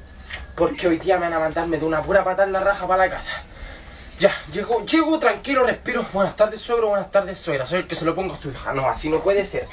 porque 0.56 0.86
hoy 0.86 0.98
día 0.98 1.18
me 1.18 1.24
van 1.24 1.34
a 1.34 1.40
mandarme 1.40 1.78
de 1.78 1.84
una 1.84 2.02
pura 2.02 2.22
patada 2.22 2.46
en 2.46 2.52
la 2.52 2.60
raja 2.60 2.86
para 2.86 3.04
la 3.06 3.10
casa. 3.10 3.30
Ya, 4.20 4.30
llego, 4.52 4.84
llego 4.84 5.18
tranquilo, 5.18 5.64
respiro. 5.64 6.04
Buenas 6.12 6.36
tardes, 6.36 6.60
suegro, 6.60 6.90
buenas 6.90 7.10
tardes, 7.10 7.38
suegra. 7.38 7.64
Soy 7.64 7.80
el 7.80 7.86
que 7.86 7.94
se 7.94 8.04
lo 8.04 8.14
pongo 8.14 8.34
a 8.34 8.36
su 8.36 8.50
hija. 8.50 8.74
No, 8.74 8.86
así 8.86 9.08
no 9.08 9.20
puede 9.20 9.46
ser. 9.46 9.66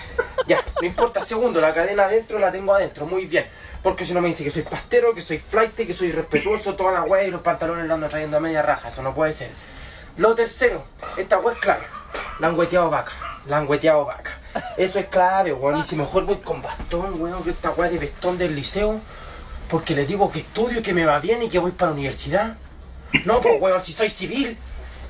Ya, 0.47 0.63
no 0.81 0.87
importa, 0.87 1.19
segundo, 1.19 1.59
la 1.59 1.73
cadena 1.73 2.05
adentro 2.05 2.39
la 2.39 2.49
tengo 2.49 2.73
adentro, 2.73 3.05
muy 3.05 3.25
bien. 3.25 3.45
Porque 3.83 4.05
si 4.05 4.13
no 4.13 4.21
me 4.21 4.29
dice 4.29 4.45
que 4.45 4.49
soy 4.49 4.61
pastero, 4.61 5.13
que 5.13 5.21
soy 5.21 5.37
flight, 5.37 5.75
que 5.75 5.93
soy 5.93 6.13
respetuoso, 6.13 6.75
toda 6.75 6.93
la 6.93 7.03
wea 7.03 7.23
y 7.23 7.29
los 7.29 7.41
pantalones 7.41 7.85
la 7.87 7.95
ando 7.95 8.07
trayendo 8.07 8.37
a 8.37 8.39
media 8.39 8.61
raja. 8.61 8.87
Eso 8.87 9.03
no 9.03 9.13
puede 9.13 9.33
ser. 9.33 9.51
Lo 10.17 10.33
tercero, 10.33 10.83
esta 11.15 11.37
wea 11.37 11.53
es 11.53 11.61
clave. 11.61 11.85
La 12.39 12.47
han 12.47 12.57
hueteado 12.57 12.89
vaca. 12.89 13.11
La 13.45 13.57
han 13.57 13.69
hueteado 13.69 14.05
vaca. 14.05 14.39
Eso 14.75 14.97
es 14.97 15.05
clave, 15.07 15.53
weón. 15.53 15.79
Y 15.79 15.83
si 15.83 15.95
mejor 15.95 16.25
voy 16.25 16.37
con 16.37 16.61
bastón, 16.61 17.21
weón, 17.21 17.43
que 17.43 17.51
esta 17.51 17.69
wea 17.71 17.89
de 17.89 17.99
bastón 17.99 18.37
del 18.37 18.55
liceo. 18.55 18.99
Porque 19.69 19.93
les 19.93 20.07
digo 20.07 20.31
que 20.31 20.39
estudio, 20.39 20.81
que 20.81 20.93
me 20.93 21.05
va 21.05 21.19
bien 21.19 21.43
y 21.43 21.49
que 21.49 21.59
voy 21.59 21.71
para 21.71 21.91
la 21.91 21.97
universidad. 21.97 22.57
No, 23.25 23.41
pues 23.41 23.61
weón, 23.61 23.83
si 23.83 23.93
soy 23.93 24.09
civil. 24.09 24.57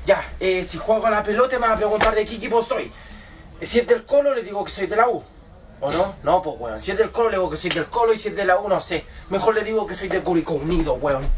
Ya, 0.05 0.25
eh, 0.41 0.65
si 0.65 0.77
juego 0.77 1.05
a 1.07 1.09
la 1.09 1.23
pelota 1.23 1.57
me 1.57 1.67
van 1.67 1.75
a 1.75 1.77
preguntar 1.77 2.13
de 2.13 2.25
qué 2.25 2.35
equipo 2.35 2.61
soy. 2.61 2.91
Si 3.61 3.79
es 3.79 3.87
del 3.87 4.05
Colo, 4.05 4.35
le 4.35 4.43
digo 4.43 4.63
que 4.65 4.71
soy 4.71 4.87
de 4.87 4.95
la 4.97 5.07
U. 5.07 5.23
¿O 5.79 5.91
no? 5.91 6.15
No, 6.23 6.41
pues 6.41 6.57
weón. 6.59 6.81
Si 6.81 6.91
es 6.91 6.97
del 6.97 7.11
Colo, 7.11 7.29
le 7.29 7.37
digo 7.37 7.49
que 7.49 7.57
soy 7.57 7.69
del 7.69 7.85
Colo 7.85 8.13
y 8.13 8.17
si 8.17 8.27
es 8.27 8.35
de 8.35 8.43
la 8.43 8.59
U, 8.59 8.67
no 8.67 8.81
sé. 8.81 9.05
Mejor 9.29 9.55
le 9.55 9.63
digo 9.63 9.87
que 9.87 9.95
soy 9.95 10.09
de 10.09 10.21
Curicó 10.21 10.55
Unido, 10.55 10.95
weón. 10.95 11.29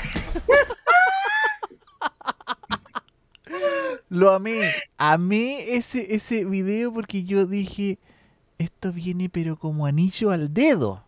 Lo 4.09 4.31
amé. 4.31 4.75
Amé 4.97 5.75
ese, 5.75 6.13
ese 6.15 6.45
video 6.45 6.93
porque 6.93 7.23
yo 7.23 7.45
dije, 7.45 7.99
esto 8.57 8.91
viene 8.93 9.29
pero 9.29 9.57
como 9.57 9.85
anillo 9.85 10.31
al 10.31 10.53
dedo. 10.53 11.03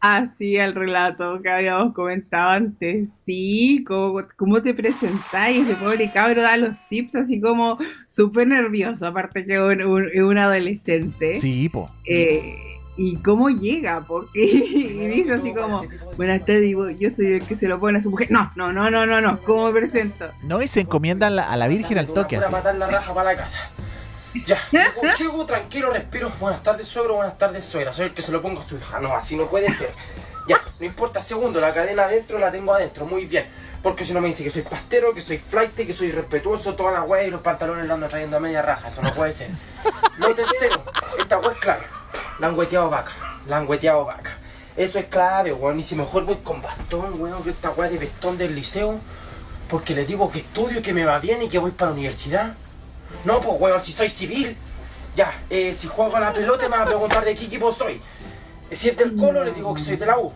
Así 0.00 0.54
el 0.56 0.76
relato 0.76 1.42
que 1.42 1.50
habíamos 1.50 1.92
comentado 1.92 2.50
antes. 2.50 3.08
Sí, 3.24 3.82
cómo, 3.86 4.20
cómo 4.36 4.62
te 4.62 4.72
presentáis. 4.72 5.62
Ese 5.68 5.74
pobre 5.74 6.12
cabro 6.12 6.40
da 6.42 6.56
los 6.56 6.76
tips 6.88 7.16
así 7.16 7.40
como 7.40 7.78
súper 8.08 8.46
nervioso, 8.46 9.06
aparte 9.08 9.44
que 9.44 9.54
es 9.54 9.60
un, 9.60 9.82
un- 9.82 10.22
un 10.24 10.38
adolescente. 10.38 11.34
Sí, 11.34 11.68
po. 11.68 11.90
Eh, 12.04 12.67
y 12.98 13.16
cómo 13.22 13.48
llega, 13.48 14.00
porque 14.00 14.40
y 14.42 15.06
dice 15.06 15.34
así 15.34 15.54
como, 15.54 15.84
buenas 16.16 16.40
tardes, 16.40 16.62
digo, 16.62 16.90
yo 16.90 17.10
soy 17.12 17.34
el 17.34 17.46
que 17.46 17.54
se 17.54 17.68
lo 17.68 17.78
pone 17.78 17.98
a 17.98 18.02
su 18.02 18.10
mujer. 18.10 18.28
No, 18.30 18.50
no, 18.56 18.72
no, 18.72 18.90
no, 18.90 19.06
no, 19.06 19.20
no, 19.20 19.40
¿cómo 19.42 19.70
me 19.70 19.80
presento? 19.80 20.32
No, 20.42 20.60
y 20.60 20.66
se 20.66 20.80
encomienda 20.80 21.28
a 21.28 21.30
la, 21.30 21.48
a 21.48 21.56
la 21.56 21.68
Virgen 21.68 21.96
al 21.96 22.08
toque 22.08 22.36
así. 22.36 22.52
en 22.52 22.78
la 22.80 22.88
raja 22.88 23.14
para 23.14 23.32
la 23.32 23.38
casa. 23.38 23.70
Ya, 24.44 24.58
llego, 24.72 25.14
llego 25.18 25.46
tranquilo, 25.46 25.90
respiro. 25.92 26.32
Buenas 26.40 26.60
tardes, 26.64 26.88
suegro, 26.88 27.14
buenas 27.14 27.38
tardes, 27.38 27.64
suegra. 27.64 27.92
Soy 27.92 28.06
el 28.06 28.14
que 28.14 28.20
se 28.20 28.32
lo 28.32 28.42
pongo 28.42 28.60
a 28.60 28.64
su 28.64 28.76
hija. 28.76 28.98
No, 28.98 29.14
así 29.14 29.36
no 29.36 29.46
puede 29.46 29.72
ser. 29.72 29.94
Ya, 30.48 30.60
no 30.80 30.84
importa, 30.84 31.20
segundo, 31.20 31.60
la 31.60 31.72
cadena 31.72 32.04
adentro 32.04 32.36
la 32.40 32.50
tengo 32.50 32.74
adentro, 32.74 33.06
muy 33.06 33.26
bien. 33.26 33.46
Porque 33.80 34.04
si 34.04 34.12
no 34.12 34.20
me 34.20 34.26
dice 34.26 34.42
que 34.42 34.50
soy 34.50 34.62
pastero, 34.62 35.14
que 35.14 35.20
soy 35.20 35.38
flight, 35.38 35.72
que 35.76 35.92
soy 35.92 36.10
respetuoso, 36.10 36.74
toda 36.74 36.90
la 36.90 37.02
wea 37.04 37.22
y 37.22 37.30
los 37.30 37.42
pantalones 37.42 37.86
la 37.86 37.94
ando 37.94 38.08
trayendo 38.08 38.38
a 38.38 38.40
media 38.40 38.60
raja. 38.60 38.88
Eso 38.88 39.02
no 39.02 39.14
puede 39.14 39.32
ser. 39.32 39.50
Lo 40.16 40.34
tercero, 40.34 40.82
esta 41.16 41.38
wea 41.38 41.52
es 41.52 41.58
clave. 41.58 41.97
La 42.38 42.48
han 42.48 42.58
hueteado 42.58 42.90
vaca. 42.90 43.12
La 43.46 43.58
han 43.58 43.68
hueteado 43.68 44.04
vaca. 44.04 44.38
Eso 44.76 44.98
es 44.98 45.06
clave, 45.06 45.52
weón. 45.52 45.80
Y 45.80 45.82
si 45.82 45.96
mejor 45.96 46.24
voy 46.24 46.36
con 46.36 46.62
bastón, 46.62 47.20
weón, 47.20 47.42
que 47.42 47.50
esta 47.50 47.70
weá 47.70 47.90
de 47.90 47.98
bastón 47.98 48.38
del 48.38 48.54
liceo. 48.54 49.00
Porque 49.68 49.94
le 49.94 50.06
digo 50.06 50.30
que 50.30 50.38
estudio, 50.38 50.80
que 50.80 50.92
me 50.92 51.04
va 51.04 51.18
bien 51.18 51.42
y 51.42 51.48
que 51.48 51.58
voy 51.58 51.72
para 51.72 51.90
la 51.90 51.94
universidad. 51.94 52.54
No, 53.24 53.40
pues 53.40 53.60
weón, 53.60 53.82
si 53.82 53.92
soy 53.92 54.08
civil. 54.08 54.56
Ya, 55.16 55.42
eh, 55.50 55.74
si 55.74 55.88
juego 55.88 56.14
a 56.14 56.20
la 56.20 56.32
pelota 56.32 56.68
me 56.68 56.76
van 56.76 56.82
a 56.82 56.86
preguntar 56.86 57.24
de 57.24 57.34
qué 57.34 57.46
equipo 57.46 57.72
soy. 57.72 58.00
Si 58.70 58.88
es 58.88 58.96
del 58.96 59.16
Colo, 59.16 59.42
le 59.42 59.52
digo 59.52 59.74
que 59.74 59.80
soy 59.80 59.96
de 59.96 60.06
la 60.06 60.18
U. 60.18 60.32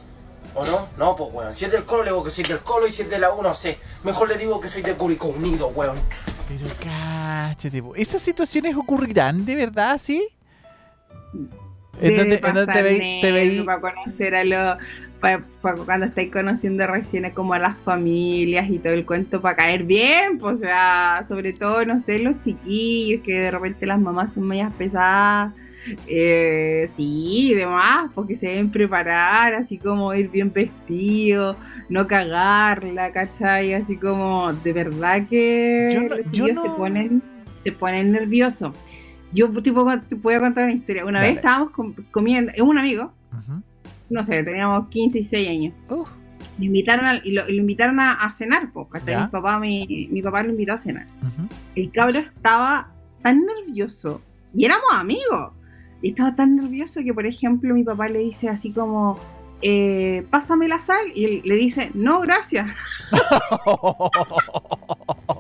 ¿O 0.54 0.66
no? 0.66 0.88
No, 0.98 1.14
pues 1.14 1.32
weón. 1.32 1.54
Si 1.54 1.64
es 1.64 1.70
del 1.70 1.84
Colo, 1.84 2.02
le 2.02 2.10
digo 2.10 2.24
que 2.24 2.30
soy 2.30 2.44
del 2.44 2.60
Colo 2.60 2.88
y 2.88 2.92
si 2.92 3.02
es 3.02 3.10
de 3.10 3.18
la 3.18 3.32
U, 3.32 3.42
no 3.42 3.54
sé. 3.54 3.78
Mejor 4.02 4.28
le 4.28 4.36
digo 4.36 4.60
que 4.60 4.68
soy 4.68 4.82
de 4.82 4.94
Curicó 4.94 5.28
Unido, 5.28 5.68
weón. 5.68 5.98
Pero 6.48 6.66
cáchate. 6.82 7.80
¿esas 7.94 8.20
situaciones 8.20 8.76
ocurrirán 8.76 9.46
de 9.46 9.54
verdad, 9.54 9.98
sí? 9.98 10.28
¿En 12.02 12.16
dónde- 12.16 12.34
en 12.36 12.40
dónde 12.54 12.66
te 12.66 12.82
te 13.22 13.32
veí- 13.32 13.62
para 13.64 13.80
conocer 13.80 14.34
a 14.34 14.44
los 14.44 14.76
pa- 15.20 15.42
pa- 15.60 15.76
cuando 15.76 16.06
estáis 16.06 16.32
conociendo 16.32 16.84
recién 16.86 17.30
como 17.30 17.54
a 17.54 17.58
las 17.60 17.78
familias 17.78 18.68
y 18.68 18.78
todo 18.78 18.92
el 18.92 19.06
cuento 19.06 19.40
para 19.40 19.54
caer 19.56 19.84
bien, 19.84 20.38
pues, 20.38 20.54
o 20.54 20.56
sea, 20.58 21.22
sobre 21.28 21.52
todo, 21.52 21.84
no 21.84 22.00
sé, 22.00 22.18
los 22.18 22.40
chiquillos 22.42 23.22
que 23.22 23.38
de 23.38 23.50
repente 23.52 23.86
las 23.86 24.00
mamás 24.00 24.34
son 24.34 24.48
medias 24.48 24.72
pesadas. 24.74 25.54
Eh, 26.06 26.86
sí, 26.88 27.54
demás, 27.56 28.10
porque 28.14 28.36
se 28.36 28.46
deben 28.48 28.70
preparar, 28.70 29.54
así 29.54 29.78
como 29.78 30.14
ir 30.14 30.28
bien 30.30 30.52
vestido, 30.52 31.56
no 31.88 32.06
cagarla, 32.06 33.12
¿cachai? 33.12 33.74
Así 33.74 33.96
como, 33.96 34.52
de 34.52 34.72
verdad 34.72 35.26
que 35.28 35.90
Yo 35.92 36.02
no- 36.02 36.08
los 36.10 36.18
yo 36.18 36.24
chiquillos 36.30 36.62
se 36.62 36.68
ponen 36.70 37.22
se 37.64 37.70
ponen 37.72 38.10
nerviosos. 38.10 38.72
Yo 39.32 39.48
tipo, 39.62 39.86
te 40.08 40.14
voy 40.16 40.34
a 40.34 40.40
contar 40.40 40.64
una 40.64 40.72
historia. 40.74 41.04
Una 41.04 41.20
Dale. 41.20 41.28
vez 41.28 41.36
estábamos 41.38 41.70
com- 41.70 41.94
comiendo, 42.10 42.52
es 42.54 42.60
un 42.60 42.76
amigo, 42.78 43.12
no 44.10 44.24
sé, 44.24 44.42
teníamos 44.44 44.88
15 44.88 45.18
y 45.20 45.24
6 45.24 45.48
años. 45.48 45.74
Uh, 45.88 46.04
Me 46.58 46.66
invitaron 46.66 47.06
a- 47.06 47.20
y 47.24 47.32
lo, 47.32 47.48
invitaron 47.48 47.98
a, 47.98 48.12
a 48.12 48.30
cenar, 48.32 48.70
¿cachai? 48.90 49.14
Ya. 49.14 49.24
Mi 49.24 49.30
papá, 49.30 49.58
mi, 49.58 50.08
mi 50.10 50.20
papá 50.22 50.42
lo 50.42 50.50
invitó 50.50 50.74
a 50.74 50.78
cenar. 50.78 51.06
El 51.74 51.90
cabro 51.92 52.18
estaba 52.18 52.90
tan 53.22 53.40
nervioso 53.46 54.20
y 54.52 54.66
éramos 54.66 54.84
amigos. 54.92 55.52
Y 56.02 56.10
estaba 56.10 56.34
tan 56.34 56.56
nervioso 56.56 57.00
que, 57.04 57.14
por 57.14 57.24
ejemplo, 57.26 57.72
mi 57.74 57.84
papá 57.84 58.08
le 58.08 58.18
dice 58.18 58.48
así 58.50 58.70
como, 58.72 59.18
eh, 59.62 60.26
pásame 60.30 60.66
la 60.68 60.80
sal. 60.80 61.06
Y 61.14 61.24
él 61.24 61.42
le 61.44 61.54
dice, 61.54 61.90
no, 61.94 62.20
gracias. 62.20 62.66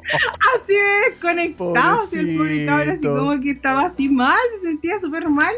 Así 0.54 0.74
de 0.74 1.10
desconectado. 1.10 2.00
así 2.00 2.18
el 2.18 2.36
pobre 2.36 2.68
así 2.92 3.06
como 3.06 3.40
que 3.40 3.50
estaba 3.50 3.82
así 3.82 4.08
mal, 4.08 4.36
se 4.60 4.66
sentía 4.68 4.98
súper 5.00 5.28
mal. 5.28 5.54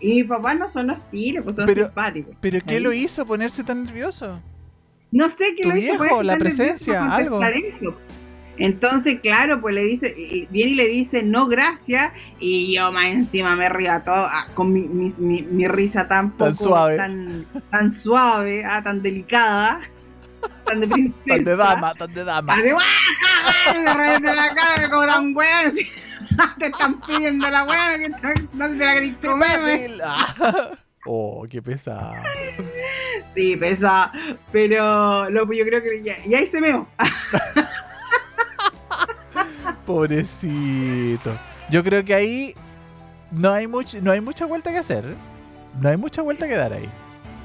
Y 0.00 0.14
mi 0.14 0.24
papá 0.24 0.54
no 0.54 0.68
son 0.68 0.90
hostiles, 0.90 1.42
pues 1.42 1.56
son 1.56 1.66
Pero- 1.66 1.84
simpáticos. 1.86 2.34
¿Pero 2.40 2.58
qué 2.66 2.80
lo 2.80 2.92
hizo 2.92 3.26
ponerse 3.26 3.62
tan 3.62 3.84
nervioso? 3.84 4.40
No 5.10 5.28
sé 5.28 5.54
qué 5.54 5.64
¿Tu 5.64 5.68
lo 5.68 5.76
hizo 5.76 5.98
viejo, 5.98 5.98
ponerse 5.98 6.24
la 6.24 6.32
tan 6.32 6.40
presencia, 6.40 7.14
algo? 7.14 7.42
eso. 7.42 7.94
Entonces, 8.58 9.20
claro, 9.20 9.60
pues 9.60 9.74
le 9.74 9.82
dice, 9.84 10.14
viene 10.50 10.70
y 10.72 10.74
le 10.74 10.86
dice, 10.86 11.22
no, 11.22 11.46
gracias, 11.46 12.12
y 12.38 12.74
yo 12.74 12.92
más 12.92 13.06
encima 13.06 13.56
me 13.56 13.68
río 13.68 13.92
a 13.92 14.02
todo, 14.02 14.14
ah, 14.30 14.46
con 14.54 14.72
mi, 14.72 14.82
mi, 14.82 15.08
mi- 15.20 15.42
mi 15.42 15.66
risa 15.68 16.06
tan 16.06 16.32
poco, 16.32 16.44
Tan 16.44 16.54
suave. 16.56 16.96
tan, 16.96 17.46
tan 17.70 17.90
suave, 17.90 18.64
ah, 18.66 18.82
tan 18.82 19.02
delicada, 19.02 19.80
tan 20.72 20.80
de 20.80 20.88
princesa. 20.88 21.24
Tan 21.26 21.44
de 21.44 21.56
dama, 21.56 21.94
tan 21.94 22.14
de 22.14 22.24
dama. 22.24 22.56
De 22.56 22.72
la 24.34 24.48
cara 24.54 24.80
me 24.80 24.90
cobran 24.90 25.36
weón, 25.36 25.72
te 26.58 26.66
están 26.66 27.00
pidiendo 27.00 27.50
la 27.50 27.64
weón, 27.64 28.00
que 28.00 28.08
no 28.54 28.68
te 28.68 28.76
la 28.76 28.94
querés. 28.94 29.14
Oh, 31.04 31.44
qué 31.50 31.60
pesado. 31.60 32.14
Sí, 33.34 33.56
pesa, 33.56 34.12
pero 34.52 35.28
lo, 35.30 35.52
yo 35.52 35.64
creo 35.64 35.82
que 35.82 36.00
ya, 36.00 36.14
ya 36.24 36.40
hice 36.40 36.60
meo. 36.60 36.86
Pobrecito. 39.84 41.36
Yo 41.70 41.82
creo 41.82 42.04
que 42.04 42.14
ahí 42.14 42.54
no 43.32 43.50
hay 43.50 43.66
mucho, 43.66 44.00
no 44.00 44.12
hay 44.12 44.20
mucha 44.20 44.46
vuelta 44.46 44.70
que 44.70 44.78
hacer. 44.78 45.16
No 45.80 45.88
hay 45.88 45.96
mucha 45.96 46.22
vuelta 46.22 46.46
que 46.46 46.54
dar 46.54 46.72
ahí. 46.72 46.88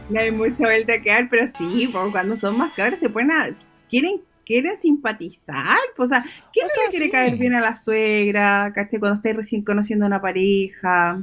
No 0.09 0.19
hay 0.19 0.31
mucha 0.31 0.63
vuelta 0.63 0.93
a 0.93 1.01
quedar, 1.01 1.27
pero 1.29 1.47
sí, 1.47 1.89
cuando 2.11 2.35
son 2.37 2.57
más 2.57 2.73
cabros 2.73 2.99
se 2.99 3.09
ponen 3.09 3.31
a. 3.31 3.49
quieren, 3.89 4.21
quieren 4.45 4.77
simpatizar. 4.79 5.77
pues, 5.95 6.11
o 6.11 6.13
sea, 6.13 6.23
¿quién 6.53 6.65
O 6.65 6.69
no 6.69 6.83
le 6.85 6.89
quiere 6.91 7.05
sí. 7.05 7.11
caer 7.11 7.35
bien 7.37 7.55
a 7.55 7.61
la 7.61 7.75
suegra? 7.75 8.71
¿Cachai? 8.73 8.99
Cuando 8.99 9.17
estáis 9.17 9.35
recién 9.35 9.63
conociendo 9.63 10.05
a 10.05 10.07
una 10.07 10.21
pareja, 10.21 11.21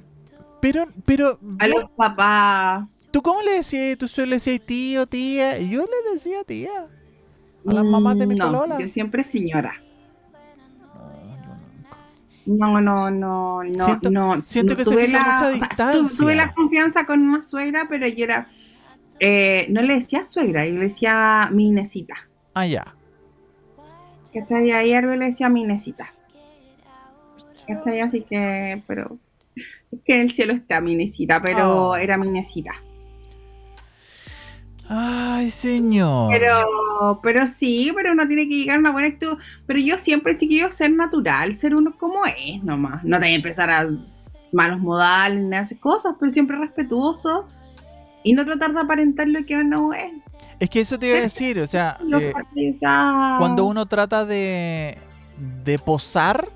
Pero, 0.61 0.89
pero, 1.07 1.39
a 1.59 1.67
los 1.69 1.91
papás. 1.97 2.89
¿tú 3.11 3.23
cómo 3.23 3.41
le 3.43 3.53
decías? 3.53 3.97
¿Tú 3.97 4.09
solo 4.09 4.27
le 4.27 4.37
decías 4.37 4.61
tío, 4.67 5.07
tía? 5.07 5.59
Yo 5.61 5.83
le 5.87 6.13
decía 6.13 6.45
tía. 6.45 6.87
A 7.67 7.73
las 7.73 7.85
mamás 7.85 8.19
de 8.19 8.27
mi 8.27 8.35
Mm, 8.35 8.39
no, 8.39 8.45
colola. 8.47 8.79
Yo 8.81 8.89
siempre 8.89 9.25
señora. 9.25 9.73
No. 12.47 12.69
No, 12.71 12.81
no, 12.81 13.11
no, 13.11 13.65
no, 13.65 13.85
Siento- 13.87 14.11
no. 14.11 14.43
siento 14.45 14.75
no 14.75 14.77
que 14.77 14.85
se 14.85 14.91
tuve 14.91 15.07
fija 15.07 15.19
la, 15.27 15.33
mucha 15.33 15.49
distancia. 15.69 16.19
tuve 16.19 16.35
la 16.35 16.53
confianza 16.53 17.07
con 17.07 17.23
una 17.27 17.43
suegra, 17.43 17.87
pero 17.89 18.07
yo 18.07 18.25
era. 18.25 18.49
Eh, 19.21 19.67
no 19.71 19.83
le 19.83 19.95
decía 19.95 20.25
suegra, 20.25 20.67
yo 20.67 20.75
le 20.75 20.81
decía 20.85 21.49
mi 21.53 21.69
Inesita. 21.69 22.15
Ah, 22.55 22.67
ya. 22.67 22.95
Que 24.33 24.41
está 24.41 24.59
ahí, 24.59 24.73
ayer 24.73 25.05
le 25.05 25.27
decía 25.27 25.49
mi 25.49 25.63
Inesita. 25.63 26.13
Que 27.67 27.79
ahí, 27.91 28.01
así 28.01 28.23
que, 28.23 28.83
pero. 28.87 29.19
Es 29.57 30.01
que 30.05 30.15
en 30.17 30.21
el 30.23 30.33
cielo 30.33 30.53
está 30.53 30.81
mi 30.81 30.93
Inesita, 30.93 31.41
pero 31.41 31.91
Oh. 31.91 31.97
era 31.97 32.19
mi 32.19 32.27
Inesita. 32.27 32.73
Ay, 34.87 35.51
señor. 35.51 36.31
Pero, 36.31 37.21
pero 37.23 37.47
sí, 37.47 37.91
pero 37.97 38.13
uno 38.13 38.29
tiene 38.29 38.47
que 38.49 38.57
llegar 38.57 38.77
a 38.77 38.81
una 38.81 38.93
buena 38.93 39.09
actitud. 39.09 39.39
Pero 39.67 39.81
yo 39.81 39.97
siempre 39.99 40.35
te 40.35 40.47
quiero 40.47 40.71
ser 40.71 40.91
natural, 40.93 41.55
ser 41.55 41.75
uno 41.75 41.97
como 41.97 42.27
es 42.27 42.63
nomás. 42.63 43.03
No 43.03 43.19
te 43.19 43.25
voy 43.27 43.33
a 43.33 43.37
empezar 43.37 43.71
a 43.71 43.89
malos 44.53 44.81
modales, 44.81 45.43
ni 45.43 45.57
esas 45.57 45.79
cosas, 45.79 46.15
pero 46.21 46.31
siempre 46.31 46.59
respetuoso. 46.59 47.49
Y 48.25 48.33
no 48.33 48.45
tratar 48.45 48.73
de 48.75 48.81
aparentar 48.81 49.29
lo 49.29 49.45
que 49.47 49.55
uno 49.57 49.93
es. 49.93 50.11
Es 50.59 50.69
que 50.71 50.81
eso 50.81 50.99
te 50.99 51.07
iba 51.07 51.19
a 51.19 51.21
decir, 51.21 51.61
o 51.61 51.67
sea, 51.69 51.99
eh, 52.21 52.33
cuando 53.39 53.65
uno 53.67 53.87
trata 53.87 54.25
de, 54.25 54.99
de 55.65 55.79
posar, 55.79 56.49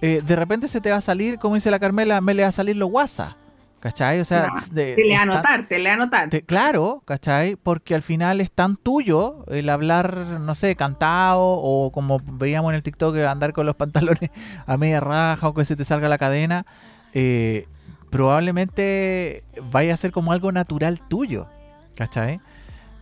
eh, 0.00 0.22
de 0.26 0.36
repente 0.36 0.68
se 0.68 0.80
te 0.80 0.90
va 0.90 0.96
a 0.96 1.00
salir, 1.00 1.38
como 1.38 1.54
dice 1.54 1.70
la 1.70 1.78
Carmela, 1.78 2.20
me 2.20 2.34
le 2.34 2.42
va 2.42 2.48
a 2.48 2.52
salir 2.52 2.76
lo 2.76 2.86
guasa. 2.86 3.36
¿Cachai? 3.78 4.20
O 4.20 4.24
sea, 4.24 4.46
No, 4.48 4.54
de- 4.74 4.94
Te 4.94 5.04
le 5.04 5.14
anotar, 5.14 5.68
te 5.68 5.78
le 5.78 5.90
anotar. 5.90 6.28
te- 6.30 6.42
claro, 6.42 7.02
¿cachai? 7.04 7.54
Porque 7.56 7.94
al 7.94 8.02
final 8.02 8.40
es 8.40 8.50
tan 8.50 8.76
tuyo 8.76 9.44
el 9.48 9.68
hablar, 9.68 10.40
no 10.40 10.54
sé, 10.56 10.74
cantado 10.74 11.40
o 11.44 11.92
como 11.92 12.18
veíamos 12.24 12.70
en 12.70 12.76
el 12.76 12.82
TikTok, 12.82 13.16
andar 13.18 13.52
con 13.52 13.66
los 13.66 13.76
pantalones 14.20 14.30
a 14.66 14.76
media 14.76 14.98
raja 15.00 15.46
o 15.46 15.54
que 15.54 15.64
se 15.64 15.76
te 15.76 15.84
salga 15.84 16.08
la 16.08 16.18
cadena. 16.18 16.64
eh, 17.12 17.68
probablemente 18.10 19.42
vaya 19.70 19.94
a 19.94 19.96
ser 19.96 20.12
como 20.12 20.32
algo 20.32 20.52
natural 20.52 21.00
tuyo, 21.08 21.46
¿cachai? 21.96 22.40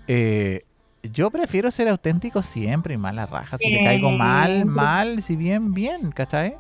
Eh, 0.07 0.65
yo 1.03 1.31
prefiero 1.31 1.71
ser 1.71 1.89
auténtico 1.89 2.43
siempre 2.43 2.95
y 2.95 2.97
mala 2.97 3.27
raja. 3.27 3.59
Si 3.59 3.71
le 3.71 3.85
caigo 3.85 4.11
mal, 4.11 4.65
mal, 4.65 5.23
si 5.23 5.37
bien, 5.37 5.75
bien, 5.75 6.13
¿cachai? 6.13 6.57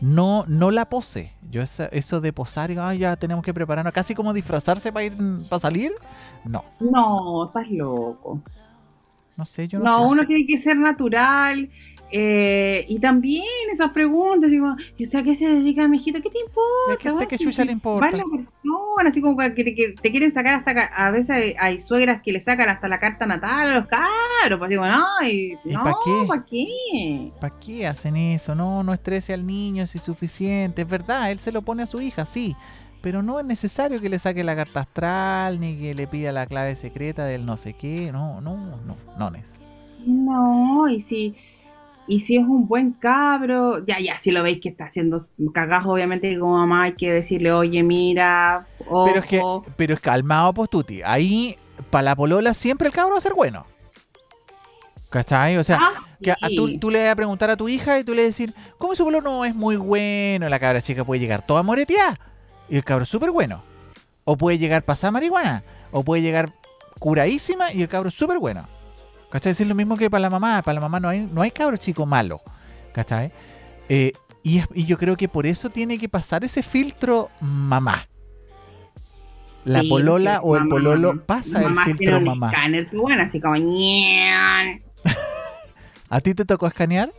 No, 0.00 0.44
no 0.48 0.70
la 0.70 0.86
pose. 0.88 1.32
Yo 1.50 1.62
esa- 1.62 1.86
eso 1.86 2.20
de 2.20 2.32
posar 2.32 2.70
y 2.70 2.76
"Ay, 2.78 2.98
ya 2.98 3.16
tenemos 3.16 3.44
que 3.44 3.54
prepararnos, 3.54 3.92
casi 3.92 4.14
como 4.14 4.32
disfrazarse 4.32 4.90
para 4.92 5.04
ir 5.04 5.16
para 5.48 5.60
salir. 5.60 5.92
No, 6.44 6.64
No, 6.80 7.46
estás 7.46 7.70
loco. 7.70 8.40
no 9.36 9.44
sé, 9.44 9.68
yo 9.68 9.78
no, 9.78 9.84
No, 9.84 9.98
sé. 10.08 10.12
uno 10.14 10.26
tiene 10.26 10.46
que 10.46 10.58
ser 10.58 10.76
natural. 10.78 11.70
Eh, 12.10 12.84
y 12.88 12.98
también 13.00 13.44
esas 13.72 13.90
preguntas, 13.92 14.50
digo, 14.50 14.74
¿y 14.96 15.04
usted 15.04 15.18
a 15.20 15.22
qué 15.22 15.34
se 15.34 15.46
dedica, 15.48 15.88
mijito? 15.88 16.20
¿Qué 16.22 16.30
te 16.30 16.38
importa? 16.38 16.98
¿Qué- 16.98 17.26
qué- 17.26 17.44
qué 17.44 17.50
Si 17.50 17.56
te- 17.56 17.64
le 17.64 17.72
importa? 17.72 18.06
va 18.10 18.16
la 18.16 18.24
persona, 18.30 19.08
así 19.10 19.20
como 19.20 19.36
que 19.36 19.50
te, 19.64 19.74
que 19.74 19.94
te 20.00 20.10
quieren 20.10 20.32
sacar 20.32 20.54
hasta, 20.54 20.70
a 20.72 21.10
veces 21.10 21.30
hay, 21.30 21.54
hay 21.58 21.80
suegras 21.80 22.22
que 22.22 22.32
le 22.32 22.40
sacan 22.40 22.68
hasta 22.68 22.88
la 22.88 23.00
carta 23.00 23.26
natal 23.26 23.68
a 23.68 23.74
los 23.80 23.86
cabros, 23.86 24.58
pues 24.58 24.70
digo, 24.70 24.86
no, 24.86 25.04
y, 25.26 25.56
¿Y 25.64 25.72
no, 25.74 25.84
qué? 26.04 26.24
¿para 26.28 26.44
qué? 26.44 27.32
¿Para 27.40 27.58
qué 27.60 27.86
hacen 27.86 28.16
eso? 28.16 28.54
No, 28.54 28.82
no 28.82 28.92
estrese 28.92 29.32
al 29.32 29.46
niño 29.46 29.82
es 29.84 29.90
suficiente. 29.90 30.82
Es 30.82 30.88
verdad, 30.88 31.30
él 31.30 31.38
se 31.38 31.52
lo 31.52 31.62
pone 31.62 31.82
a 31.82 31.86
su 31.86 32.00
hija, 32.00 32.24
sí. 32.26 32.54
Pero 33.00 33.22
no 33.22 33.38
es 33.38 33.44
necesario 33.44 34.00
que 34.00 34.08
le 34.08 34.18
saque 34.18 34.42
la 34.42 34.56
carta 34.56 34.80
astral, 34.80 35.60
ni 35.60 35.76
que 35.76 35.94
le 35.94 36.06
pida 36.06 36.32
la 36.32 36.46
clave 36.46 36.74
secreta 36.74 37.26
del 37.26 37.44
no 37.44 37.56
sé 37.58 37.74
qué. 37.74 38.10
No, 38.12 38.40
no, 38.40 38.56
no, 38.86 38.96
no 39.18 39.36
es. 39.36 39.54
No, 40.06 40.88
y 40.88 41.00
si, 41.00 41.34
y 42.06 42.20
si 42.20 42.36
es 42.36 42.42
un 42.44 42.66
buen 42.68 42.92
cabro, 42.92 43.84
ya, 43.86 43.98
ya, 44.00 44.16
si 44.18 44.30
lo 44.30 44.42
veis 44.42 44.60
que 44.60 44.68
está 44.68 44.84
haciendo 44.84 45.16
cagajo, 45.52 45.92
obviamente 45.92 46.38
como 46.38 46.58
mamá 46.58 46.84
hay 46.84 46.92
que 46.94 47.12
decirle, 47.12 47.52
oye, 47.52 47.82
mira, 47.82 48.66
ojo. 48.86 49.06
Pero 49.06 49.20
es 49.20 49.26
que, 49.26 49.42
pero 49.76 49.94
es 49.94 50.00
calmado, 50.00 50.52
pues 50.52 50.68
tuti. 50.70 51.00
Ahí, 51.02 51.56
para 51.90 52.02
la 52.02 52.16
polola, 52.16 52.52
siempre 52.54 52.88
el 52.88 52.94
cabro 52.94 53.12
va 53.12 53.18
a 53.18 53.22
ser 53.22 53.34
bueno. 53.34 53.64
¿Cachai? 55.10 55.56
O 55.58 55.64
sea, 55.64 55.78
Ah, 55.80 56.02
que 56.20 56.32
a- 56.32 56.36
tú, 56.56 56.78
tú 56.78 56.90
le 56.90 57.02
vas 57.04 57.12
a 57.12 57.16
preguntar 57.16 57.48
a 57.50 57.56
tu 57.56 57.68
hija 57.68 57.98
y 57.98 58.04
tú 58.04 58.12
le 58.12 58.22
vas 58.22 58.24
a 58.24 58.28
decir, 58.28 58.54
¿cómo 58.78 58.94
su 58.94 59.04
polola 59.04 59.22
no 59.24 59.44
es 59.44 59.54
muy 59.54 59.76
bueno? 59.76 60.48
La 60.48 60.58
cabra 60.58 60.82
chica 60.82 61.04
puede 61.04 61.20
llegar 61.20 61.44
toda 61.46 61.62
moreteada 61.62 62.18
y 62.68 62.76
el 62.76 62.84
cabro 62.84 63.04
es 63.04 63.08
súper 63.08 63.30
bueno. 63.30 63.62
O 64.24 64.36
puede 64.36 64.58
llegar 64.58 64.82
pasada 64.82 65.10
marihuana. 65.12 65.62
o 65.92 66.02
puede 66.02 66.22
llegar 66.22 66.50
curadísima 66.98 67.72
y 67.72 67.82
el 67.82 67.88
cabro 67.88 68.08
es 68.08 68.14
súper 68.14 68.38
bueno. 68.40 68.66
¿Cachai? 69.34 69.50
Es 69.50 69.60
lo 69.66 69.74
mismo 69.74 69.96
que 69.96 70.08
para 70.08 70.20
la 70.20 70.30
mamá. 70.30 70.62
Para 70.62 70.76
la 70.76 70.80
mamá 70.80 71.00
no 71.00 71.08
hay, 71.08 71.26
no 71.26 71.42
hay 71.42 71.50
cabro 71.50 71.76
chico 71.76 72.06
malo. 72.06 72.40
¿Cachai? 72.92 73.32
Eh, 73.88 74.12
y, 74.44 74.60
es- 74.60 74.68
y 74.72 74.84
yo 74.86 74.96
creo 74.96 75.16
que 75.16 75.26
por 75.28 75.44
eso 75.44 75.70
tiene 75.70 75.98
que 75.98 76.08
pasar 76.08 76.44
ese 76.44 76.62
filtro 76.62 77.30
mamá. 77.40 78.06
La 79.64 79.80
Sí, 79.80 79.88
polola 79.88 80.38
o 80.40 80.56
el 80.56 80.68
pololo 80.68 81.20
pasa 81.26 81.64
el 81.64 81.74
filtro 81.96 82.18
un 82.18 82.24
mamá. 82.26 82.46
escáner, 82.50 82.88
pues 82.88 83.02
bueno, 83.02 83.24
así 83.24 83.40
como. 83.40 83.56
¿A 86.10 86.20
ti 86.20 86.32
te 86.34 86.44
tocó 86.44 86.68
escanear? 86.68 87.10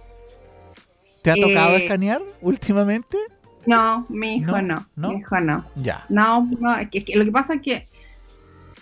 ¿Te 1.21 1.31
ha 1.31 1.35
tocado 1.35 1.75
Eh, 1.75 1.83
escanear 1.83 2.21
últimamente? 2.39 3.17
No, 3.65 4.05
mi 4.07 4.37
hijo 4.37 4.51
No, 4.51 4.61
no, 4.61 4.87
¿no? 4.95 5.09
Mi 5.09 5.17
hijo 5.17 5.37
no. 5.41 5.65
Ya. 5.75 6.05
No, 6.07 6.47
no, 6.61 6.77
es 6.77 6.89
que, 6.89 6.99
es 6.99 7.03
que 7.03 7.17
lo 7.17 7.25
que 7.25 7.31
pasa 7.33 7.55
es 7.55 7.61
que 7.61 7.89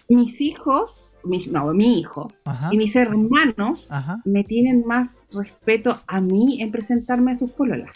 mis 0.09 0.41
hijos, 0.41 1.17
mis, 1.23 1.51
no, 1.51 1.73
mi 1.73 1.99
hijo 1.99 2.31
Ajá. 2.45 2.69
y 2.71 2.77
mis 2.77 2.95
hermanos 2.95 3.91
Ajá. 3.91 4.19
me 4.25 4.43
tienen 4.43 4.85
más 4.85 5.27
respeto 5.33 5.99
a 6.07 6.21
mí 6.21 6.61
en 6.61 6.71
presentarme 6.71 7.31
a 7.31 7.35
sus 7.35 7.51
pololas. 7.51 7.91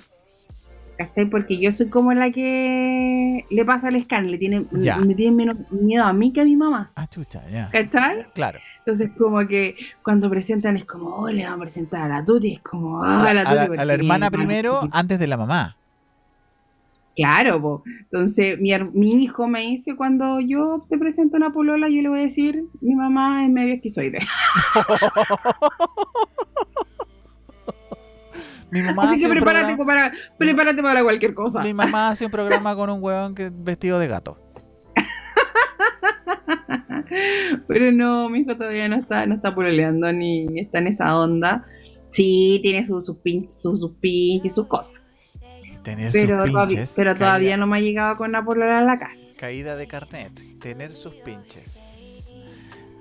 ¿Cachai? 0.97 1.29
Porque 1.29 1.59
yo 1.59 1.71
soy 1.71 1.89
como 1.89 2.11
la 2.13 2.31
que 2.31 3.45
le 3.51 3.65
pasa 3.65 3.89
el 3.89 4.01
scan, 4.01 4.31
le 4.31 4.39
tienen, 4.39 4.67
Ya. 4.71 4.97
me 4.97 5.13
tienen 5.13 5.35
menos 5.35 5.57
miedo 5.71 6.03
a 6.05 6.11
mí 6.11 6.33
que 6.33 6.41
a 6.41 6.45
mi 6.45 6.55
mamá. 6.55 6.91
Ah, 6.95 7.05
chucha, 7.07 7.47
ya. 7.51 7.69
¿Cachai? 7.69 8.25
Claro. 8.33 8.57
Entonces 8.79 9.11
como 9.15 9.45
que 9.47 9.75
cuando 10.01 10.27
presentan 10.29 10.75
es 10.75 10.85
como, 10.85 11.09
oh, 11.09 11.29
le 11.29 11.43
van 11.43 11.53
a 11.53 11.57
presentar 11.59 12.01
a 12.01 12.07
la 12.07 12.25
Tuti, 12.25 12.53
es 12.53 12.61
como, 12.61 13.03
ah, 13.03 13.27
A 13.29 13.33
la 13.35 13.43
la, 13.43 13.67
Tuti. 13.67 13.79
a 13.79 13.85
la 13.85 13.93
hermana 13.93 14.25
a- 14.27 14.31
primero 14.31 14.89
antes 14.91 15.19
de 15.19 15.27
la 15.27 15.37
mamá. 15.37 15.76
Claro, 17.17 17.59
po. 17.61 17.83
entonces 18.03 18.59
mi, 18.61 18.69
mi 18.93 19.23
hijo 19.23 19.47
me 19.47 19.61
dice 19.61 19.95
cuando 19.95 20.39
yo 20.39 20.85
te 20.87 20.99
presento 20.99 21.35
una 21.35 21.51
polola, 21.51 21.89
yo 21.89 22.01
le 22.03 22.09
voy 22.09 22.19
a 22.19 22.23
decir, 22.23 22.63
mi 22.79 22.93
mamá 22.95 23.43
es 23.43 23.49
medio 23.49 23.73
esquizoide. 23.73 24.19
Mi 28.69 28.81
mamá 28.81 29.11
Así 29.11 29.21
que 29.23 29.29
prepárate 29.29 29.75
programa- 29.77 30.09
para, 30.11 30.13
prepárate 30.37 30.83
para 30.83 31.01
cualquier 31.01 31.33
cosa. 31.33 31.63
Mi 31.63 31.73
mamá 31.73 32.09
hace 32.09 32.25
un 32.25 32.31
programa 32.31 32.75
con 32.75 32.89
un 32.89 33.01
huevón 33.01 33.33
que 33.33 33.49
vestido 33.49 33.97
de 33.97 34.07
gato. 34.09 34.37
Pero 37.67 37.91
no, 37.93 38.27
mi 38.29 38.39
hijo 38.39 38.57
todavía 38.57 38.89
no 38.89 38.97
está, 38.97 39.25
no 39.25 39.35
está 39.35 39.55
pololeando 39.55 40.11
ni, 40.11 40.45
ni 40.47 40.59
está 40.61 40.79
en 40.79 40.87
esa 40.87 41.17
onda. 41.17 41.65
Sí, 42.09 42.59
tiene 42.61 42.85
sus 42.85 43.05
sus 43.05 43.15
pin- 43.17 43.49
sus- 43.49 43.79
sus 43.79 43.93
pinches, 44.01 44.53
sus 44.53 44.67
cosas. 44.67 44.93
Tener 45.87 46.11
Pero, 46.11 46.41
sus 46.41 46.51
todavía, 46.51 46.67
pinches. 46.75 46.93
pero 46.97 47.15
todavía 47.15 47.51
caída, 47.51 47.57
no 47.57 47.65
me 47.67 47.77
ha 47.77 47.79
llegado 47.79 48.17
con 48.17 48.33
la 48.33 48.43
polola 48.43 48.79
a 48.79 48.81
la 48.81 48.99
casa. 48.99 49.25
caída 49.37 49.77
de 49.77 49.87
carnet. 49.87 50.33
Tener 50.59 50.93
sus 50.93 51.13
pinches. 51.13 52.27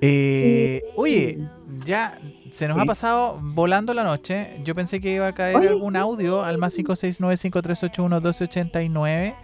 Eh, 0.00 0.82
oye, 0.94 1.48
ya 1.84 2.16
se 2.52 2.68
nos 2.68 2.78
ha 2.78 2.82
Sí. 2.82 2.86
pasado 2.86 3.40
volando 3.42 3.92
la 3.92 4.04
noche. 4.04 4.50
Yo 4.64 4.76
pensé 4.76 5.00
que 5.00 5.12
iba 5.14 5.26
a 5.26 5.32
caer 5.32 5.56
Oye, 5.56 5.66
algún 5.68 5.96
audio 5.96 6.44
al 6.44 6.58
más 6.58 6.74
569-5381-1289. 6.76 9.34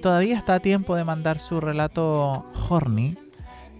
Todavía 0.00 0.36
está 0.36 0.54
a 0.54 0.60
tiempo 0.60 0.94
de 0.94 1.02
mandar 1.02 1.40
su 1.40 1.60
relato 1.60 2.46
horny. 2.68 3.16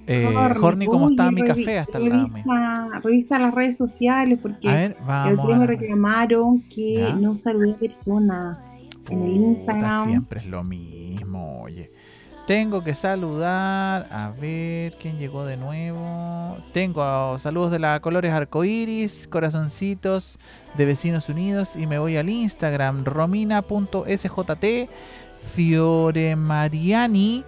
Eh, 0.08 0.26
horny, 0.60 0.86
como 0.86 1.06
Oye, 1.06 1.14
está 1.14 1.30
mi 1.30 1.42
café 1.42 1.78
hasta 1.78 1.98
el 1.98 2.08
lado 2.08 2.26
revisa, 2.28 3.00
revisa 3.02 3.38
las 3.38 3.54
redes 3.54 3.76
sociales 3.76 4.38
porque 4.40 4.68
A 4.68 4.74
ver, 4.74 4.96
el 4.98 5.04
vamos. 5.04 5.44
a 5.44 5.48
me 5.52 5.58
la- 5.58 5.66
reclamaron 5.66 6.62
que 6.68 6.94
Ya. 6.94 7.12
no 7.14 7.36
saludé 7.36 7.72
a 7.72 7.74
personas 7.74 8.72
en 9.10 9.22
el 9.22 9.38
Puta, 9.38 9.72
Instagram. 9.72 10.08
siempre 10.08 10.40
es 10.40 10.46
lo 10.46 10.64
mismo, 10.64 11.62
oye. 11.62 11.90
Tengo 12.46 12.84
que 12.84 12.94
saludar. 12.94 14.06
A 14.10 14.32
ver 14.40 14.94
quién 15.00 15.18
llegó 15.18 15.44
de 15.44 15.56
nuevo. 15.56 16.56
Tengo 16.72 17.38
saludos 17.40 17.72
de 17.72 17.80
la 17.80 17.98
colores 18.00 18.32
arcoiris, 18.32 19.26
corazoncitos 19.26 20.38
de 20.74 20.84
Vecinos 20.84 21.28
Unidos. 21.28 21.74
Y 21.74 21.88
me 21.88 21.98
voy 21.98 22.16
al 22.16 22.28
Instagram, 22.28 23.04
romina.sjt, 23.04 24.64
Fiore 25.54 26.36
Mariani, 26.36 27.44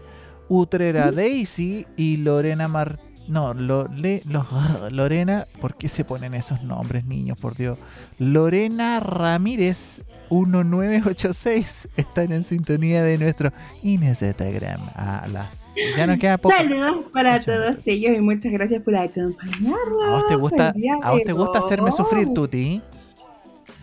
Utrera 0.48 1.12
Daisy 1.12 1.86
y 1.96 2.16
Lorena 2.16 2.66
Mar 2.66 2.98
No, 3.28 3.52
lo, 3.54 3.86
le- 3.88 4.22
lo- 4.28 4.46
Lorena, 4.90 5.46
¿por 5.60 5.76
qué 5.76 5.88
se 5.88 6.04
ponen 6.04 6.34
esos 6.34 6.62
nombres, 6.62 7.04
niños? 7.04 7.38
Por 7.40 7.54
Dios. 7.56 7.78
Lorena 8.18 9.00
Ramírez 9.00 10.04
1986 10.30 11.88
están 11.96 12.32
en 12.32 12.42
sintonía 12.42 13.02
de 13.04 13.18
nuestro 13.18 13.52
Instagram. 13.82 14.80
A 14.94 15.26
las 15.32 15.72
ya 15.96 16.06
no 16.06 16.18
queda 16.18 16.38
poco. 16.38 16.54
Saludos 16.56 17.04
para 17.12 17.32
Muchas 17.32 17.46
todos 17.46 17.58
gracias. 17.60 17.86
ellos 17.88 18.16
y 18.16 18.20
muchas 18.20 18.52
gracias 18.52 18.82
por 18.82 18.96
acompañarnos. 18.96 20.04
¿A 20.04 20.10
vos 20.10 20.26
te 20.26 20.34
gusta, 20.36 20.74
a 21.02 21.10
vos 21.12 21.22
te 21.24 21.32
gusta 21.32 21.58
hacerme 21.60 21.92
sufrir, 21.92 22.28
Tuti? 22.34 22.82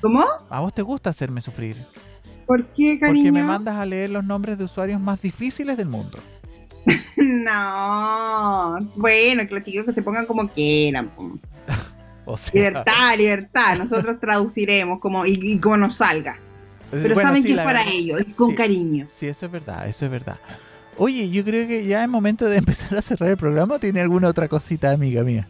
¿Cómo? 0.02 0.24
¿A 0.50 0.60
vos 0.60 0.74
te 0.74 0.82
gusta 0.82 1.10
hacerme 1.10 1.42
sufrir? 1.42 1.78
¿Por 2.46 2.64
qué, 2.74 3.00
cariño? 3.00 3.24
Porque 3.24 3.32
me 3.32 3.44
mandas 3.44 3.76
a 3.76 3.86
leer 3.86 4.10
los 4.12 4.24
nombres 4.24 4.58
de 4.58 4.66
usuarios 4.66 5.00
más 5.02 5.20
difíciles 5.22 5.78
del 5.78 5.88
mundo. 5.88 6.20
No. 7.18 8.78
Bueno, 8.96 9.48
que 9.48 9.56
los 9.56 9.64
chicos 9.64 9.86
que 9.86 9.94
se 9.94 10.02
pongan 10.02 10.26
como 10.26 10.48
quieran. 10.50 11.10
O 12.28 12.38
sea, 12.38 12.52
Libertad, 12.56 13.18
libertad. 13.18 13.78
Nosotros 13.78 14.20
traduciremos 14.20 15.00
como 15.00 15.28
y, 15.28 15.40
y 15.44 15.60
como 15.60 15.78
nos 15.78 15.94
salga. 15.98 16.40
Pero 16.90 17.14
bueno, 17.14 17.22
saben 17.30 17.44
sí, 17.44 17.50
que 17.50 17.54
es 17.54 17.64
para 17.64 17.80
verdad- 17.84 17.94
ellos 17.94 18.22
y 18.28 18.32
con 18.32 18.50
sí. 18.50 18.56
cariño. 18.56 19.06
Sí, 19.16 19.28
eso 19.28 19.46
es 19.46 19.52
verdad, 19.52 19.88
eso 19.88 20.06
es 20.06 20.12
verdad. 20.12 20.38
Oye, 20.98 21.30
yo 21.30 21.44
creo 21.44 21.68
que 21.68 21.86
ya 21.86 22.02
es 22.02 22.10
momento 22.10 22.46
de 22.46 22.58
empezar 22.58 22.98
a 22.98 23.04
cerrar 23.04 23.30
el 23.30 23.38
programa. 23.38 23.76
¿o 23.76 23.80
¿Tiene 23.80 24.02
alguna 24.02 24.28
otra 24.28 24.48
cosita, 24.48 24.92
amiga 24.92 25.22
mía? 25.22 25.48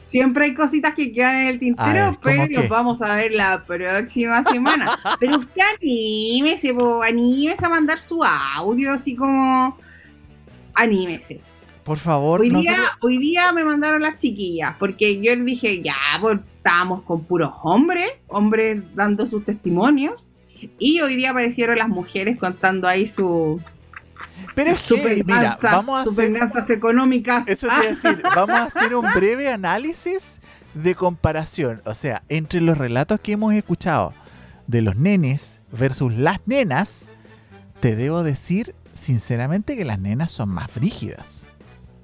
Siempre 0.00 0.46
hay 0.46 0.54
cositas 0.54 0.94
que 0.94 1.12
quedan 1.12 1.36
en 1.42 1.46
el 1.48 1.58
tintero, 1.58 1.92
ver, 1.92 2.04
¿cómo 2.04 2.20
pero 2.22 2.46
qué? 2.46 2.54
los 2.54 2.68
vamos 2.70 3.02
a 3.02 3.14
ver 3.16 3.32
la 3.32 3.62
próxima 3.66 4.44
semana. 4.44 4.98
pero 5.20 5.38
usted 5.40 5.60
anímese, 5.78 6.72
po, 6.72 7.02
anímese 7.02 7.66
a 7.66 7.68
mandar 7.68 8.00
su 8.00 8.22
audio, 8.24 8.92
así 8.92 9.14
como 9.14 9.76
anímese. 10.76 11.40
Por 11.82 11.98
favor, 11.98 12.40
Hoy 12.40 12.50
no 12.50 12.60
día, 12.60 12.82
hoy 13.00 13.18
día 13.18 13.52
me 13.52 13.64
mandaron 13.64 14.02
las 14.02 14.18
chiquillas, 14.18 14.74
porque 14.78 15.20
yo 15.20 15.36
dije, 15.36 15.82
ya, 15.82 15.94
pues 16.20 16.40
estábamos 16.56 17.02
con 17.04 17.22
puros 17.22 17.52
hombres, 17.62 18.10
hombres 18.26 18.82
dando 18.94 19.28
sus 19.28 19.44
testimonios, 19.44 20.28
y 20.78 21.00
hoy 21.00 21.14
día 21.14 21.30
aparecieron 21.30 21.78
las 21.78 21.88
mujeres 21.88 22.38
contando 22.38 22.88
ahí 22.88 23.06
su, 23.06 23.60
Pero 24.56 24.72
es 24.72 24.80
sus 24.80 24.98
que, 24.98 25.22
mira, 25.24 25.36
venganzas, 25.36 25.72
vamos 25.72 26.00
a 26.00 26.04
sus 26.04 26.14
hacer, 26.14 26.32
venganzas 26.32 26.70
económicas. 26.70 27.46
eso 27.46 27.68
te 27.68 27.86
decir, 27.94 28.22
vamos 28.34 28.56
a 28.56 28.64
hacer 28.64 28.94
un 28.96 29.06
breve 29.14 29.48
análisis 29.48 30.40
de 30.74 30.96
comparación, 30.96 31.82
o 31.84 31.94
sea, 31.94 32.22
entre 32.28 32.60
los 32.60 32.76
relatos 32.76 33.20
que 33.20 33.32
hemos 33.32 33.54
escuchado 33.54 34.12
de 34.66 34.82
los 34.82 34.96
nenes 34.96 35.60
versus 35.70 36.12
las 36.12 36.40
nenas, 36.46 37.08
te 37.78 37.94
debo 37.94 38.24
decir 38.24 38.74
sinceramente 38.96 39.76
que 39.76 39.84
las 39.84 39.98
nenas 39.98 40.30
son 40.32 40.48
más 40.48 40.72
brígidas. 40.74 41.46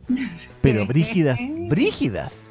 Pero 0.60 0.86
brígidas, 0.86 1.40
brígidas. 1.68 2.50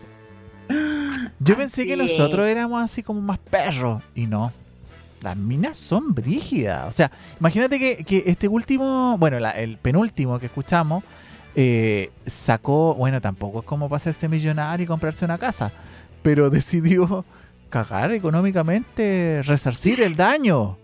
Yo 1.40 1.58
pensé 1.58 1.86
que 1.86 1.94
Así 1.94 2.02
nosotros 2.02 2.48
éramos 2.48 2.82
así 2.82 3.04
como 3.04 3.22
más 3.22 3.40
perros 3.40 4.02
y 4.16 4.26
no. 4.28 4.52
Las 5.22 5.38
minas 5.38 5.78
son 5.78 6.14
brígidas. 6.16 6.88
O 6.88 6.92
sea, 6.92 7.12
imagínate 7.40 7.78
que, 7.78 8.04
que 8.04 8.24
este 8.26 8.48
último, 8.48 9.18
bueno, 9.20 9.40
la- 9.40 9.52
el 9.52 9.78
penúltimo 9.78 10.40
que 10.40 10.48
escuchamos, 10.48 11.04
eh, 11.56 12.10
sacó, 12.26 12.96
bueno, 12.96 13.20
tampoco 13.22 13.60
es 13.60 13.66
como 13.66 13.90
para 13.90 13.98
hacerse 13.98 14.28
millonario 14.30 14.86
y 14.86 14.88
comprarse 14.88 15.26
una 15.26 15.38
casa, 15.38 15.72
pero 16.24 16.50
decidió 16.50 17.26
cagar 17.70 18.12
económicamente, 18.14 19.42
resarcir 19.44 20.02
el 20.02 20.16
daño. 20.16 20.78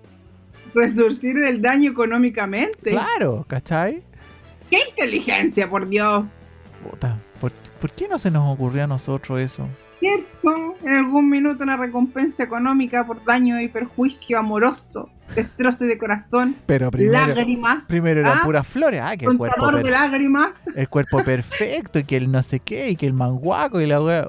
Resurcir 0.78 1.36
del 1.36 1.61
daño 1.61 1.91
económicamente. 1.91 2.91
Claro, 2.91 3.45
¿cachai? 3.47 4.03
¡Qué 4.69 4.80
inteligencia, 4.89 5.69
por 5.69 5.88
Dios! 5.88 6.25
Puta, 6.89 7.17
¿por, 7.41 7.51
por 7.82 7.91
qué 7.91 8.07
no 8.07 8.19
se 8.19 8.32
nos 8.32 8.53
ocurrió 8.53 8.84
a 8.84 8.88
nosotros 8.88 9.39
eso? 9.39 9.67
¿Cierto? 9.99 10.75
En 10.84 10.93
algún 10.93 11.30
minuto 11.30 11.63
una 11.63 11.75
recompensa 11.75 12.43
económica 12.43 13.05
por 13.05 13.23
daño 13.23 13.59
y 13.59 13.67
perjuicio 13.67 14.38
amoroso, 14.38 15.09
destroce 15.36 15.88
de 15.88 15.97
corazón, 15.97 16.55
Pero 16.67 16.91
primero, 16.91 17.13
lágrimas, 17.13 17.86
primero 17.86 18.19
eran 18.19 18.39
¿ah? 18.39 18.41
puras 18.43 18.67
flores, 18.67 19.01
ah, 19.03 19.17
que 19.17 19.25
el 19.25 19.38
cuerpo, 19.38 19.71
de 19.71 19.89
lágrimas. 19.89 20.67
el 20.75 20.88
cuerpo 20.88 21.23
perfecto, 21.25 21.97
y 21.99 22.03
que 22.03 22.17
el 22.17 22.32
no 22.32 22.43
sé 22.43 22.59
qué, 22.59 22.89
y 22.89 22.95
que 22.95 23.07
el 23.07 23.13
manguaco, 23.13 23.82
y 23.82 23.88
la 23.88 23.99
weá. 23.99 24.28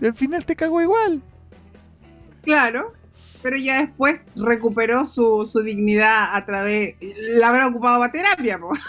Al 0.00 0.14
final 0.14 0.46
te 0.46 0.56
cago 0.56 0.80
igual. 0.80 1.20
Claro, 2.42 2.94
pero 3.42 3.56
ya 3.56 3.82
después 3.82 4.22
recuperó 4.36 5.06
su, 5.06 5.48
su 5.50 5.60
dignidad 5.60 6.34
a 6.34 6.44
través. 6.44 6.96
La 7.00 7.48
habrá 7.48 7.66
ocupado 7.68 7.98
para 8.00 8.12
terapia, 8.12 8.58
po. 8.58 8.72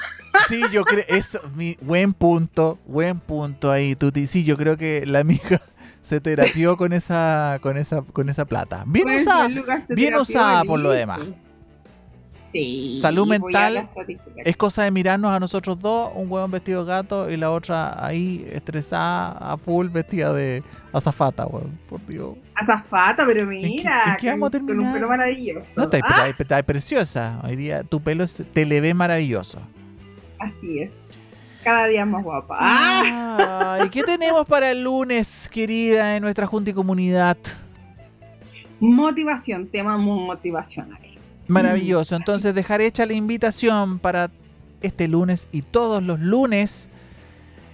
Sí, 0.47 0.61
yo 0.71 0.83
creo, 0.85 1.03
eso, 1.07 1.41
mi, 1.55 1.75
buen 1.81 2.13
punto, 2.13 2.77
buen 2.85 3.19
punto 3.19 3.71
ahí, 3.71 3.95
Tuti. 3.95 4.27
Sí, 4.27 4.43
yo 4.43 4.57
creo 4.57 4.77
que 4.77 5.03
la 5.07 5.19
amiga 5.19 5.59
se 6.01 6.21
terapió 6.21 6.77
con 6.77 6.93
esa, 6.93 7.57
con 7.61 7.77
esa, 7.77 8.03
con 8.03 8.29
esa 8.29 8.45
plata. 8.45 8.83
Bien 8.85 9.09
usada, 9.09 9.47
bien 9.89 10.15
usada 10.15 10.63
por 10.63 10.79
lo 10.79 10.91
demás. 10.91 11.19
Sí. 12.29 12.99
Salud 13.01 13.27
mental. 13.27 13.89
Es 14.37 14.55
cosa 14.55 14.83
de 14.83 14.91
mirarnos 14.91 15.31
a 15.31 15.39
nosotros 15.39 15.79
dos, 15.79 16.11
un 16.15 16.31
huevón 16.31 16.51
vestido 16.51 16.85
de 16.85 16.91
gato 16.91 17.29
y 17.29 17.37
la 17.37 17.49
otra 17.49 18.05
ahí 18.05 18.47
estresada, 18.51 19.31
a 19.31 19.57
full, 19.57 19.87
vestida 19.87 20.31
de 20.33 20.63
azafata, 20.93 21.47
weón. 21.47 21.79
Por 21.89 22.05
Dios. 22.05 22.35
Azafata, 22.53 23.25
pero 23.25 23.41
qué- 23.49 23.55
mira, 23.55 24.03
en 24.11 24.15
qué 24.17 24.29
vamos 24.29 24.53
a 24.53 24.59
con 24.59 24.79
un 24.79 24.93
pelo 24.93 25.07
maravilloso. 25.07 25.71
No, 25.75 25.83
estás 25.83 26.01
Ah, 26.03 26.63
preciosa. 26.63 27.39
Hoy 27.43 27.55
día 27.55 27.83
tu 27.83 27.99
pelo 27.99 28.23
es- 28.23 28.43
te 28.53 28.65
le 28.65 28.79
ve 28.81 28.93
maravilloso. 28.93 29.59
así 30.39 30.79
es. 30.79 30.93
Cada 31.63 31.87
día 31.87 32.05
más 32.05 32.23
guapa. 32.23 32.57
¡Ah! 32.59 33.77
Ay, 33.81 33.89
¿qué 33.89 34.01
tenemos 34.03 34.45
para 34.47 34.71
el 34.71 34.83
lunes, 34.83 35.49
querida, 35.51 36.15
en 36.15 36.21
nuestra 36.23 36.47
Junta 36.47 36.69
y 36.69 36.73
Comunidad? 36.73 37.37
Motivación, 38.79 39.67
tema 39.67 39.97
muy 39.97 40.25
motivacional. 40.25 40.99
Maravilloso. 41.49 42.15
Entonces, 42.15 42.53
dejar 42.53 42.79
hecha 42.81 43.05
la 43.05 43.13
invitación 43.13 43.99
para 43.99 44.31
este 44.81 45.07
lunes 45.07 45.47
y 45.51 45.63
todos 45.63 46.01
los 46.01 46.19
lunes 46.19 46.89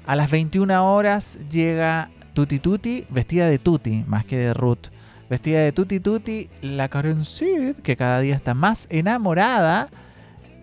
a 0.07 0.15
las 0.15 0.31
21 0.31 0.93
horas 0.93 1.37
llega 1.51 2.09
Tuti 2.33 2.59
Tuti, 2.59 3.05
vestida 3.09 3.47
de 3.47 3.59
Tuti, 3.59 4.03
más 4.07 4.25
que 4.25 4.37
de 4.37 4.53
Ruth. 4.53 4.87
Vestida 5.29 5.59
de 5.59 5.71
Tuti 5.71 5.99
Tuti, 5.99 6.49
la 6.61 6.87
Karen 6.87 7.25
Sid, 7.25 7.77
que 7.77 7.95
cada 7.95 8.19
día 8.21 8.35
está 8.35 8.53
más 8.53 8.87
enamorada. 8.89 9.89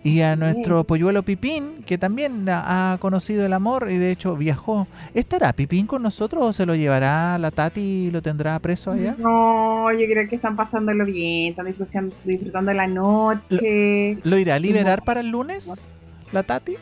Y 0.04 0.20
a 0.22 0.34
nuestro 0.34 0.82
polluelo 0.84 1.22
Pipín, 1.22 1.84
que 1.86 1.96
también 1.96 2.44
ha 2.48 2.96
conocido 3.00 3.46
el 3.46 3.52
amor 3.52 3.88
y 3.90 3.98
de 3.98 4.10
hecho 4.10 4.36
viajó. 4.36 4.88
¿Estará 5.14 5.52
Pipín 5.52 5.86
con 5.86 6.02
nosotros 6.02 6.42
o 6.44 6.52
se 6.52 6.66
lo 6.66 6.74
llevará 6.74 7.38
la 7.38 7.52
Tati 7.52 7.80
y 7.80 8.10
lo 8.10 8.20
tendrá 8.20 8.58
preso 8.58 8.90
allá? 8.90 9.14
No, 9.18 9.92
yo 9.92 10.06
creo 10.06 10.28
que 10.28 10.36
están 10.36 10.56
pasándolo 10.56 11.04
bien, 11.04 11.50
están 11.50 11.66
disfrutando, 11.66 12.16
disfrutando 12.24 12.74
la 12.74 12.88
noche. 12.88 14.18
¿Lo 14.24 14.38
irá 14.38 14.56
a 14.56 14.58
liberar 14.58 15.04
para 15.04 15.20
el 15.20 15.28
lunes? 15.28 15.72
¿La 16.32 16.42
Tati? 16.42 16.76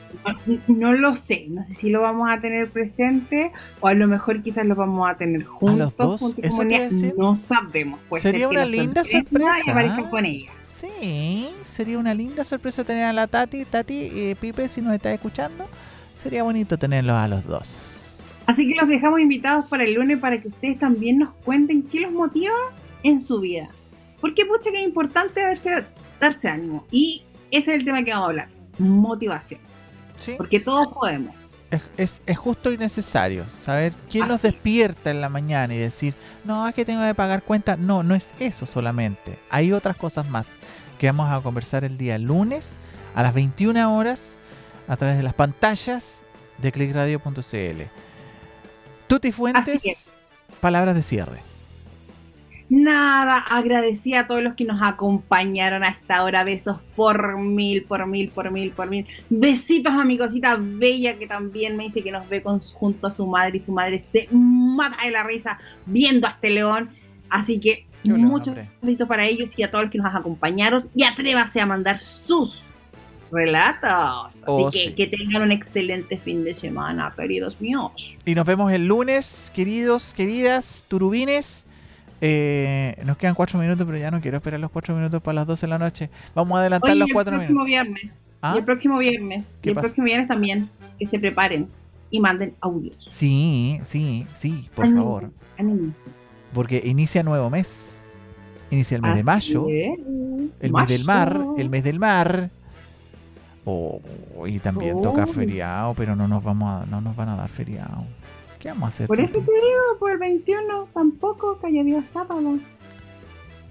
No 0.68 0.92
lo 0.92 1.16
sé, 1.16 1.46
no 1.50 1.66
sé 1.66 1.74
si 1.74 1.90
lo 1.90 2.02
vamos 2.02 2.28
a 2.30 2.40
tener 2.40 2.70
presente 2.70 3.50
o 3.80 3.88
a 3.88 3.94
lo 3.94 4.06
mejor 4.06 4.42
quizás 4.42 4.64
lo 4.64 4.76
vamos 4.76 5.10
a 5.10 5.16
tener 5.16 5.44
juntos. 5.44 5.78
los 5.78 5.96
dos? 5.96 6.34
¿Eso 6.38 6.62
a? 6.62 7.12
No 7.18 7.36
sabemos. 7.36 8.00
Puede 8.08 8.22
Sería 8.22 8.48
una 8.48 8.64
linda 8.64 9.04
sorpresa. 9.04 9.52
Y 9.66 9.70
aparezca 9.70 10.08
con 10.08 10.24
ella. 10.24 10.52
Sí, 10.80 11.50
sería 11.62 11.98
una 11.98 12.14
linda 12.14 12.42
sorpresa 12.42 12.84
tener 12.84 13.04
a 13.04 13.12
la 13.12 13.26
Tati. 13.26 13.66
Tati, 13.66 14.10
eh, 14.14 14.36
Pipe, 14.40 14.66
si 14.66 14.80
nos 14.80 14.94
estás 14.94 15.12
escuchando, 15.12 15.68
sería 16.22 16.42
bonito 16.42 16.78
tenerlos 16.78 17.16
a 17.16 17.28
los 17.28 17.44
dos. 17.44 18.32
Así 18.46 18.66
que 18.66 18.74
los 18.74 18.88
dejamos 18.88 19.20
invitados 19.20 19.66
para 19.66 19.84
el 19.84 19.92
lunes 19.92 20.18
para 20.18 20.40
que 20.40 20.48
ustedes 20.48 20.78
también 20.78 21.18
nos 21.18 21.34
cuenten 21.44 21.82
qué 21.82 22.00
los 22.00 22.12
motiva 22.12 22.54
en 23.02 23.20
su 23.20 23.40
vida. 23.40 23.68
Porque 24.22 24.46
pucha 24.46 24.70
que 24.70 24.80
es 24.80 24.86
importante 24.86 25.42
darse, 25.42 25.84
darse 26.18 26.48
ánimo. 26.48 26.86
Y 26.90 27.24
ese 27.50 27.74
es 27.74 27.80
el 27.80 27.84
tema 27.84 28.02
que 28.02 28.12
vamos 28.12 28.28
a 28.28 28.30
hablar. 28.30 28.48
Motivación. 28.78 29.60
¿Sí? 30.18 30.32
Porque 30.38 30.60
todos 30.60 30.88
podemos. 30.88 31.34
Es, 31.70 31.82
es- 31.96 32.22
es 32.26 32.36
justo 32.38 32.72
y 32.72 32.78
necesario 32.78 33.46
saber 33.62 33.92
quién 34.10 34.26
los 34.28 34.38
Así. 34.38 34.48
despierta 34.48 35.10
en 35.10 35.20
la 35.20 35.28
mañana 35.28 35.72
y 35.74 35.78
decir, 35.78 36.14
no, 36.44 36.66
es 36.66 36.74
que 36.74 36.84
tengo 36.84 37.02
que 37.04 37.14
pagar 37.14 37.42
cuenta. 37.42 37.76
No, 37.76 38.02
no 38.02 38.14
es 38.14 38.30
eso 38.40 38.66
solamente. 38.66 39.38
Hay 39.50 39.72
otras 39.72 39.96
cosas 39.96 40.28
más 40.28 40.56
que 40.98 41.06
vamos 41.06 41.30
a 41.32 41.40
conversar 41.40 41.84
el 41.84 41.96
día 41.96 42.18
lunes 42.18 42.76
a 43.14 43.22
las 43.22 43.32
21 43.34 43.96
horas 43.96 44.38
a 44.88 44.96
través 44.96 45.16
de 45.16 45.22
las 45.22 45.34
pantallas 45.34 46.22
de 46.58 46.72
clickradio.cl. 46.72 47.82
Tuti 49.06 49.32
Fuentes, 49.32 50.12
palabras 50.60 50.94
de 50.94 51.02
cierre. 51.02 51.40
Nada, 52.72 53.38
agradecí 53.38 54.14
a 54.14 54.28
todos 54.28 54.42
los 54.44 54.54
que 54.54 54.64
nos 54.64 54.80
acompañaron 54.80 55.82
a 55.82 55.88
esta 55.88 56.22
hora. 56.22 56.44
Besos 56.44 56.76
por 56.94 57.36
mil, 57.36 57.82
por 57.82 58.06
mil, 58.06 58.28
por 58.30 58.50
mil, 58.52 58.70
por 58.70 58.88
mil. 58.88 59.06
Besitos 59.28 59.92
a 59.92 60.04
mi 60.04 60.16
cosita 60.16 60.56
bella 60.58 61.18
que 61.18 61.26
también 61.26 61.76
me 61.76 61.84
dice 61.84 62.02
que 62.04 62.12
nos 62.12 62.28
ve 62.28 62.42
con, 62.42 62.60
junto 62.60 63.08
a 63.08 63.10
su 63.10 63.26
madre 63.26 63.56
y 63.58 63.60
su 63.60 63.72
madre 63.72 63.98
se 63.98 64.28
mata 64.30 64.96
de 65.04 65.10
la 65.10 65.24
risa 65.24 65.58
viendo 65.84 66.28
a 66.28 66.30
este 66.30 66.50
león. 66.50 66.90
Así 67.28 67.58
que 67.58 67.86
muchos 68.04 68.54
besitos 68.80 69.08
para 69.08 69.26
ellos 69.26 69.50
y 69.58 69.64
a 69.64 69.70
todos 69.70 69.84
los 69.84 69.90
que 69.92 69.98
nos 69.98 70.14
acompañaron. 70.14 70.88
Y 70.94 71.02
atrévase 71.02 71.60
a 71.60 71.66
mandar 71.66 71.98
sus 71.98 72.62
relatos. 73.32 73.82
Así 74.28 74.44
Oh, 74.46 74.70
que 74.70 74.84
sí. 74.84 74.92
que 74.94 75.06
tengan 75.08 75.42
un 75.42 75.52
excelente 75.52 76.18
fin 76.18 76.44
de 76.44 76.54
semana, 76.54 77.12
queridos 77.16 77.60
míos. 77.60 78.16
Y 78.24 78.34
nos 78.34 78.46
vemos 78.46 78.72
el 78.72 78.86
lunes, 78.86 79.50
queridos, 79.54 80.14
queridas, 80.14 80.84
turubines. 80.88 81.66
Eh, 82.20 83.00
nos 83.04 83.16
quedan 83.16 83.34
cuatro 83.34 83.58
minutos, 83.58 83.86
pero 83.86 83.98
ya 83.98 84.10
no 84.10 84.20
quiero 84.20 84.36
esperar 84.36 84.60
los 84.60 84.70
cuatro 84.70 84.94
minutos 84.94 85.22
para 85.22 85.34
las 85.36 85.46
12 85.46 85.66
de 85.66 85.70
la 85.70 85.78
noche. 85.78 86.10
Vamos 86.34 86.56
a 86.56 86.60
adelantar 86.60 86.90
Oye, 86.90 86.98
los 87.00 87.08
cuatro 87.12 87.34
el 87.34 87.40
próximo 87.46 87.64
minutos. 87.64 87.66
viernes. 87.66 88.20
¿Ah? 88.42 88.52
Y 88.54 88.58
el 88.58 88.64
próximo 88.64 88.98
viernes. 88.98 89.58
¿Qué 89.62 89.68
Y 89.68 89.70
el 89.70 89.74
pasa? 89.74 89.82
próximo 89.88 90.04
viernes 90.06 90.28
también. 90.28 90.68
Que 90.98 91.06
se 91.06 91.18
preparen 91.18 91.68
y 92.10 92.20
manden 92.20 92.54
audios. 92.60 93.06
Sí, 93.10 93.80
sí, 93.84 94.26
sí, 94.34 94.68
por 94.74 94.84
Anímense, 94.84 95.02
favor. 95.04 95.30
anímense. 95.58 95.96
Porque 96.52 96.82
inicia 96.84 97.22
nuevo 97.22 97.48
mes. 97.48 98.02
Inicia 98.70 98.96
el 98.96 99.02
mes 99.02 99.16
de 99.16 99.24
mayo. 99.24 99.66
es. 99.68 99.98
El 100.60 100.72
mes 100.72 100.88
del 100.88 101.04
mar. 101.04 101.40
El 101.56 101.70
mes 101.70 101.84
del 101.84 101.98
mar. 101.98 102.50
Oh, 103.64 104.00
y 104.46 104.58
también 104.58 105.00
toca 105.02 105.24
Oh. 105.24 105.26
feriado, 105.26 105.94
pero 105.94 106.16
no 106.16 106.26
nos 106.28 106.42
vamos 106.42 106.82
a, 106.82 106.86
no 106.86 107.00
nos 107.00 107.14
van 107.14 107.28
a 107.30 107.36
dar 107.36 107.48
feriado. 107.48 108.04
¿Qué 108.60 108.68
vamos 108.68 108.84
a 108.84 108.88
hacer? 108.88 109.06
Por 109.08 109.18
eso 109.18 109.32
te 109.32 109.40
digo, 109.40 109.98
por 109.98 110.12
el 110.12 110.18
21 110.18 110.86
tampoco, 110.94 111.58
que 111.58 111.66
habido 111.80 112.04
sábado. 112.04 112.58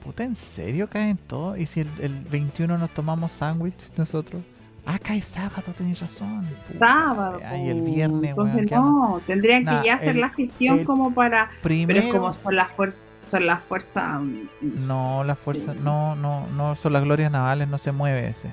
Puta, 0.04 0.24
¿en 0.24 0.36
serio 0.36 0.90
caen 0.90 1.18
todo? 1.18 1.56
¿Y 1.56 1.66
si 1.66 1.82
el, 1.82 1.90
el 2.02 2.20
21 2.26 2.78
nos 2.78 2.90
tomamos 2.90 3.32
sándwich 3.32 3.92
nosotros? 3.96 4.42
Ah, 4.86 4.98
cae 4.98 5.22
sábado, 5.22 5.72
tenés 5.78 6.00
razón. 6.00 6.48
Puta, 6.68 6.80
Sábado. 6.80 7.40
Ay, 7.46 7.70
el 7.70 7.82
viernes, 7.82 8.32
Entonces 8.32 8.72
no, 8.72 9.22
tendrían 9.28 9.64
Nah, 9.66 9.82
que 9.82 9.88
ya 9.88 9.96
hacer 9.96 10.10
el- 10.16 10.22
la 10.22 10.30
gestión 10.30 10.84
como 10.86 11.14
para... 11.14 11.52
Primero, 11.62 12.00
Pero 12.02 12.08
es 12.08 12.14
como 12.14 12.34
son 12.34 12.56
las, 12.56 12.70
fuer- 12.76 12.94
son 13.24 13.46
las 13.46 13.62
fuerzas... 13.64 14.20
mm, 14.22 14.88
no, 14.88 15.24
las 15.24 15.38
fuerzas, 15.38 15.76
Sí. 15.76 15.82
no, 15.84 16.16
no, 16.16 16.48
no, 16.58 16.76
son 16.76 16.94
las 16.94 17.04
glorias 17.04 17.32
navales, 17.32 17.68
no 17.68 17.78
se 17.78 17.92
mueve 17.92 18.30
ese. 18.30 18.52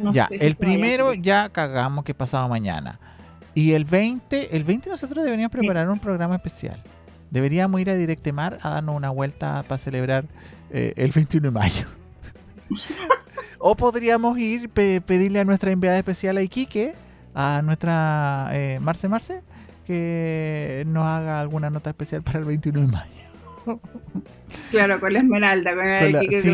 no 0.00 0.12
ya, 0.12 0.28
el 0.30 0.54
primero 0.54 1.14
ya 1.14 1.48
cagamos 1.48 2.04
que 2.04 2.14
pasado 2.14 2.48
mañana. 2.48 3.00
Y 3.56 3.72
el 3.72 3.86
20, 3.86 4.54
el 4.56 4.64
20 4.64 4.90
nosotros 4.90 5.24
deberíamos 5.24 5.50
preparar 5.50 5.88
un 5.88 5.98
programa 5.98 6.36
especial. 6.36 6.78
Deberíamos 7.30 7.80
ir 7.80 7.88
a 7.90 7.94
Directemar 7.94 8.58
a 8.62 8.68
darnos 8.70 8.94
una 8.94 9.08
vuelta 9.10 9.62
para 9.66 9.78
celebrar 9.78 10.26
eh, 10.70 10.92
el 10.96 11.10
21 11.10 11.48
de 11.48 11.50
mayo. 11.50 11.86
o 13.58 13.74
podríamos 13.74 14.38
ir 14.38 14.68
pe- 14.68 15.00
pedirle 15.00 15.40
a 15.40 15.44
nuestra 15.44 15.70
enviada 15.72 15.96
especial 15.98 16.36
a 16.36 16.42
Iquique, 16.42 16.94
a 17.34 17.62
nuestra 17.64 18.50
eh, 18.52 18.78
Marce 18.80 19.08
Marce, 19.08 19.40
que 19.86 20.84
nos 20.86 21.04
haga 21.06 21.40
alguna 21.40 21.70
nota 21.70 21.90
especial 21.90 22.22
para 22.22 22.38
el 22.40 22.44
21 22.44 22.80
de 22.82 22.86
mayo. 22.86 23.80
Claro, 24.70 25.00
con 25.00 25.12
la 25.12 25.18
esmeralda, 25.20 25.74
con, 25.74 25.86
el 25.88 26.12
la- 26.12 26.20
sí, 26.20 26.28
sí, 26.42 26.48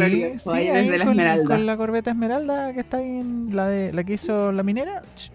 ahí 0.51 0.79
con, 0.89 1.01
esmeralda. 1.03 1.45
con 1.45 1.67
la 1.67 1.77
corbeta 1.77 2.11
esmeralda 2.11 2.73
que 2.73 2.81
está 2.81 2.99
ahí 2.99 3.19
en 3.19 3.51
la 3.57 3.67
de 3.67 3.93
la 3.93 4.05
que 4.05 4.15
hizo 4.15 4.51
la 4.53 4.63
minera, 4.63 5.03
ch, 5.17 5.31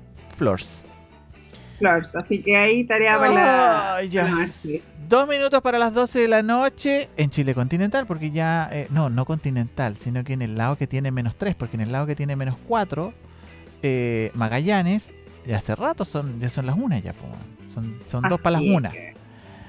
Flores, 1.78 2.15
así 2.15 2.41
que 2.41 2.57
ahí 2.57 2.84
tarea 2.86 3.17
para 3.19 3.32
la... 3.34 4.23
Marce. 4.30 4.82
Dos 5.07 5.28
minutos 5.28 5.61
para 5.61 5.78
las 5.80 5.93
12 5.93 6.19
de 6.19 6.28
la 6.28 6.41
noche 6.43 7.07
en 7.17 7.30
Chile 7.30 7.53
continental, 7.53 8.05
porque 8.07 8.32
ya, 8.32 8.69
eh, 8.71 8.88
no, 8.89 9.09
no 9.09 9.25
continental, 9.25 9.95
sino 9.95 10.23
que 10.23 10.34
en 10.34 10.41
el 10.41 10.55
lado 10.55 10.75
que 10.78 10.88
tiene 10.88 11.11
menos 11.11 11.36
3, 11.38 11.55
porque 11.55 11.75
en 11.78 11.82
el 11.82 11.91
lado 11.91 12.05
que 12.07 12.15
tiene 12.15 12.36
menos 12.36 12.55
4, 12.67 13.13
eh, 13.84 14.32
Magallanes, 14.34 15.13
ya 15.45 15.57
hace 15.57 15.75
rato 15.75 16.03
son, 16.03 16.39
ya 16.39 16.49
son 16.49 16.65
las 16.65 16.75
1 16.78 16.97
ya, 16.99 17.13
po, 17.13 17.25
son, 17.69 17.97
son 18.07 18.23
dos 18.28 18.41
para 18.41 18.53
las 18.59 18.61
Así 18.63 18.75
1. 18.75 18.91
que- 18.91 19.13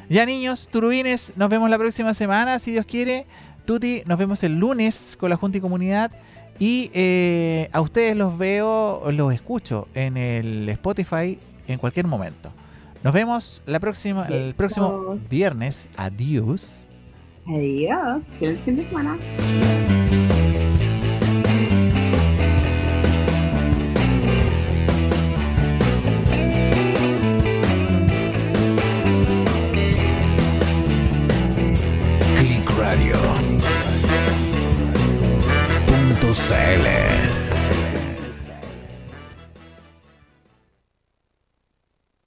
Ya 0.09 0.25
niños, 0.27 0.69
turubines, 0.73 1.35
nos 1.37 1.49
vemos 1.51 1.69
la 1.71 1.79
próxima 1.79 2.15
semana, 2.15 2.59
si 2.59 2.73
Dios 2.73 2.87
quiere. 2.87 3.27
Tuti, 3.67 4.03
nos 4.07 4.19
vemos 4.19 4.43
el 4.43 4.59
lunes 4.59 5.17
con 5.21 5.29
la 5.31 5.37
Junta 5.37 5.59
y 5.59 5.61
Comunidad. 5.61 6.11
Y 6.59 6.91
eh, 6.95 7.69
a 7.73 7.81
ustedes 7.83 8.17
los 8.17 8.37
veo, 8.39 9.05
los 9.13 9.33
escucho 9.35 9.87
en 9.95 10.17
el 10.17 10.69
Spotify 10.71 11.39
en 11.69 11.79
cualquier 11.79 12.07
momento. 12.07 12.51
Nos 13.03 13.13
vemos 13.13 13.63
la 13.67 13.79
próxima, 13.79 14.27
el 14.27 14.55
próximo 14.55 15.17
viernes. 15.31 15.87
Adiós. 15.97 16.73
Adiós, 17.47 18.25
excelente 18.33 18.63
fin 18.65 18.77
de 18.77 18.87
semana. 18.89 19.17
Click 32.39 32.71
Radio. 32.79 33.17
Punto 35.87 36.35
CL. 36.35 37.18